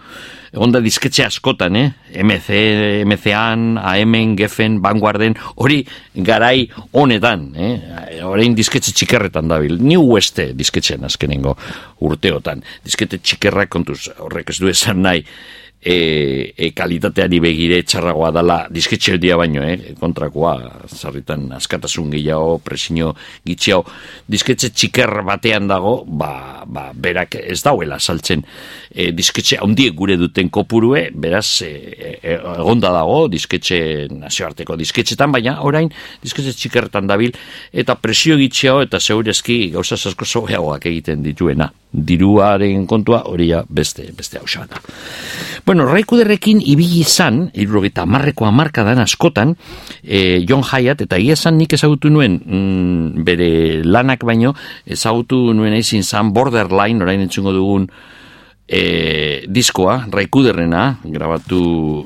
onda 0.56 0.82
disketxe 0.82 1.28
askotan, 1.28 1.76
eh? 1.76 1.94
MC, 2.24 3.06
MC-an, 3.06 3.78
AM-en, 3.78 4.36
Geffen, 4.36 4.82
Vanguarden, 4.82 5.38
hori 5.58 5.86
garai 6.16 6.68
honetan, 6.92 7.54
eh? 7.56 7.78
Horein 8.26 8.56
disketxe 8.56 8.92
txikerretan 8.98 9.48
dabil, 9.48 9.78
New 9.78 10.02
West 10.10 10.42
disketxean 10.58 11.06
azkenengo 11.06 11.56
urteotan. 12.00 12.64
Diskete 12.84 13.22
txikerrak 13.22 13.70
kontuz, 13.70 14.10
horrek 14.18 14.50
ez 14.50 14.60
du 14.60 14.74
esan 14.74 15.04
nahi, 15.06 15.24
e, 15.82 16.54
e 16.56 16.72
kalitateari 16.78 17.40
begire 17.42 17.82
txarragoa 17.84 18.32
dala 18.36 18.58
disketxe 18.70 19.18
dia 19.22 19.38
baino, 19.40 19.64
eh, 19.66 19.96
kontrakoa, 20.00 20.86
zarritan 20.88 21.50
askatasun 21.58 22.12
gehiago, 22.14 22.60
presio 22.64 23.16
gitxiago, 23.48 23.88
disketxe 24.30 24.70
txiker 24.70 25.22
batean 25.26 25.68
dago, 25.72 26.02
ba, 26.06 26.64
ba, 26.68 26.92
berak 26.94 27.40
ez 27.42 27.62
dauela 27.66 28.00
saltzen 28.00 28.46
e, 28.92 29.12
disketxe 29.16 29.60
handiek 29.64 29.96
gure 29.98 30.18
duten 30.20 30.50
kopurue, 30.54 31.08
beraz, 31.14 31.62
e, 31.66 31.72
e, 32.22 32.36
egonda 32.36 32.92
dago, 32.94 33.26
disketxe 33.32 34.08
nazioarteko 34.12 34.78
disketxetan, 34.80 35.32
baina 35.32 35.60
orain 35.68 35.90
disketxe 36.24 36.56
txikerretan 36.60 37.08
dabil, 37.10 37.36
eta 37.72 37.96
presio 38.00 38.38
gitxiago, 38.40 38.86
eta 38.88 39.00
zeurezki 39.00 39.62
gauza 39.76 40.00
asko 40.00 40.26
zogeagoak 40.26 40.90
egiten 40.92 41.24
dituena 41.24 41.72
diruaren 41.92 42.86
kontua 42.88 43.26
hori 43.28 43.50
beste 43.68 44.12
beste 44.16 44.40
hausa 44.40 44.66
da. 44.70 44.80
Bueno, 45.66 45.86
raikuderrekin 45.86 46.62
ibili 46.64 47.02
izan, 47.02 47.50
irrogeta 47.54 48.06
marreko 48.06 48.46
amarkadan 48.48 49.00
askotan, 49.04 49.56
e, 50.04 50.44
John 50.48 50.64
Hyatt, 50.64 51.02
eta 51.02 51.20
ia 51.20 51.34
esan 51.34 51.58
nik 51.58 51.74
ezagutu 51.74 52.10
nuen 52.10 52.40
mm, 52.40 53.26
bere 53.28 53.84
lanak 53.84 54.24
baino, 54.24 54.56
ezagutu 54.86 55.52
nuen 55.54 55.76
ezin 55.76 56.04
zan 56.04 56.32
borderline, 56.34 57.04
orain 57.04 57.22
entzungo 57.22 57.52
dugun 57.54 57.90
e, 58.72 59.46
diskoa, 59.52 60.06
raikuderrena, 60.12 61.02
grabatu 61.04 61.62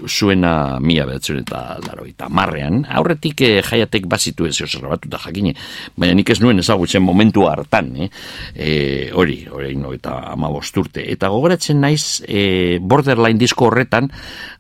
zuena 0.10 0.80
mila 0.82 1.06
behatzen 1.06 1.44
eta 1.44 1.62
laro 1.86 2.08
eta 2.10 2.28
marrean, 2.34 2.82
aurretik 2.90 3.44
e, 3.46 3.52
jaiatek 3.66 4.08
bazitu 4.10 4.48
ez 4.50 4.56
oso 4.66 4.82
grabatu 4.82 5.12
da 5.12 5.20
jakine, 5.22 5.54
baina 5.96 6.18
nik 6.18 6.34
ez 6.34 6.40
nuen 6.42 6.60
ezagutzen 6.64 7.06
momentu 7.06 7.46
hartan, 7.46 7.92
eh? 8.02 8.10
e, 8.56 8.72
hori, 9.14 9.44
hori 9.52 9.76
no, 9.78 9.94
eta 9.94 10.18
ama 10.32 10.50
bosturte. 10.50 11.06
Eta 11.14 11.30
gogoratzen 11.34 11.80
naiz, 11.86 12.24
e, 12.26 12.80
borderline 12.82 13.40
disko 13.42 13.70
horretan, 13.70 14.10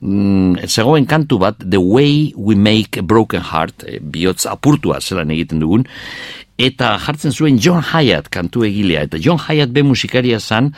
mm, 0.01 0.69
zegoen 0.69 1.09
kantu 1.09 1.41
bat, 1.41 1.65
The 1.65 1.81
Way 1.81 2.35
We 2.37 2.59
Make 2.59 3.01
a 3.01 3.07
Broken 3.07 3.41
Heart, 3.49 3.89
e, 3.89 3.99
bihotz 3.99 4.45
apurtua 4.51 5.01
zelan 5.01 5.33
egiten 5.33 5.63
dugun, 5.63 5.89
eta 6.55 6.93
jartzen 7.01 7.33
zuen 7.33 7.57
John 7.59 7.81
Hyatt 7.83 8.29
kantu 8.31 8.63
egilea, 8.69 9.07
eta 9.09 9.19
John 9.19 9.41
Hyatt 9.41 9.73
be 9.73 9.83
musikaria 9.83 10.39
zan, 10.39 10.71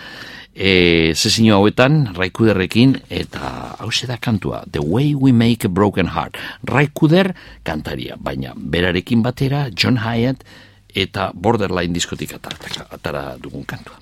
e, 0.58 1.14
zezino 1.14 1.60
hauetan, 1.60 2.16
raikuderrekin, 2.18 2.97
eta 3.14 3.76
hau 3.78 3.91
da 4.08 4.18
kantua, 4.18 4.64
The 4.72 4.82
Way 4.82 5.14
We 5.16 5.32
Make 5.32 5.68
a 5.68 5.70
Broken 5.70 6.08
Heart. 6.08 6.38
Raikuder 6.66 7.34
kantaria, 7.64 8.18
baina 8.18 8.53
berarekin 8.55 9.22
batera, 9.22 9.70
John 9.70 9.97
Hyatt, 9.97 10.43
eta 10.95 11.32
Borderline 11.34 11.93
diskotik 11.93 12.34
atara, 12.34 12.88
atara 12.89 13.38
dugun 13.38 13.66
kantua. 13.66 14.01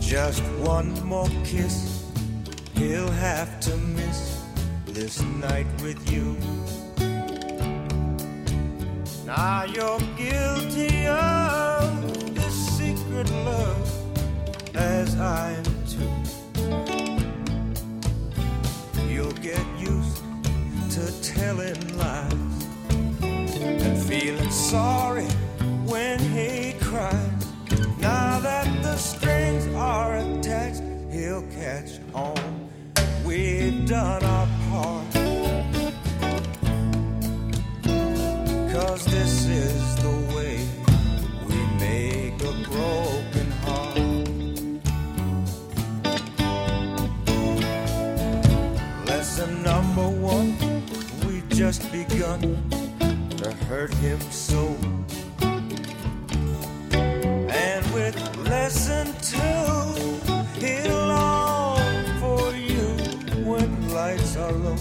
Just 0.00 0.42
one 0.66 0.90
more 1.06 1.30
kiss, 1.44 2.10
he'll 2.74 3.12
have 3.12 3.60
to 3.60 3.76
miss 3.94 4.39
this 5.10 5.22
night 5.22 5.66
with 5.82 6.00
you. 6.12 6.36
Now 9.26 9.64
you're 9.64 9.98
guilty 10.16 11.06
of 11.06 12.34
this 12.34 12.54
secret 12.78 13.28
love, 13.44 14.76
as 14.76 15.18
I 15.18 15.50
am 15.50 15.64
too. 15.92 16.12
You'll 19.08 19.40
get 19.42 19.64
used 19.80 20.22
to 20.94 21.22
telling 21.22 21.98
lies 21.98 22.66
and 23.20 24.00
feeling 24.04 24.50
sorry 24.52 25.26
when 25.86 26.20
he 26.20 26.74
cries. 26.80 27.46
Now 27.98 28.38
that 28.38 28.82
the 28.84 28.96
strings 28.96 29.66
are 29.74 30.18
attached, 30.18 30.82
he'll 31.10 31.42
catch 31.50 31.98
on. 32.14 32.69
We've 33.30 33.86
done 33.86 34.24
our 34.24 34.48
part. 34.68 35.12
Cause 38.72 39.04
this 39.04 39.46
is 39.46 39.94
the 40.02 40.16
way 40.34 40.66
we 41.46 41.54
make 41.78 42.42
a 42.42 42.52
broken 42.68 43.48
heart. 43.62 43.98
Lesson 49.06 49.62
number 49.62 50.08
one, 50.08 50.56
we 51.24 51.44
just 51.54 51.82
begun 51.92 52.40
to 53.36 53.52
hurt 53.68 53.94
him 53.94 54.20
so. 54.32 54.76
And 57.48 57.94
with 57.94 58.16
lesson 58.48 59.06
two, 59.22 60.18
he'll 60.58 61.09
lights 64.00 64.36
are 64.36 64.52
low. 64.64 64.80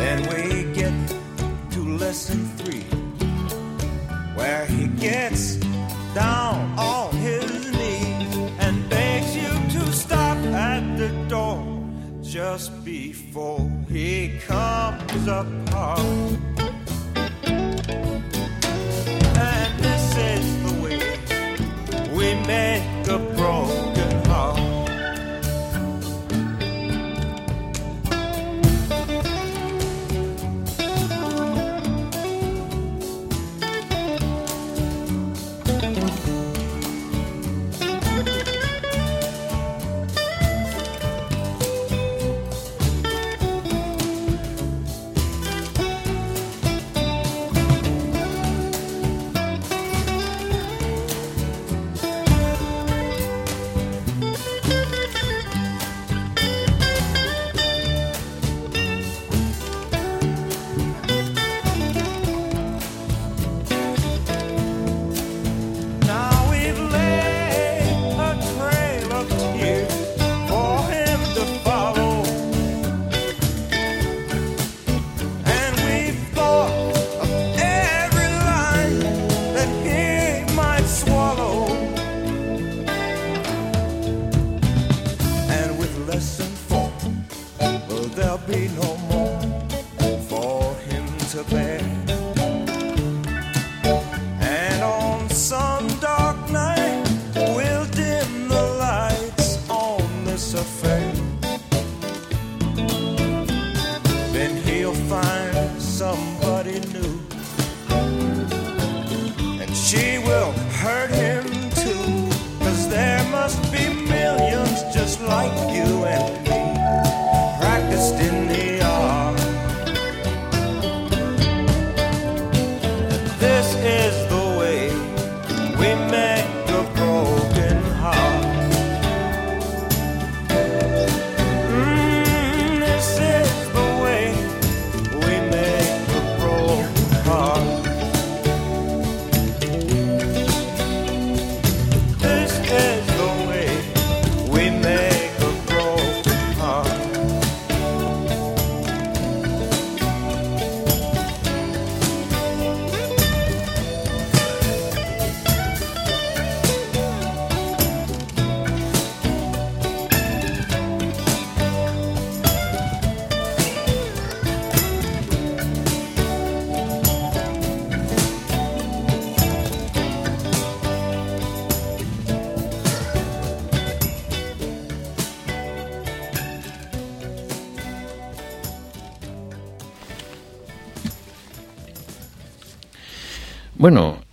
Then 0.00 0.18
we 0.30 0.42
get 0.80 0.96
to 1.74 1.80
lesson 2.02 2.40
three, 2.58 2.86
where 4.38 4.64
he 4.74 4.84
gets 5.08 5.44
down 6.14 6.58
on 6.78 7.08
his 7.28 7.50
knees 7.76 8.34
and 8.64 8.74
begs 8.88 9.32
you 9.42 9.52
to 9.76 9.82
stop 9.92 10.38
at 10.70 10.82
the 11.02 11.10
door 11.34 11.60
just 12.22 12.68
before 12.84 13.62
he 13.96 14.38
comes 14.50 15.24
apart. 15.42 16.00
And 19.50 19.72
this 19.86 20.06
is 20.32 20.46
the 20.66 20.74
way 20.84 21.02
we 22.16 22.28
make 22.54 22.86
a 23.16 23.18
broken 23.36 23.89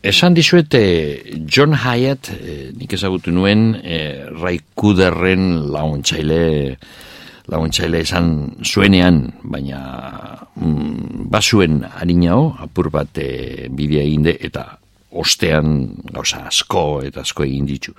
esan 0.07 0.33
dizuete 0.33 0.79
John 1.45 1.75
Hyatt, 1.75 2.29
eh, 2.31 2.71
nik 2.77 2.93
ezagutu 2.93 3.31
nuen, 3.31 3.75
eh, 3.83 4.29
Ray 4.41 4.59
Kuderren 4.75 5.67
launtzaile, 5.73 6.77
launtzaile 7.51 7.99
esan 8.05 8.55
zuenean, 8.63 9.33
baina 9.43 9.81
mm, 10.55 11.27
basuen 11.31 11.83
harinao, 11.83 12.55
apur 12.63 12.89
bat 12.89 13.19
eh, 13.19 13.67
bidea 13.69 14.05
eginde, 14.07 14.37
eta 14.39 14.65
ostean 15.11 15.91
gauza 16.13 16.45
asko 16.47 17.01
eta 17.03 17.25
asko 17.27 17.43
egin 17.43 17.67
ditu. 17.67 17.95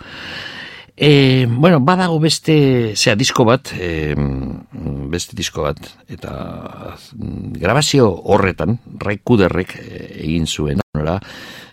E, 1.01 1.47
bueno, 1.49 1.79
badago 1.79 2.19
beste, 2.19 2.97
zea, 2.99 3.15
disko 3.15 3.45
bat, 3.47 3.71
e, 3.79 4.17
beste 5.07 5.37
disko 5.39 5.63
bat, 5.63 5.79
eta 6.11 6.33
grabazio 7.55 8.09
horretan, 8.11 8.75
Ray 8.99 9.21
Kuderrek 9.23 9.77
eh, 9.79 10.01
egin 10.25 10.49
zuen, 10.51 10.83
nora, 10.99 11.15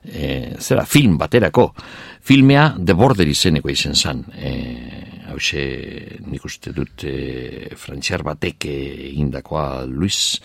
e, 0.05 0.53
zera, 0.61 0.85
film 0.85 1.17
baterako, 1.17 1.71
filmea 2.21 2.67
The 2.77 2.93
Border 2.93 3.33
izeneko 3.33 3.73
izen 3.73 3.97
zan, 3.97 4.21
e, 4.37 4.53
hause, 5.33 5.65
nik 6.29 6.45
uste 6.45 6.75
dut, 6.77 7.07
e, 7.09 7.73
frantziar 7.81 8.21
batek 8.29 8.69
egindakoa 8.69 9.87
Luis, 9.89 10.37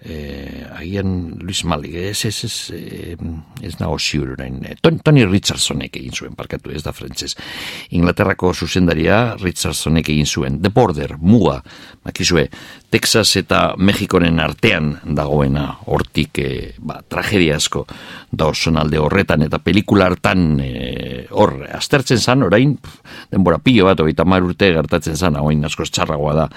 eh, 0.00 0.64
agian 0.76 1.38
Luis 1.40 1.64
Malik, 1.64 1.94
ez, 1.94 2.24
ez, 2.24 2.44
ez, 2.44 2.70
eh, 2.74 3.16
ez 3.62 3.74
nago 3.80 3.98
ziur 3.98 4.32
orain. 4.36 4.60
Eh, 4.64 4.76
Tony 4.80 5.24
Richardsonek 5.26 5.96
egin 5.98 6.14
zuen, 6.14 6.34
parkatu 6.38 6.70
ez 6.70 6.82
da 6.84 6.92
frantzez. 6.92 7.34
Inglaterrako 7.90 8.52
zuzendaria 8.54 9.36
Richardsonek 9.40 10.08
egin 10.14 10.26
zuen. 10.26 10.60
The 10.62 10.70
Border, 10.74 11.16
muga, 11.18 11.62
makizue, 12.06 12.48
Texas 12.90 13.36
eta 13.36 13.74
Mexikoren 13.76 14.38
artean 14.40 14.94
dagoena, 15.04 15.66
hortik, 15.86 16.38
eh, 16.38 16.74
ba, 16.78 17.02
tragedia 17.06 17.56
asko 17.56 17.84
da 18.30 18.48
alde 18.80 18.98
horretan, 18.98 19.42
eta 19.42 19.58
pelikula 19.58 20.06
hartan 20.06 20.60
eh, 20.60 21.26
hor, 21.30 21.66
aztertzen 21.72 22.18
zan, 22.18 22.42
orain, 22.42 22.78
denbora 23.30 23.58
pilo 23.58 23.84
bat, 23.84 24.00
oita 24.00 24.24
mar 24.24 24.42
urte 24.42 24.72
gertatzen 24.72 25.16
zan, 25.16 25.36
hain 25.36 25.64
asko 25.64 25.84
txarragoa 25.84 26.34
da, 26.34 26.48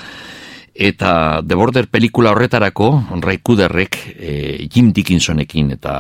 eta 0.74 1.42
The 1.46 1.56
Border 1.56 1.88
pelikula 1.92 2.32
horretarako 2.32 2.92
Ray 3.22 3.40
Kuderrek 3.44 3.98
e, 4.16 4.68
Jim 4.72 4.92
Dickinsonekin 4.94 5.72
eta 5.76 5.96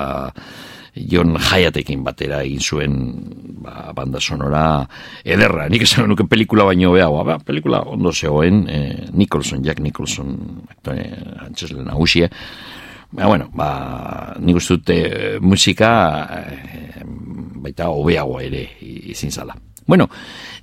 John 0.95 1.37
Hyatekin 1.39 2.03
batera 2.03 2.41
egin 2.43 2.59
zuen 2.59 2.95
ba, 3.63 3.91
banda 3.95 4.19
sonora 4.19 4.83
ederra, 5.23 5.69
nik 5.71 5.85
esan 5.87 6.09
nuke 6.11 6.25
pelikula 6.27 6.65
baino 6.67 6.91
beha, 6.91 7.23
ba, 7.23 7.37
pelikula 7.39 7.83
ondo 7.87 8.11
zegoen 8.11 8.65
e, 8.67 8.81
Nicholson, 9.13 9.63
Jack 9.63 9.79
Nicholson 9.79 10.35
aktore 10.69 11.07
antzesle 11.47 11.85
nagusie. 11.87 12.29
Ba, 13.11 13.27
bueno, 13.27 13.49
ba, 13.55 14.35
nik 14.39 14.59
uste 14.59 14.79
dute 14.79 15.01
musika 15.43 15.91
e, 16.27 17.03
baita 17.63 17.91
hobeagoa 17.91 18.43
ere 18.43 18.65
izin 18.81 19.31
zala 19.31 19.55
Bueno, 19.91 20.07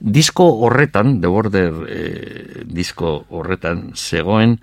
disko 0.00 0.46
horretan, 0.64 1.18
The 1.20 1.28
Border 1.28 1.74
eh, 1.84 2.62
disko 2.64 3.26
horretan, 3.28 3.90
zegoen 3.92 4.54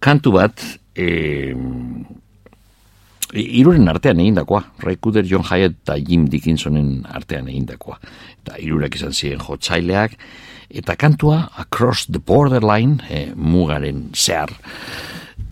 kantu 0.00 0.32
bat 0.32 0.62
eh, 0.96 1.52
iruren 3.36 3.92
artean 3.92 4.22
egindakoa, 4.24 4.62
Ray 4.80 4.96
Cooder, 4.96 5.28
John 5.28 5.44
Hyatt 5.44 5.76
eta 5.82 5.98
Jim 6.00 6.24
Dickinsonen 6.32 7.02
artean 7.04 7.52
egindakoa. 7.52 7.98
Eta 8.40 8.56
irurak 8.64 8.96
izan 8.96 9.12
ziren 9.12 9.44
jotzaileak, 9.44 10.16
eta 10.72 10.96
kantua 10.96 11.42
Across 11.60 12.08
the 12.16 12.24
Borderline, 12.32 12.96
eh, 13.10 13.26
mugaren 13.36 14.06
zehar, 14.16 14.56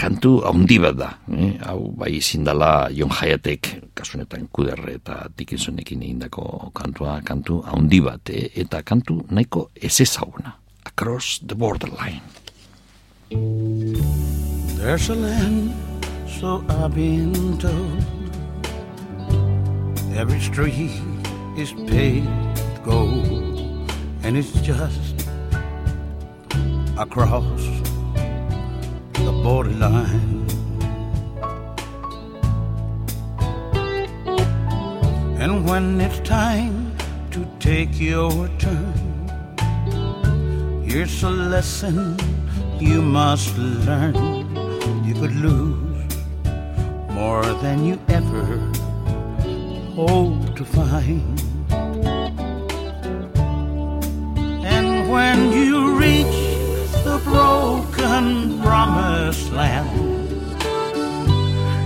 kantu 0.01 0.41
haundi 0.47 0.79
bat 0.81 0.97
da. 0.97 1.11
Eh? 1.29 1.53
Hau 1.67 1.93
bai 1.97 2.15
izin 2.17 2.45
Jon 2.45 3.11
Hayatek, 3.11 3.93
kasunetan 3.95 4.49
kuderre 4.53 4.95
eta 4.97 5.29
Dickinsonekin 5.37 6.03
egindako 6.03 6.71
kantua, 6.73 7.21
kantu 7.23 7.63
haundi 7.63 8.01
bat, 8.01 8.31
eh? 8.31 8.49
eta 8.55 8.83
kantu 8.83 9.21
nahiko 9.31 9.71
ez 9.77 10.01
ezaguna. 10.01 10.57
Across 10.87 11.41
the 11.47 11.55
borderline. 11.55 12.23
There's 14.81 15.11
a 15.11 15.15
land, 15.15 15.75
so 16.27 16.65
I've 16.69 16.95
been 16.95 17.59
told 17.59 18.03
Every 20.17 20.41
street 20.41 20.91
is 21.57 21.73
paved 21.87 22.27
gold 22.83 23.29
And 24.25 24.37
it's 24.37 24.51
just 24.63 25.15
across 26.99 27.90
the 29.31 29.43
borderline. 29.43 30.47
And 35.43 35.65
when 35.69 36.01
it's 36.01 36.19
time 36.20 36.97
to 37.31 37.47
take 37.61 38.01
your 38.01 38.48
turn, 38.59 38.98
here's 40.85 41.23
a 41.23 41.31
lesson 41.31 42.16
you 42.81 43.01
must 43.02 43.57
learn. 43.59 44.16
You 45.05 45.15
could 45.15 45.36
lose 45.36 46.16
more 47.11 47.47
than 47.62 47.85
you 47.85 47.98
ever 48.09 48.47
hope 49.94 50.57
to 50.57 50.65
find. 50.65 51.40
And 54.77 55.09
when 55.12 55.52
you 55.52 55.98
reach 55.98 56.40
the 57.05 57.20
broken 57.24 57.90
promised 58.63 59.51
land. 59.53 59.89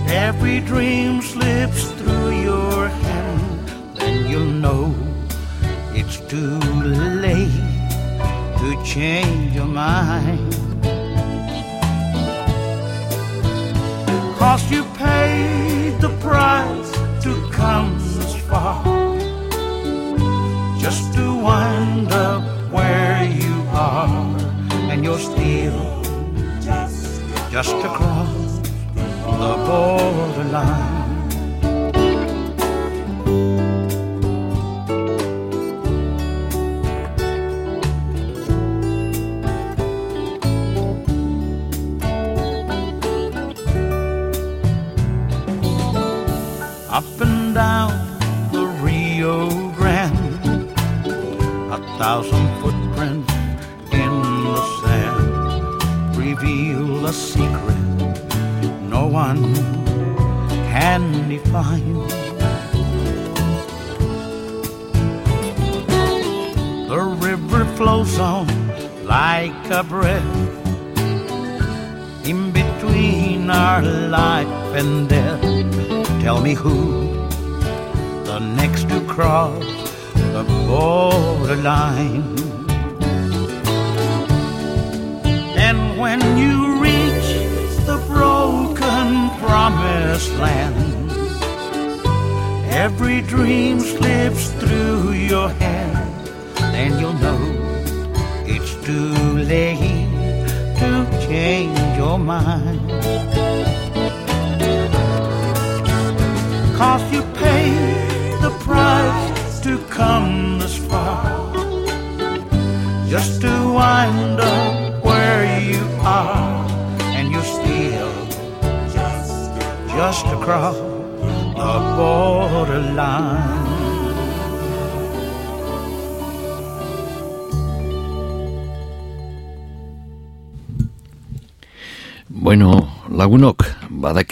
Every 0.09 0.59
dream 0.59 1.21
slips 1.21 1.91
through 1.91 2.31
your 2.31 2.87
hand, 2.87 3.69
then 3.95 4.29
you'll 4.29 4.55
know 4.65 4.93
it's 5.93 6.17
too 6.31 6.59
late 7.25 7.61
to 8.59 8.83
change 8.83 9.55
your 9.55 9.65
mind. 9.65 10.53
Cause 14.37 14.69
you 14.69 14.83
just, 27.55 27.73
across 27.85 28.59
the 29.39 29.55
borderline. 29.65 30.94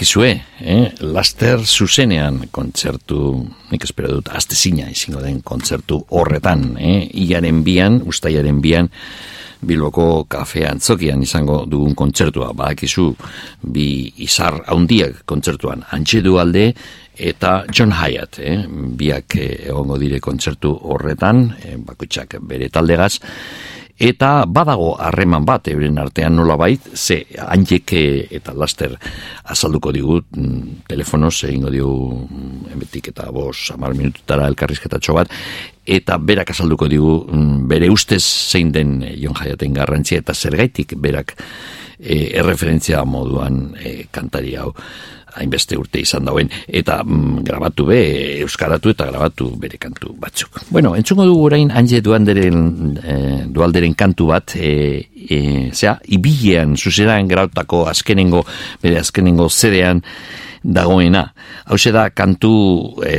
Badakizue, 0.04 0.42
eh? 0.60 0.92
laster 1.00 1.62
zuzenean 1.64 2.50
kontzertu, 2.52 3.48
nik 3.72 3.84
espero 3.84 4.10
dut, 4.18 4.30
azte 4.36 4.56
zina 4.56 4.90
izango 4.92 5.22
den 5.22 5.42
kontzertu 5.42 6.04
horretan, 6.10 6.76
eh? 6.78 7.08
iaren 7.14 7.64
bian, 7.64 8.02
ustaiaren 8.06 8.62
bian, 8.62 8.90
Bilboko 9.64 10.26
kafe 10.28 10.66
antzokian 10.68 11.22
izango 11.24 11.64
dugun 11.66 11.96
kontzertua, 11.96 12.52
badakizu 12.52 13.14
bi 13.64 14.12
izar 14.18 14.58
haundiak 14.68 15.24
kontzertuan, 15.26 15.86
antxe 15.90 16.20
alde 16.20 16.74
eta 17.16 17.64
John 17.72 17.94
Hyatt, 17.94 18.40
eh? 18.40 18.66
biak 18.68 19.38
eh, 19.38 19.70
egongo 19.70 19.98
dire 19.98 20.20
kontzertu 20.20 20.74
horretan, 20.84 21.54
eh, 21.64 21.78
bakutsak 21.78 22.42
bere 22.42 22.68
taldegaz, 22.68 23.22
eta 24.00 24.46
badago 24.50 24.96
harreman 25.00 25.46
bat 25.46 25.68
euren 25.70 26.00
artean 26.02 26.36
nola 26.36 26.58
bait, 26.58 26.82
ze 26.96 27.24
handiek 27.38 27.94
eta 28.34 28.54
laster 28.54 28.98
azalduko 29.44 29.92
digut 29.94 30.26
mm, 30.36 30.86
telefonoz 30.90 31.44
egingo 31.44 31.70
digu 31.70 31.94
mm, 32.26 32.74
emetik 32.74 33.12
eta 33.14 33.30
bos 33.32 33.72
amar 33.74 33.94
minututara 33.94 34.48
elkarrizketatxo 34.48 35.14
bat 35.14 35.32
eta 35.86 36.18
berak 36.18 36.50
azalduko 36.50 36.88
digu 36.90 37.16
mm, 37.28 37.68
bere 37.70 37.90
ustez 37.92 38.24
zein 38.24 38.72
den 38.72 39.02
Jon 39.22 39.36
Jayaten 39.38 39.74
garrantzia 39.74 40.24
eta 40.24 40.34
zergaitik 40.34 40.96
berak 40.98 41.36
e, 42.04 42.36
erreferentzia 42.40 43.04
moduan 43.08 43.74
e, 43.80 44.04
kantari 44.12 44.56
hau 44.60 44.74
hainbeste 45.34 45.78
urte 45.80 46.02
izan 46.04 46.28
dauen, 46.28 46.50
eta 46.68 47.00
mm, 47.04 47.42
grabatu 47.48 47.88
be, 47.90 48.00
euskaratu 48.44 48.94
eta 48.94 49.08
grabatu 49.10 49.50
bere 49.60 49.80
kantu 49.82 50.14
batzuk. 50.22 50.62
Bueno, 50.70 50.94
entzungo 51.00 51.26
dugu 51.26 51.48
orain 51.50 51.72
anje 51.74 52.04
duanderen, 52.06 52.60
e, 53.02 53.18
dualderen 53.54 53.96
kantu 53.98 54.30
bat, 54.30 54.56
e, 54.56 54.74
e, 55.26 55.40
zera, 55.74 55.98
ibilean, 56.14 56.78
zuzeran 56.78 57.30
grautako 57.32 57.88
azkenengo, 57.90 58.44
bere 58.84 59.02
azkenengo 59.02 59.50
zedean, 59.50 60.04
dagoena. 60.64 61.24
Hau 61.68 61.78
da 61.92 62.10
kantu, 62.16 63.02
e, 63.06 63.18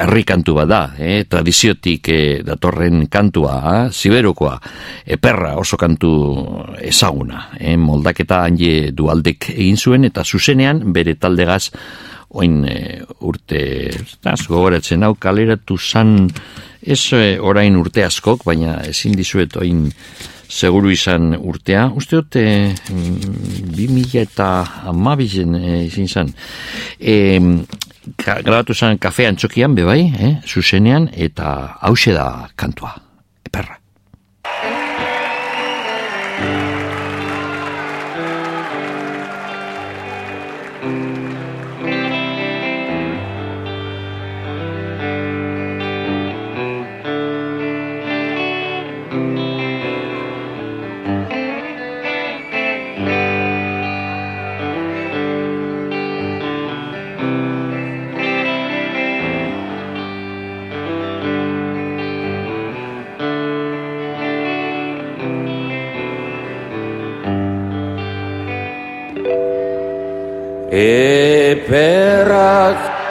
herri 0.00 0.24
kantu 0.24 0.54
bat 0.54 0.68
da, 0.68 0.82
e, 0.98 1.24
tradiziotik 1.28 2.08
e, 2.08 2.20
datorren 2.44 3.06
kantua, 3.08 3.54
ha? 3.60 3.76
ziberokoa, 3.92 4.58
eperra 5.06 5.54
oso 5.60 5.76
kantu 5.76 6.12
ezaguna. 6.80 7.50
E, 7.58 7.76
moldaketa 7.76 8.42
handi 8.44 8.90
dualdek 8.92 9.50
egin 9.54 9.76
zuen, 9.76 10.04
eta 10.04 10.24
zuzenean 10.24 10.82
bere 10.92 11.14
taldegaz, 11.14 11.70
oin 12.34 12.64
e, 12.66 12.78
urte, 13.20 13.62
ez 13.92 14.40
gogoratzen 14.48 15.04
hau 15.06 15.14
kaleratu 15.14 15.78
zan, 15.78 16.30
ez 16.82 17.02
e, 17.12 17.38
orain 17.40 17.76
urte 17.76 18.04
askok, 18.04 18.44
baina 18.44 18.80
ezin 18.88 19.14
dizuet 19.16 19.56
oin 19.60 19.90
seguru 20.54 20.92
izan 20.94 21.34
urtea, 21.34 21.88
uste 21.98 22.20
dute 22.20 22.44
mm, 22.70 23.32
bi 23.74 23.88
mila 23.90 24.22
eta 24.22 24.50
amabizen 24.90 25.56
e, 25.58 25.80
izin 25.88 26.08
zan. 26.08 26.30
E, 27.00 27.16
grabatu 28.20 28.74
zen 28.74 29.00
kafean 29.02 29.36
txokian, 29.40 29.74
bebai, 29.74 30.00
eh, 30.20 30.34
zuzenean, 30.46 31.08
eta 31.14 31.78
hause 31.88 32.14
da 32.14 32.28
kantua, 32.56 32.94
Eperrak 70.74 72.34
bazunun 72.86 73.03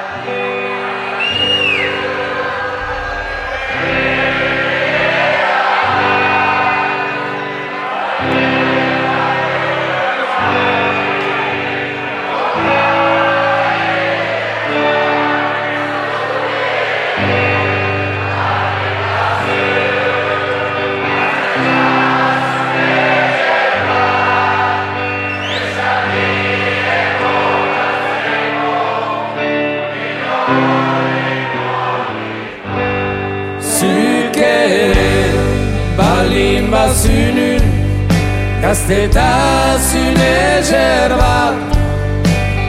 Gaztetazun 38.74 40.16
ezer 40.18 41.12
bat 41.14 41.76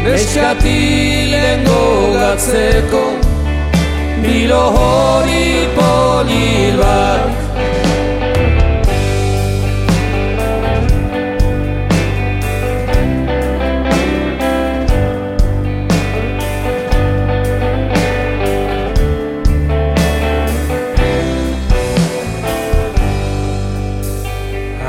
Neskatilen 0.05 1.65
gogatzeko 1.65 3.05
Bilo 4.25 4.61
hori 4.75 5.65
polil 5.79 6.77
bat. 6.77 7.33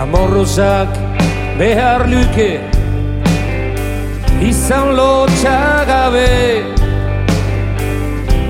Amorrozak 0.03 1.04
behar 1.57 2.01
luke 2.11 2.51
izan 4.49 4.87
lotxagabe 4.97 6.31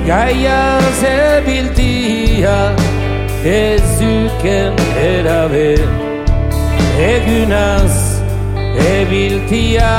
gaia 0.07 0.61
zebiltia 1.01 2.57
ez 3.45 3.81
duken 3.99 4.73
erabe. 4.97 5.71
Egunaz 6.97 7.95
ebiltia 8.95 9.93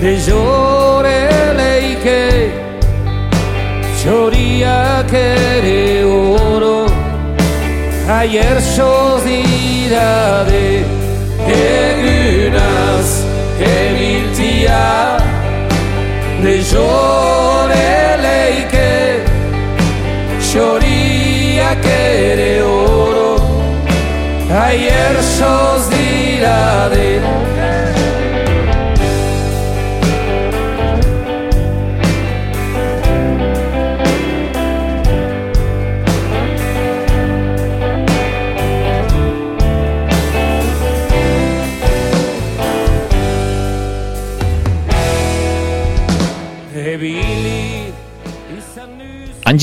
de 0.00 0.12
jore 0.26 1.22
leike. 1.60 2.24
Txoriak 4.00 5.12
ere 5.20 5.84
oro 6.04 6.78
ayer 8.18 8.58
sozidade 8.74 9.64
egunaz 11.48 13.10
ebiltia 13.58 15.18
de 16.42 16.54
jore 16.70 18.16
leike 18.26 18.92
xoriak 20.50 21.84
ere 21.84 22.54
oro 22.62 23.32
ayer 24.66 25.16
sozidade 25.38 25.93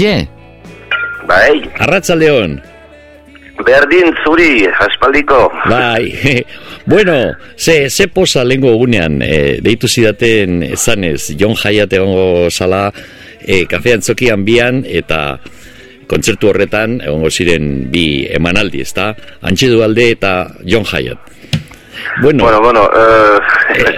Anje? 0.02 0.28
Bai. 1.28 1.61
Arratza 1.78 2.15
Leon. 2.15 2.57
Berdin 3.61 4.10
zuri, 4.26 4.65
aspaldiko. 4.65 5.52
Bai. 5.69 6.10
Bueno, 6.84 7.14
ze, 7.56 7.91
ze 7.91 8.07
posa 8.07 8.41
lengo 8.44 8.72
egunean, 8.73 9.19
e, 9.22 9.60
deitu 9.61 9.86
zidaten 9.88 10.64
esanez, 10.65 11.30
Jon 11.38 11.53
Jaiat 11.53 11.94
egongo 11.94 12.49
zala, 12.49 12.88
e, 13.38 13.68
kafean 13.69 14.02
zokian 14.02 14.41
bian, 14.44 14.82
eta 14.82 15.38
kontzertu 16.10 16.49
horretan, 16.49 16.98
egongo 17.06 17.30
ziren 17.30 17.69
bi 17.94 18.26
emanaldi, 18.34 18.82
ezta? 18.82 19.11
Antxe 19.45 19.69
alde 19.86 20.10
eta 20.18 20.34
Jon 20.65 20.90
Jaiat. 20.90 21.30
Bueno, 22.23 22.44
bueno, 22.49 22.61
bueno 22.65 22.90
uh, 22.90 23.38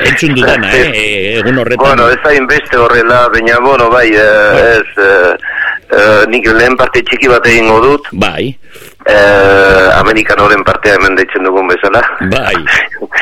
entzun 0.09 0.35
dudana, 0.35 0.75
eh, 0.75 1.39
egun 1.39 1.63
horretan. 1.63 1.87
Bueno, 1.87 2.11
ez 2.11 2.19
hain 2.27 2.45
beste 2.45 2.77
horrela, 2.77 3.29
baina, 3.31 3.63
bueno, 3.63 3.89
bai, 3.89 4.09
uh, 4.11 4.75
ez, 4.75 5.39
uh, 5.91 6.23
uh, 6.23 6.23
nik 6.31 6.47
lehen 6.47 6.75
parte 6.79 7.03
txiki 7.07 7.29
bat 7.31 7.45
egingo 7.49 7.79
dut. 7.83 8.09
Bai. 8.21 8.51
Uh, 9.03 9.89
Amerikan 9.99 10.39
horren 10.39 10.63
partea 10.67 10.97
hemen 10.97 11.17
deitzen 11.19 11.47
dugun 11.47 11.69
bezala. 11.71 12.01
Bai. 12.31 12.55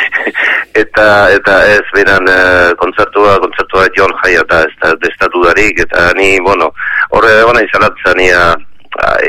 eta, 0.83 1.07
eta 1.37 1.55
ez, 1.75 1.85
beran, 1.95 2.27
uh, 2.29 2.73
kontzertua, 2.81 3.37
kontzertua 3.43 3.87
John 3.97 4.13
Hayata, 4.21 4.63
ez 4.67 4.75
da, 4.83 4.93
destatu 5.05 5.45
darik, 5.47 5.81
eta 5.87 6.11
ni, 6.19 6.35
bueno, 6.45 6.71
horre 7.17 7.39
egona 7.41 7.63
izalatzen, 7.65 8.21
ni, 8.21 8.29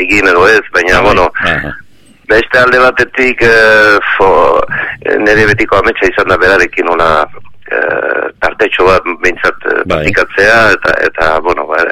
egin 0.02 0.28
edo 0.32 0.48
ez, 0.50 0.64
baina, 0.74 1.00
bai. 1.00 1.06
bueno, 1.12 1.30
Beste 2.32 2.56
alde 2.56 2.78
batetik 2.78 3.42
e, 3.44 3.56
fo, 4.14 4.26
nire 5.20 5.42
betiko 5.50 5.76
ametsa 5.76 6.06
izan 6.08 6.30
da 6.30 6.38
berarekin 6.40 6.88
ona 6.88 7.08
tartetxo 8.42 8.86
bat 8.86 9.06
bintzat 9.22 9.68
bai. 9.86 10.06
eta, 10.08 10.92
eta 11.06 11.40
bueno, 11.40 11.66
ba, 11.66 11.84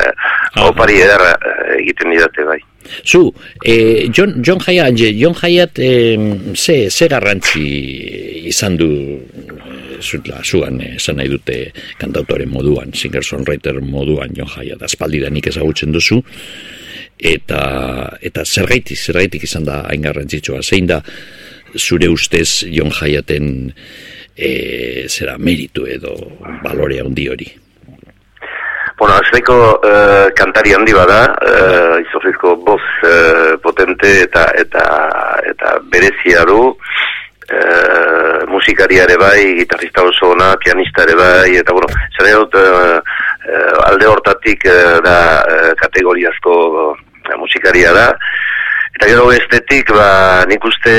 opari 0.67 1.01
ederra 1.01 1.37
egiten 1.79 2.11
didate 2.11 2.45
bai. 2.45 2.59
Zu, 3.05 3.33
e, 3.65 4.09
John, 4.11 4.43
John 4.43 4.59
Hayat, 4.67 4.95
John 4.97 5.35
Hayat 5.35 5.79
e, 5.79 6.19
ze, 6.55 6.91
ze 6.91 7.09
garrantzi 7.09 7.67
izan 8.49 8.77
du 8.77 9.21
zutla, 10.01 10.41
zuan, 10.43 10.81
esan 10.81 11.21
nahi 11.21 11.29
dute 11.29 11.59
kantautore 12.01 12.47
moduan, 12.49 12.93
singer-songwriter 12.97 13.81
moduan 13.85 14.33
John 14.35 14.49
Hayat, 14.57 14.83
aspaldidanik 14.83 15.51
ezagutzen 15.53 15.93
duzu, 15.93 16.23
eta 17.21 17.63
eta 18.25 18.45
zergaitik 18.45 18.99
zergaitik 18.99 19.45
izan 19.45 19.67
da 19.69 19.83
hain 19.89 20.03
garrantzitsua 20.03 20.63
zein 20.63 20.89
da 20.89 21.03
zure 21.77 22.09
ustez 22.11 22.65
Jon 22.67 22.91
Jaiaten 22.91 23.73
e, 24.41 25.07
zera 25.09 25.37
meritu 25.39 25.85
edo 25.87 26.15
balore 26.65 27.01
handi 27.01 27.29
hori 27.29 27.51
Bueno, 29.01 29.15
azteko 29.17 29.55
e, 29.81 29.93
kantari 30.37 30.75
handi 30.77 30.93
bada, 30.93 31.23
uh, 31.41 31.95
izofizko 32.03 32.51
boz 32.67 32.83
uh, 33.09 33.55
potente 33.65 34.11
eta 34.27 34.43
eta 34.61 34.83
eta 35.49 35.71
berezia 35.89 36.43
du, 36.45 36.59
uh, 36.69 38.43
musikari 38.53 39.01
ere 39.01 39.17
bai, 39.17 39.55
gitarrista 39.63 40.05
oso 40.05 40.35
ona, 40.35 40.51
pianista 40.61 41.07
ere 41.09 41.17
bai, 41.17 41.57
eta 41.63 41.73
bueno, 41.73 41.89
zare 42.13 42.37
dut, 42.43 42.61
alde 43.89 44.13
hortatik 44.13 44.69
uh, 44.69 45.01
da 45.09 45.17
uh, 45.49 45.73
kategoriazko 45.81 46.61
musikaria 47.41 47.97
da. 47.97 48.07
Eta 48.97 49.07
gero 49.09 49.31
estetik, 49.33 49.93
ba, 49.95 50.45
nik 50.51 50.65
uste 50.67 50.93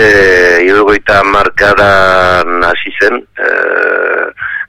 irugoita 0.66 1.22
markadan 1.28 2.64
hasi 2.66 2.94
zen, 3.00 3.20
e, 3.20 3.50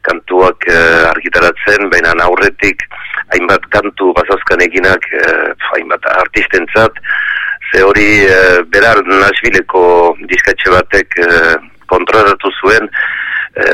kantuak 0.02 0.66
e, 0.68 0.78
argitaratzen, 1.12 1.88
baina 1.92 2.12
aurretik 2.26 2.82
hainbat 3.32 3.64
kantu 3.72 4.12
bazazkan 4.18 4.64
eginak, 4.66 5.06
e, 5.14 5.22
hainbat 5.72 6.08
artistentzat, 6.18 6.98
ze 7.70 7.82
hori 7.86 8.08
e, 8.26 8.38
berar 8.74 9.00
Nashvilleko 9.06 9.84
diskatxe 10.28 10.72
batek 10.74 11.18
e, 11.22 11.28
kontratatu 11.92 12.50
zuen, 12.60 12.90
e, 13.56 13.68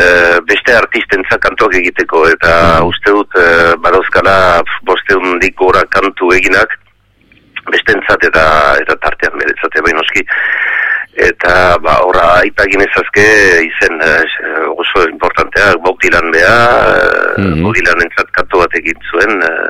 beste 0.50 0.76
artistentzat 0.76 1.42
kantuak 1.42 1.74
egiteko, 1.80 2.26
eta 2.34 2.52
uste 2.86 3.16
dut 3.16 3.40
e, 3.40 3.48
badauzkala 3.82 4.36
bosteun 4.86 5.40
dikora 5.42 5.82
kantu 5.96 6.30
eginak, 6.36 6.76
bestentzat 7.74 8.24
eta 8.30 8.44
eta 8.82 8.96
tartean 9.04 9.38
beretzate 9.40 9.82
bai 9.84 9.94
noski 9.96 10.24
eta 11.28 11.78
ba 11.82 11.98
ora 12.06 12.26
aipagin 12.42 12.84
ezazke 12.84 13.26
izen 13.66 14.02
eh, 14.06 14.24
oso 14.70 15.08
importantea 15.08 15.74
Bob 15.84 15.98
Dylan 16.02 16.30
bea 16.30 16.58
mm 17.38 17.44
-hmm. 17.44 17.62
Bob 17.62 17.74
Dylan 17.74 18.04
entzat 18.06 18.30
kantu 18.32 18.62
bat 18.62 18.74
egin 18.74 18.98
zuen 19.10 19.42
uh, 19.42 19.68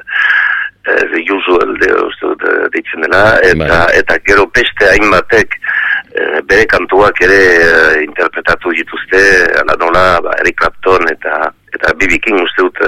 the 1.12 1.20
usual 1.36 1.70
de 1.80 1.88
uste 2.06 2.26
deitzen 2.72 3.00
dela 3.04 3.38
eta, 3.44 3.66
bai. 3.84 3.98
eta 4.00 4.14
gero 4.24 4.46
beste 4.54 4.84
hainbatek 4.88 5.56
bere 6.48 6.64
kantuak 6.66 7.20
ere 7.26 7.40
interpretatu 8.04 8.72
dituzte 8.72 9.20
ala 9.60 9.76
nola 9.82 10.20
ba, 10.24 10.32
Eric 10.40 10.56
Clapton 10.60 11.04
eta 11.12 11.52
eta 11.76 11.92
B.B. 11.98 12.16
King 12.24 12.40
uste 12.40 12.64
dut 12.64 12.80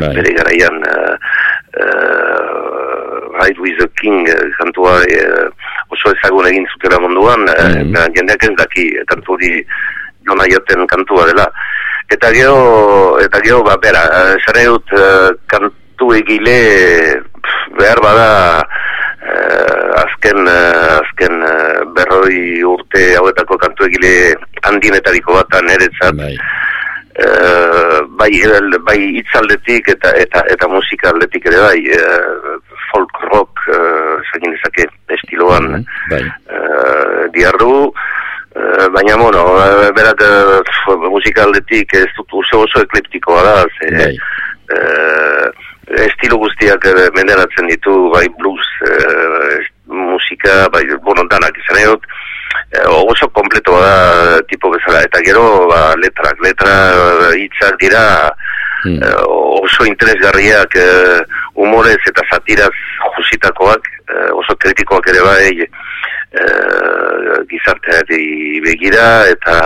bai. 0.00 0.14
bere 0.16 0.32
garaian 0.38 0.80
Ride 3.32 3.58
with 3.58 3.78
the 3.78 3.88
King 3.96 4.28
uh, 4.28 4.44
kantua 4.60 5.00
uh, 5.00 5.48
oso 5.88 6.12
ezagun 6.12 6.46
egin 6.50 6.66
zutela 6.74 7.00
munduan, 7.00 7.40
mm 7.40 7.92
-hmm. 7.92 8.12
jendeak 8.16 8.44
ez 8.44 8.56
daki 8.56 8.84
kantu 9.08 9.32
hori 9.32 9.64
jona 10.26 10.44
joten 10.52 10.86
kantua 10.86 11.26
dela. 11.26 11.46
Eta 12.12 12.28
gero, 12.32 13.18
eta 13.24 13.40
gero, 13.40 13.62
ba, 13.64 13.76
bera, 13.80 14.02
zare 14.44 14.64
dut 14.68 14.88
kantu 15.48 16.12
egile 16.12 16.56
behar 17.78 18.00
bada 18.04 18.60
azken, 20.02 20.48
azken 20.48 21.40
berroi 21.96 22.62
urte 22.64 23.16
hauetako 23.16 23.56
kantu 23.56 23.88
egile 23.88 24.34
handienetariko 24.62 25.32
bat 25.32 25.62
niretzat. 25.62 26.14
Bai. 26.16 26.36
bai 28.18 28.32
bai 28.88 29.00
itzaldetik 29.20 29.88
eta 29.88 30.10
eta 30.24 30.40
eta 30.52 30.68
musikaldetik 30.68 31.46
ere 31.46 31.60
bai 31.60 31.80
folk 32.92 33.12
rock 33.32 33.52
uh, 33.72 34.52
ezake 34.52 34.84
mm 35.60 35.74
-hmm, 35.74 35.84
bai. 36.10 36.22
uh, 36.56 37.32
diarru 37.32 37.92
uh, 38.56 38.86
baina 38.94 39.16
bueno 39.16 39.42
berak 39.96 40.20
uh, 40.22 41.10
musikaldetik 41.10 41.94
ez 41.94 42.08
dut 42.16 42.32
oso 42.32 42.64
oso 42.64 42.80
ekliptikoa 42.80 43.42
da 43.42 43.56
ze, 43.78 43.90
bai. 43.96 44.16
uh, 44.76 45.46
estilo 46.08 46.38
guztiak 46.38 46.84
menderatzen 47.14 47.68
ditu 47.68 48.10
bai 48.10 48.28
blues 48.38 48.66
uh, 48.88 49.56
musika 49.86 50.68
bai 50.72 50.84
bueno 51.04 51.24
danak 51.28 51.58
izan 51.58 51.82
egot 51.84 52.02
uh, 52.06 53.02
oso 53.12 53.28
kompleto 53.28 53.80
da 53.80 54.40
tipo 54.48 54.70
bezala 54.70 55.02
eta 55.02 55.20
gero 55.24 55.66
ba, 55.68 55.94
letrak 55.96 56.40
letra 56.40 56.74
hitzak 57.36 57.78
dira 57.80 58.04
hmm. 58.84 59.00
oso 59.62 59.84
interesgarriak 59.84 60.76
uh, 60.76 61.20
humorez 61.62 62.00
eta 62.10 62.24
satiraz 62.30 62.72
jusitakoak, 63.16 63.88
eh, 64.10 64.30
oso 64.42 64.56
kritikoak 64.58 65.08
ere 65.12 65.24
bai 65.26 65.50
eh, 65.62 67.40
gizarteari 67.50 68.60
begira, 68.66 69.08
eta 69.30 69.56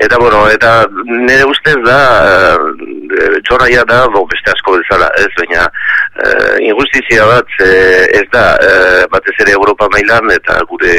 eta 0.00 0.16
bueno, 0.20 0.46
eta 0.48 0.86
nire 1.04 1.44
ustez 1.50 1.76
da 1.84 1.98
eh, 2.24 3.40
txorraia 3.44 3.84
da, 3.88 4.06
bo, 4.14 4.24
beste 4.30 4.52
asko 4.54 4.78
bezala, 4.78 5.10
ez, 5.20 5.28
baina 5.36 5.66
eh, 5.66 6.56
injustizia 6.70 7.26
bat 7.28 7.60
eh, 7.66 8.06
ez 8.20 8.26
da, 8.32 8.46
eh, 8.64 9.04
batez 9.12 9.36
ere 9.44 9.56
Europa 9.58 9.90
mailan, 9.92 10.32
eta 10.36 10.60
gure 10.70 10.96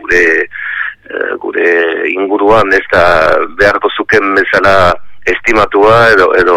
gure 0.00 0.24
gure 1.40 1.70
inguruan 2.08 2.72
ez 2.72 2.84
da 2.90 3.04
beharko 3.58 3.90
zuken 3.92 4.30
bezala 4.38 4.94
estimatua 5.28 5.98
edo 6.14 6.30
edo 6.40 6.56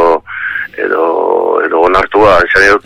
edo 0.76 1.61
edo 1.65 1.81
onartua 1.88 2.39
dut 2.53 2.85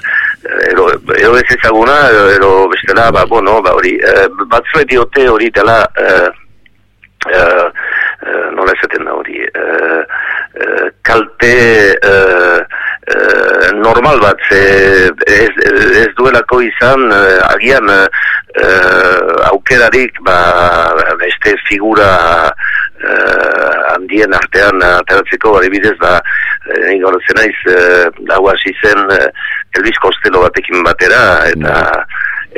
edo 0.72 0.88
edo 1.18 1.38
ez 1.38 1.48
ezaguna 1.58 2.10
edo, 2.10 2.30
edo 2.30 2.68
bestela 2.70 3.12
ba 3.12 3.26
bueno 3.26 3.62
ba 3.62 3.74
hori 3.74 3.96
e, 3.98 4.28
batzuek 4.50 4.88
diote 4.90 5.28
hori 5.30 5.50
dela 5.50 5.86
e, 5.98 6.08
e, 7.30 7.42
nola 8.56 8.74
esaten 8.74 9.06
da 9.06 9.14
hori 9.14 9.38
e, 9.42 9.66
e, 10.54 10.92
kalte 11.02 11.54
e, 11.94 12.14
e, 13.08 13.72
normal 13.74 14.20
bat 14.20 14.40
ze, 14.50 14.62
ez, 15.28 15.54
ez 16.04 16.10
duelako 16.18 16.62
izan 16.62 17.12
e, 17.12 17.24
agian 17.54 17.90
e, 17.90 18.02
aukerarik 19.52 20.18
ba, 20.26 20.38
beste 21.20 21.56
figura 21.70 22.52
uh, 23.04 23.94
handien 23.94 24.34
artean 24.34 24.82
ateratzeko 24.88 25.58
adibidez 25.60 25.98
ba 26.00 26.20
eh 26.70 26.98
gaur 27.02 27.18
zenaiz 27.28 27.58
eh 27.76 28.06
hau 28.30 28.48
hasi 28.48 28.74
zen 28.82 29.00
uh, 29.10 29.28
Elvis 29.78 30.00
Costello 30.04 30.42
batekin 30.46 30.84
batera 30.84 31.22
eta 31.50 32.06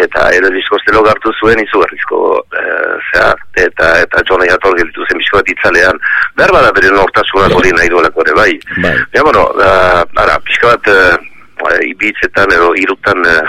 eta 0.05 0.29
Elvis 0.37 0.67
Costello 0.69 1.03
gartu 1.05 1.31
zuen 1.39 1.59
izugarrizko 1.63 2.21
uh, 2.41 3.33
eta 3.55 3.89
eta 4.05 4.23
Johnny 4.29 4.49
Hator 4.49 4.77
gelditu 4.77 5.05
zen 5.07 5.21
bizko 5.21 5.37
bat 5.37 5.51
itzalean. 5.53 5.99
Behar 6.37 6.51
bada 6.55 6.71
bere 6.73 6.89
nortasuna 6.93 7.51
hori 7.55 7.71
nahi 7.77 7.91
duelako 7.93 8.25
ere 8.25 8.33
bai. 8.39 8.51
Bai. 8.81 8.95
Ja, 9.13 9.23
bueno 9.23 9.45
uh, 9.53 10.01
ara, 10.25 10.39
bizko 10.47 10.73
bat 10.73 10.89
uh, 10.89 11.77
ibitzetan 11.87 12.51
edo 12.57 12.73
irutan 12.81 13.21
uh, 13.21 13.41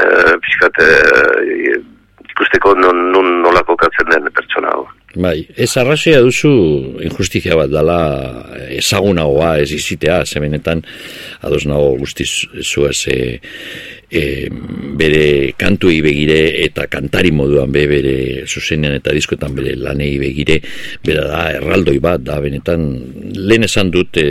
uh, 0.00 0.32
bizko 0.40 0.70
bat 0.70 0.82
uh, 0.88 1.82
ikusteko 2.34 2.74
non, 2.74 3.10
non 3.12 3.42
nolako 3.42 3.76
katzen 3.76 4.10
den 4.10 4.32
pertsona 4.34 4.72
hau 4.74 4.88
Bai, 5.14 5.44
ez 5.54 5.70
arrazoia 5.78 6.18
duzu 6.24 6.50
injustizia 7.06 7.54
bat 7.54 7.70
dala 7.70 7.98
ezagunagoa 8.74 9.52
ez 9.62 9.70
izitea, 9.76 10.24
zebenetan 10.26 10.82
ados 11.46 11.62
nago 11.70 11.92
guztiz 12.00 12.48
zuaz 12.62 13.06
e, 13.12 13.38
e, 14.14 14.48
bere 14.94 15.52
kantuei 15.58 16.00
begire 16.04 16.38
eta 16.64 16.86
kantari 16.90 17.32
moduan 17.34 17.72
be 17.74 17.86
bere 17.90 18.14
zuzenean 18.46 18.94
eta 19.00 19.14
diskoetan 19.14 19.54
bere 19.56 19.74
lanei 19.76 20.14
begire 20.22 20.60
bera 21.04 21.26
da 21.28 21.42
erraldoi 21.58 21.98
bat 22.02 22.22
da 22.22 22.38
benetan 22.40 22.86
lehen 23.34 23.66
esan 23.66 23.90
dut 23.94 24.16
e, 24.22 24.28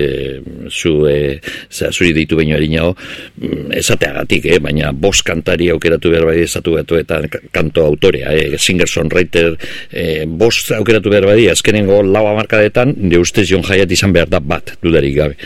zu 0.70 1.04
e, 1.10 1.40
zera, 1.70 1.92
zuri 1.92 2.14
ditu 2.16 2.38
baino 2.40 2.56
erinago 2.58 2.94
mm, 2.96 3.74
esateagatik, 3.80 4.48
eh, 4.48 4.60
baina 4.64 4.92
bos 4.94 5.22
kantari 5.26 5.70
aukeratu 5.74 6.12
behar 6.14 6.28
bai 6.30 6.40
esatu 6.44 6.78
gatu 6.78 7.00
eta 7.00 7.22
kanto 7.52 7.86
autorea, 7.86 8.34
eh, 8.34 8.58
singer 8.58 8.88
songwriter 8.88 9.58
e, 9.92 10.26
bos 10.26 10.72
aukeratu 10.72 11.12
behar 11.14 11.28
bai 11.30 11.48
azkenengo 11.52 12.02
lau 12.04 12.26
amarkadetan 12.32 12.96
de 13.10 13.20
ustez 13.20 13.48
jon 13.50 13.64
jaiat 13.64 13.92
izan 13.92 14.14
behar 14.16 14.30
da 14.30 14.40
bat 14.40 14.76
dudarik 14.84 15.16
gabe 15.18 15.38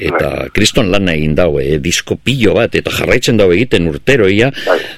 eta 0.00 0.48
kriston 0.54 0.90
lan 0.92 1.08
egin 1.12 1.34
dau 1.36 1.58
eh, 1.60 1.78
disko 1.82 2.16
pillo 2.16 2.54
bat 2.56 2.74
eta 2.78 2.92
jarraitzen 2.94 3.38
dau 3.40 3.50
egiten 3.52 3.88
urteroia, 3.90 4.50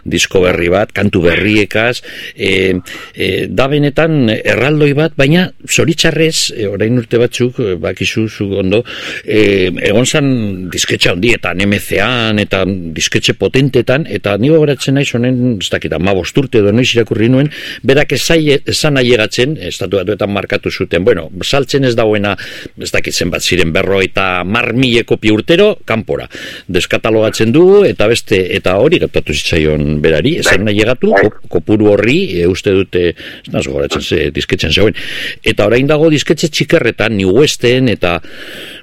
disko 0.05 0.43
berri 0.45 0.69
bat, 0.73 0.93
kantu 0.95 1.25
berriekaz, 1.27 2.03
e, 2.37 2.79
e, 3.15 3.29
da 3.51 3.69
benetan 3.71 4.31
erraldoi 4.33 4.93
bat, 4.99 5.17
baina 5.19 5.47
zoritxarrez, 5.69 6.53
e, 6.57 6.69
orain 6.71 6.99
urte 7.01 7.21
batzuk, 7.21 7.59
e, 7.61 7.75
bakizu 7.83 8.27
zu 8.29 8.49
ondo, 8.63 8.83
e, 9.25 9.71
egon 9.89 10.07
zan 10.07 10.31
disketxe 10.73 11.13
handietan, 11.13 11.63
MCAan, 11.67 12.41
eta 12.43 12.65
disketxe 12.67 13.37
potentetan, 13.41 14.07
eta 14.11 14.37
nigo 14.43 14.61
beratzen 14.63 14.99
nahi 14.99 15.09
zonen, 15.09 15.59
ez 15.63 15.71
dakit, 15.73 15.97
ma 16.03 16.15
bosturte 16.17 16.63
edo 16.63 16.73
noiz 16.75 16.91
irakurri 16.95 17.31
nuen, 17.33 17.51
berak 17.83 18.15
esan 18.19 18.99
nahi 18.99 19.15
egatzen, 19.17 19.57
estatu 19.73 20.01
batuetan 20.01 20.33
markatu 20.33 20.71
zuten, 20.71 21.05
bueno, 21.07 21.29
saltzen 21.43 21.89
ez 21.89 21.95
dauena, 21.99 22.37
ez 22.79 22.91
dakit 22.93 23.15
zenbat 23.15 23.43
ziren 23.43 23.73
berro 23.75 24.01
eta 24.03 24.43
marmile 24.45 24.92
kopi 25.09 25.33
urtero, 25.33 25.73
kanpora. 25.89 26.29
Deskatalogatzen 26.73 27.53
du, 27.55 27.65
eta 27.89 28.09
beste, 28.11 28.39
eta 28.57 28.77
hori 28.83 29.01
gertatu 29.03 29.35
zitzaion 29.37 29.97
berari, 30.05 30.37
esan 30.43 30.67
nahi 30.69 30.83
egatu, 30.85 31.15
kopuru 31.53 31.93
horri, 31.95 32.19
e, 32.41 32.47
uste 32.51 32.75
dute, 32.77 33.09
ez 33.17 33.55
nazo 33.55 33.75
goratzen 33.77 34.05
ze, 34.05 34.21
dizketzen 34.35 34.75
zegoen. 34.75 34.99
Eta 35.43 35.67
orain 35.71 35.89
dago 35.89 36.11
dizketxe 36.13 36.53
txikerretan, 36.53 37.17
New 37.17 37.33
Westen, 37.39 37.89
eta, 37.93 38.19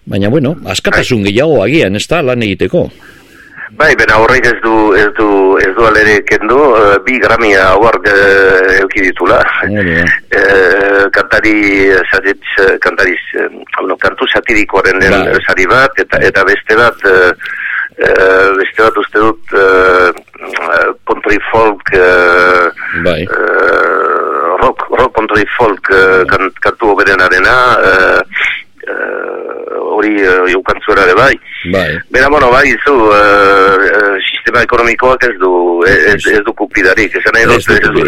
baina 0.10 0.34
bueno, 0.34 0.58
askatasun 0.66 1.24
gehiago 1.30 1.64
agian, 1.64 1.96
ez 1.96 2.08
da, 2.10 2.24
lan 2.26 2.44
egiteko. 2.50 2.90
Bai, 3.78 3.92
bera 3.96 4.18
horrek 4.18 4.48
ez 4.50 4.58
du, 4.64 4.76
ez 4.98 5.10
du, 5.14 5.28
ez 5.62 5.70
du 5.78 5.84
alere 5.86 6.16
kendu, 6.26 6.58
uh, 6.58 6.96
bi 7.06 7.20
gramia 7.22 7.68
award 7.76 8.08
uh, 8.10 8.80
euki 8.82 9.04
ditula. 9.06 9.38
Uh, 9.70 10.02
kantari, 11.16 11.56
satitz, 12.12 12.56
kantari, 12.84 13.16
uh, 13.40 13.96
kantu 14.02 14.28
satirikoaren 14.34 15.00
den 15.00 15.16
bai. 15.16 15.42
sari 15.48 15.66
bat, 15.70 15.98
eta, 16.04 16.22
eta 16.30 16.44
beste 16.48 16.78
bat, 16.80 17.06
uh, 17.06 17.32
uh, 18.00 18.48
beste 18.60 18.84
bat 18.86 18.98
uste 19.04 19.20
dut 19.20 19.54
uh, 19.58 20.10
country 21.10 21.40
folk 21.52 21.94
uh, 21.98 22.70
bai. 23.06 23.22
uh, 23.28 24.56
rock, 24.64 24.86
rock 24.96 25.14
country 25.16 25.46
folk 25.58 25.92
uh, 25.92 26.24
kan, 26.30 26.50
kantu 26.64 26.94
oberen 26.96 27.20
uh, 27.20 28.22
hori 30.00 30.16
uh, 30.24 30.48
eukantzuera 30.54 31.04
ere 31.08 31.16
bai. 31.16 31.34
Bai. 31.74 32.00
Bera, 32.10 32.30
bueno, 32.30 32.50
bai, 32.52 32.72
zu, 32.86 32.96
uh, 33.12 34.16
sistema 34.32 34.64
ekonomikoak 34.64 35.26
ez 35.28 35.36
du, 35.42 35.52
ez, 35.88 36.20
ez 36.32 36.44
du 36.46 36.54
kupidarik, 36.56 37.16
esan 37.20 37.36
nahi 37.36 37.50
dut, 37.50 37.68
ez 37.76 37.80
du, 37.84 38.04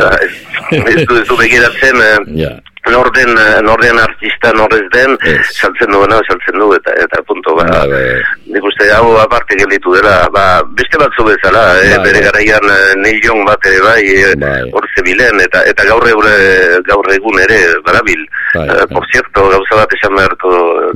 ez 0.80 1.06
du, 1.06 1.18
ez 1.20 1.28
du 1.28 1.40
begiratzen, 1.40 2.00
uh, 2.00 2.60
norden, 2.90 3.30
norden 3.64 4.00
artista 4.00 4.52
norrez 4.54 4.88
den, 4.92 5.18
saltzen 5.54 5.92
duena, 5.92 6.18
saltzen 6.28 6.58
du, 6.60 6.72
eta, 6.74 6.94
eta 7.04 7.22
punto, 7.28 7.54
ba, 7.56 7.64
Bai, 7.70 7.88
bai. 7.92 8.22
nik 8.52 8.64
uste 8.66 8.88
hau 8.96 9.14
aparte 9.22 9.56
gelditu 9.60 9.94
dela, 9.94 10.28
ba, 10.34 10.62
beste 10.78 10.98
batzu 10.98 11.24
bezala, 11.28 11.78
eh, 11.84 11.96
Bai, 11.98 12.06
bere 12.10 12.24
garaian 12.26 12.66
eh, 12.74 12.94
Neil 12.98 13.22
Young 13.24 13.46
bat 13.46 13.66
ere 13.70 13.82
bai, 13.86 14.02
eh, 14.10 14.64
hor 14.74 14.88
zebilen, 14.96 15.40
eta, 15.46 15.62
eta 15.70 15.86
gaur, 15.86 16.08
eure, 16.10 16.34
gaur 16.90 17.12
egun 17.14 17.40
ere, 17.46 17.62
barabil, 17.86 18.26
Bai, 18.54 18.68
Eh, 18.68 18.86
por 18.92 19.06
cierto, 19.08 19.46
gauza 19.48 19.76
bat 19.78 19.94
esan 19.96 20.12
beharko 20.18 20.50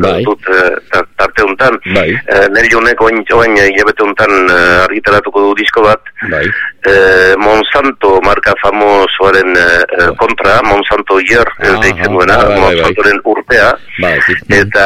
Bai. 0.03 0.23
dut 0.25 0.41
eh, 0.51 0.75
ta- 0.91 1.05
tarte 1.15 1.41
hontan, 1.45 1.77
Bai. 1.93 2.09
eh, 2.11 2.47
Neil 2.51 2.67
Youngek 2.71 2.99
oin, 3.01 3.21
oin 3.31 3.55
hilabete 3.55 4.03
hontan 4.03 4.33
eh, 4.49 4.83
argitaratuko 4.89 5.39
du 5.39 5.53
disko 5.61 5.81
bat, 5.85 6.01
Bai. 6.29 6.43
eh, 6.83 7.33
Monsanto 7.39 8.19
marka 8.27 8.53
famosoaren 8.61 9.55
eh, 9.55 9.83
eh, 9.99 10.09
kontra, 10.19 10.59
Monsanto 10.67 11.19
Year 11.21 11.47
deitzen 11.83 12.13
duena, 12.13 12.37
bai, 12.37 12.45
bai, 12.47 12.55
bai. 12.55 12.75
Monsantoren 12.75 13.19
urtea, 13.31 13.69
Bai, 14.01 14.15
eta 14.57 14.85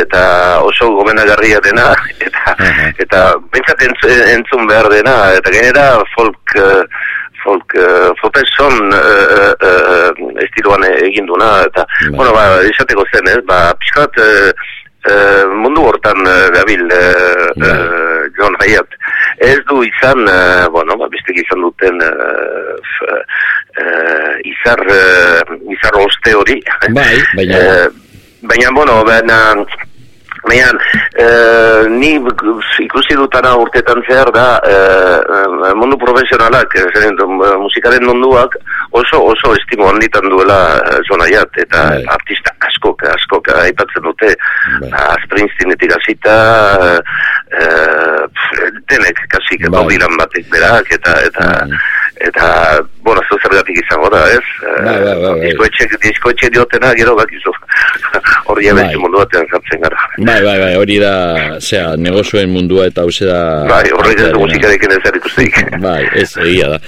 eta 0.00 0.22
oso 0.64 0.90
gomenagarria 0.96 1.60
dena 1.64 1.90
eta 2.22 2.44
eta 3.04 3.22
pentsat 3.52 3.82
entzun, 3.84 4.66
behar 4.70 4.88
dena 4.92 5.16
eta 5.36 5.52
gainera 5.52 5.86
folk 6.16 6.56
eh, 6.56 6.82
folk 7.42 7.74
uh, 7.74 8.12
folkson 8.20 8.92
uh, 8.94 9.50
uh, 9.66 10.10
estiloan 10.44 10.84
egin 10.92 11.26
duna 11.26 11.48
eta 11.66 11.82
bueno 12.14 12.30
ba 12.36 12.44
esateko 12.68 13.02
zen 13.10 13.30
ez? 13.32 13.40
Ba 13.48 13.72
pixkat 13.80 14.20
uh, 15.10 15.44
mundu 15.62 15.84
hortan 15.88 16.20
uh, 16.26 16.48
gabil 16.54 16.84
uh, 16.86 17.48
uh, 17.58 18.22
John 18.38 18.56
Hyatt 18.62 18.98
ez 19.42 19.58
du 19.68 19.82
izan 19.86 20.26
uh, 20.28 20.68
bueno 20.74 20.96
ba 21.00 21.08
bestek 21.12 21.40
izan 21.42 21.64
duten 21.64 22.02
uh, 22.06 22.76
f, 22.78 23.08
uh, 23.08 24.32
izar 24.46 24.82
uh, 24.86 25.42
izar 25.72 25.98
oste 25.98 26.34
hori. 26.36 26.58
Bai, 26.94 27.16
baina... 27.36 27.58
Eh, 27.58 27.88
baina, 28.42 28.70
bueno, 28.74 29.02
baina, 29.06 29.38
baina, 30.48 30.70
eh, 31.14 31.86
ni 31.88 32.18
ikusi 32.84 33.14
dutana 33.14 33.54
urtetan 33.56 34.02
zehar 34.08 34.30
da, 34.34 34.58
eh, 34.66 35.74
mundu 35.74 35.96
profesionalak, 35.98 36.74
eh, 36.74 36.86
zeren, 36.94 37.16
eh, 37.18 37.56
musikaren 37.62 38.04
munduak 38.04 38.56
oso, 38.90 39.22
oso 39.32 39.54
estimo 39.54 39.88
handitan 39.88 40.28
duela 40.28 40.58
eh, 40.90 40.98
zonaiat, 41.08 41.58
eta 41.64 41.84
artista 42.16 42.50
askok, 42.68 43.04
askok 43.14 43.52
aipatzen 43.54 44.02
dute, 44.02 44.34
ah, 44.90 45.14
Springsteenetik 45.24 45.94
hasita, 45.96 46.36
eh, 47.52 48.26
pf, 48.26 48.70
denek 48.90 49.24
kasik, 49.32 49.68
Bob 49.70 49.88
Dylan 49.90 50.18
batek 50.18 50.50
berak, 50.50 50.90
eta, 50.98 51.14
eta, 51.28 51.48
eta, 52.28 52.48
bueno, 53.02 53.22
zeu 53.28 53.38
zergatik 53.42 53.78
izango 53.82 54.08
da, 54.12 54.22
ez? 54.30 54.42
Bai, 54.62 54.82
bai, 54.84 55.00
bai, 55.04 55.16
bai. 55.22 55.38
Diskoetxe, 55.46 55.88
diskoetxe 56.02 56.50
diotena, 56.54 56.92
gero 56.98 57.14
bakizu, 57.18 57.52
hori 58.52 58.68
Bai. 58.68 58.72
abetxe 58.72 59.00
mundu 59.02 59.20
batean 59.22 59.48
jartzen 59.50 59.82
gara. 59.82 60.06
Bai, 60.18 60.38
bai, 60.44 60.56
bai, 60.62 60.72
hori 60.80 60.98
da, 61.02 61.14
zera, 61.60 61.96
negozioen 61.98 62.52
mundua 62.52 62.86
eta 62.90 63.04
hauze 63.06 63.26
da... 63.28 63.40
Bai, 63.70 63.84
horrek 63.90 64.14
ez 64.14 64.18
du 64.18 64.28
artearena. 64.28 64.42
musikarekin 64.44 64.94
ez 64.96 65.12
ikusteik. 65.18 65.58
Bai, 65.82 66.00
ez, 66.22 66.28
egia 66.44 66.68
da. 66.74 66.78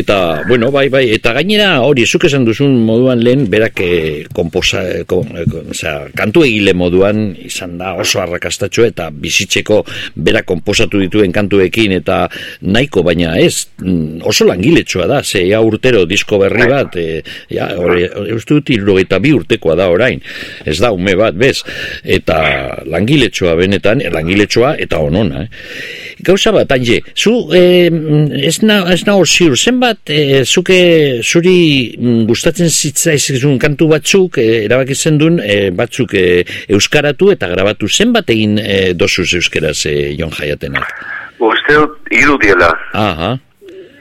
Eta, 0.00 0.18
bueno, 0.48 0.70
bai, 0.74 0.86
bai, 0.92 1.04
eta 1.16 1.34
gainera 1.36 1.70
hori, 1.86 2.06
zuk 2.06 2.26
esan 2.28 2.46
duzun 2.48 2.78
moduan 2.86 3.22
lehen, 3.24 3.46
berak 3.52 3.82
eh, 3.84 4.26
komposa, 4.34 4.82
eh, 4.82 5.04
kon, 5.08 5.30
eh, 5.36 5.46
kon, 5.50 5.70
osea, 5.74 6.08
kantu 6.16 6.44
egile 6.46 6.74
moduan 6.76 7.28
izan 7.46 7.76
da 7.80 7.94
oso 8.00 8.20
arrakastatxo 8.22 8.86
eta 8.88 9.08
bizitzeko 9.12 9.82
berak 10.16 10.46
komposatu 10.48 11.00
dituen 11.02 11.34
kantuekin 11.34 11.96
eta 12.00 12.24
nahiko, 12.62 13.04
baina 13.06 13.36
ez, 13.38 13.68
mm, 13.82 14.26
oso 14.26 14.46
langiletsua 14.48 15.06
da, 15.10 15.22
ze 15.36 15.44
ja 15.48 15.60
urtero 15.60 16.04
disko 16.08 16.38
berri 16.40 16.66
bat, 16.70 16.96
e, 16.96 17.20
ja, 17.52 17.68
hori, 17.76 18.06
uste 18.34 18.56
dut 18.56 18.72
irrogeita 18.72 19.18
bi 19.22 19.32
urtekoa 19.36 19.76
da 19.78 19.88
orain, 19.92 20.22
ez 20.64 20.78
da, 20.80 20.92
ume 20.96 21.16
bat, 21.18 21.36
bez, 21.36 21.60
eta 22.02 22.38
langiletsua 22.88 23.56
benetan, 23.58 24.00
eh, 24.00 24.10
langiletsua 24.12 24.76
eta 24.82 25.00
onona, 25.02 25.44
eh. 25.44 25.48
Gauza 26.26 26.52
bat, 26.54 26.70
anje, 26.72 27.02
zu, 27.14 27.34
eh, 27.54 27.90
ez 28.48 28.56
na, 28.62 28.80
ez 28.92 29.02
na 29.06 29.16
hor 29.18 29.28
ziur, 29.28 29.56
zenbat, 29.56 30.00
eh, 30.08 30.44
zuke, 30.44 30.78
zuri 31.22 31.58
mm, 31.98 32.24
gustatzen 32.30 32.70
zitzaizun 32.70 33.58
kantu 33.60 33.90
batzuk, 33.92 34.40
eh, 34.40 34.64
erabaki 34.64 34.96
duen 35.20 35.40
eh, 35.44 35.70
batzuk 35.70 36.14
eh, 36.14 36.44
euskaratu 36.68 37.30
eta 37.34 37.50
grabatu, 37.52 37.88
zenbat 37.88 38.30
egin 38.32 38.58
eh, 38.58 38.94
dosuz 38.94 39.28
euskeraz 39.34 39.78
eh, 39.86 40.14
jon 40.18 40.32
jaiatenak? 40.32 40.96
Uste 41.38 41.74
dut, 41.76 41.98
iru 42.16 42.38
diela, 42.40 42.70
Aha, 42.96 43.34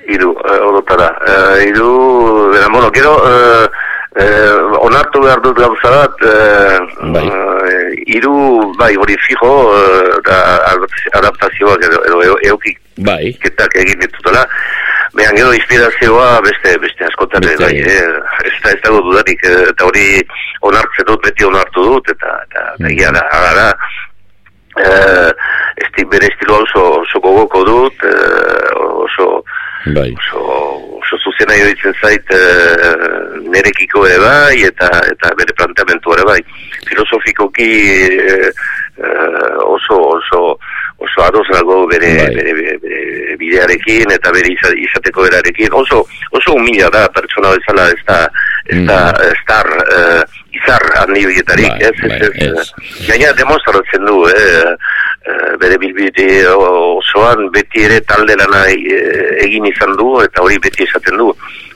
iru, 0.08 0.36
eh, 0.46 0.60
orotara. 0.70 1.10
Eh, 1.28 1.68
iru, 1.70 2.52
bera, 2.54 2.68
bueno, 2.70 2.90
gero, 2.94 3.16
eh, 3.26 3.68
eh, 4.16 4.54
onartu 4.80 5.22
behar 5.22 5.42
dut 5.42 5.58
gauza 5.58 5.90
bat, 5.90 6.24
eh, 6.24 6.80
eh, 7.22 8.04
iru, 8.18 8.74
bai, 8.78 8.96
hori 8.96 9.18
fijo, 9.28 9.54
eh, 9.76 10.20
da, 10.26 10.40
adaptazioak 11.14 11.84
edo, 11.84 12.02
edo, 12.06 12.38
eukik 12.52 12.80
bai. 12.98 13.34
ketak 13.42 13.76
egin 13.76 14.00
ditutela, 14.00 14.46
Behan 15.16 15.38
gero 15.38 15.54
inspirazioa 15.56 16.42
beste 16.44 16.74
beste 16.84 17.06
askotan 17.08 17.46
bai, 17.60 17.76
eh, 17.80 18.48
ez 18.50 18.56
da 18.64 18.74
ez 18.74 18.82
dago 18.84 19.00
dudarik, 19.06 19.44
eh, 19.48 19.70
eta 19.72 19.88
hori 19.88 20.08
onartzen 20.68 21.08
dut, 21.08 21.22
beti 21.24 21.48
onartu 21.48 21.86
dut, 21.88 22.10
eta, 22.12 22.34
eta, 22.44 22.64
eta 22.74 22.90
egia 22.92 23.14
da, 23.16 23.24
da, 23.56 23.68
eh, 24.84 25.32
esti, 25.86 26.04
bere 26.12 26.28
estiloa 26.34 26.66
oso, 26.66 26.84
oso 27.06 27.22
gogoko 27.24 27.64
dut, 27.70 28.04
eh, 28.04 28.74
oso, 29.06 29.30
bai. 29.94 30.12
oso, 30.18 30.40
oso 31.00 31.18
zuzena 31.24 31.56
iruditzen 31.56 31.94
zait, 32.02 32.32
eh, 32.32 33.40
nerekiko 33.52 34.06
ere 34.08 34.18
bai, 34.20 34.64
eta 34.64 34.90
eta 35.12 35.34
bere 35.38 35.54
planteamentu 35.54 36.14
ere 36.18 36.24
bai. 36.26 36.40
Filosofikoki 36.90 37.70
eh, 38.10 38.50
eh, 38.98 39.54
oso, 39.66 39.98
oso, 40.18 40.58
oso 40.98 41.24
ados 41.24 41.48
nago 41.52 41.86
bere, 41.88 42.14
Bai. 42.18 42.36
bere, 42.36 42.54
bere, 42.54 42.78
bere 42.82 43.36
bidearekin 43.38 44.12
eta 44.16 44.32
bere 44.32 44.54
iza- 44.54 44.76
izateko 44.78 45.22
berarekin. 45.28 45.74
Oso, 45.74 46.06
oso 46.32 46.54
humila 46.56 46.90
da 46.90 47.08
pertsona 47.12 47.52
bezala 47.58 47.90
ez 47.92 48.02
da, 48.08 48.20
ez 48.72 48.86
da 48.88 49.00
star, 49.44 49.68
eh, 49.92 50.24
izar 50.56 50.82
handi 51.02 51.26
horietarik, 51.26 51.68
Mm. 51.68 51.80
Bai, 51.80 51.90
ez, 51.90 51.96
bai, 52.02 52.20
ez, 52.22 52.30
ez, 52.30 52.52
ez. 52.60 52.70
eh, 52.70 53.08
Gaina 53.10 53.34
demostratzen 53.34 54.06
du, 54.06 54.26
eh, 54.30 54.76
eh, 55.26 55.54
bere 55.62 55.78
bilbide 55.82 56.28
osoan 56.54 57.50
beti 57.52 57.86
ere 57.88 58.02
talde 58.10 58.36
lana 58.40 58.66
eh, 58.70 59.46
egin 59.46 59.66
izan 59.72 59.96
du 60.00 60.20
eta 60.24 60.44
hori 60.46 60.60
beti 60.64 60.84
esaten 60.88 61.18
du. 61.18 61.32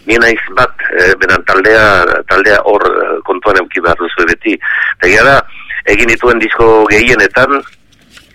Ni 0.09 0.17
naiz 0.17 0.39
bat, 0.57 0.85
eh, 0.97 1.13
beran 1.21 1.43
taldea, 1.45 2.05
taldea 2.29 2.61
hor 2.65 2.85
kontuan 3.27 3.59
euki 3.61 3.81
behar 3.81 3.97
duzu 3.99 4.25
beti. 4.29 4.55
Eta 5.01 5.25
da, 5.27 5.35
egin 5.93 6.09
dituen 6.09 6.39
disko 6.41 6.85
gehienetan, 6.89 7.59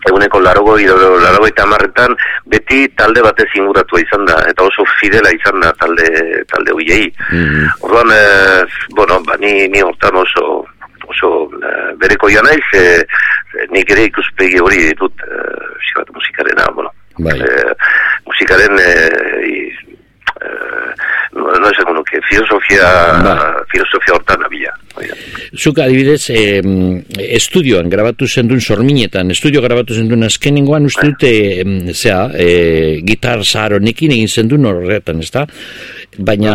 eguneko 0.08 0.40
larogo, 0.40 0.76
larogo 0.76 1.48
eta 1.48 1.64
amarretan, 1.64 2.14
beti 2.52 2.84
talde 2.98 3.22
batez 3.24 3.48
inguratua 3.56 4.02
izan 4.02 4.26
da, 4.28 4.36
eta 4.50 4.66
oso 4.66 4.84
fidela 5.00 5.32
izan 5.32 5.60
da 5.64 5.72
talde, 5.80 6.08
talde 6.52 6.76
huiei. 6.76 7.08
Mhm. 7.30 7.68
Orduan, 7.88 8.12
eh, 8.12 8.64
bueno, 8.96 9.20
ba, 9.24 9.36
ni, 9.40 9.66
ni 9.68 9.82
hortan 9.82 10.16
oso, 10.20 10.64
oso 11.08 11.50
eh, 11.60 11.92
bereko 12.00 12.30
joan 12.32 12.46
naiz, 12.48 12.64
eh, 12.80 13.02
nik 13.72 13.90
ere 13.90 14.08
ikuspegi 14.10 14.60
hori 14.62 14.88
ditut, 14.90 15.14
pixka 15.14 16.00
bat 16.02 16.14
musikarena, 16.16 16.68
bueno, 16.74 16.90
Bai. 17.18 17.38
eh, 17.40 17.72
musikaren, 18.26 18.78
eh, 18.78 19.70
no, 21.34 21.50
no 21.58 21.70
esango 21.70 21.94
nuke, 21.94 22.20
filosofia, 22.28 22.86
Bai. 23.22 23.36
filosofia 23.72 24.14
hortan 24.14 24.44
abila. 24.44 24.72
Zuk 25.54 25.78
adibidez, 25.78 26.30
eh, 26.30 26.62
estudioan 27.34 27.88
grabatu 27.90 28.26
zendun 28.26 28.60
sorminetan, 28.60 29.30
estudio 29.30 29.62
grabatu 29.62 29.94
zendun 29.94 30.22
azkenengoan 30.26 30.86
uste 30.90 31.06
dute, 31.12 31.32
eh, 31.60 31.94
zea, 31.94 32.28
eh, 32.34 33.00
gitar 33.06 33.44
zaharonekin 33.44 34.12
egin 34.18 34.28
zendun 34.28 34.66
horretan, 34.70 35.20
ezta? 35.22 35.46
Baina 36.18 36.54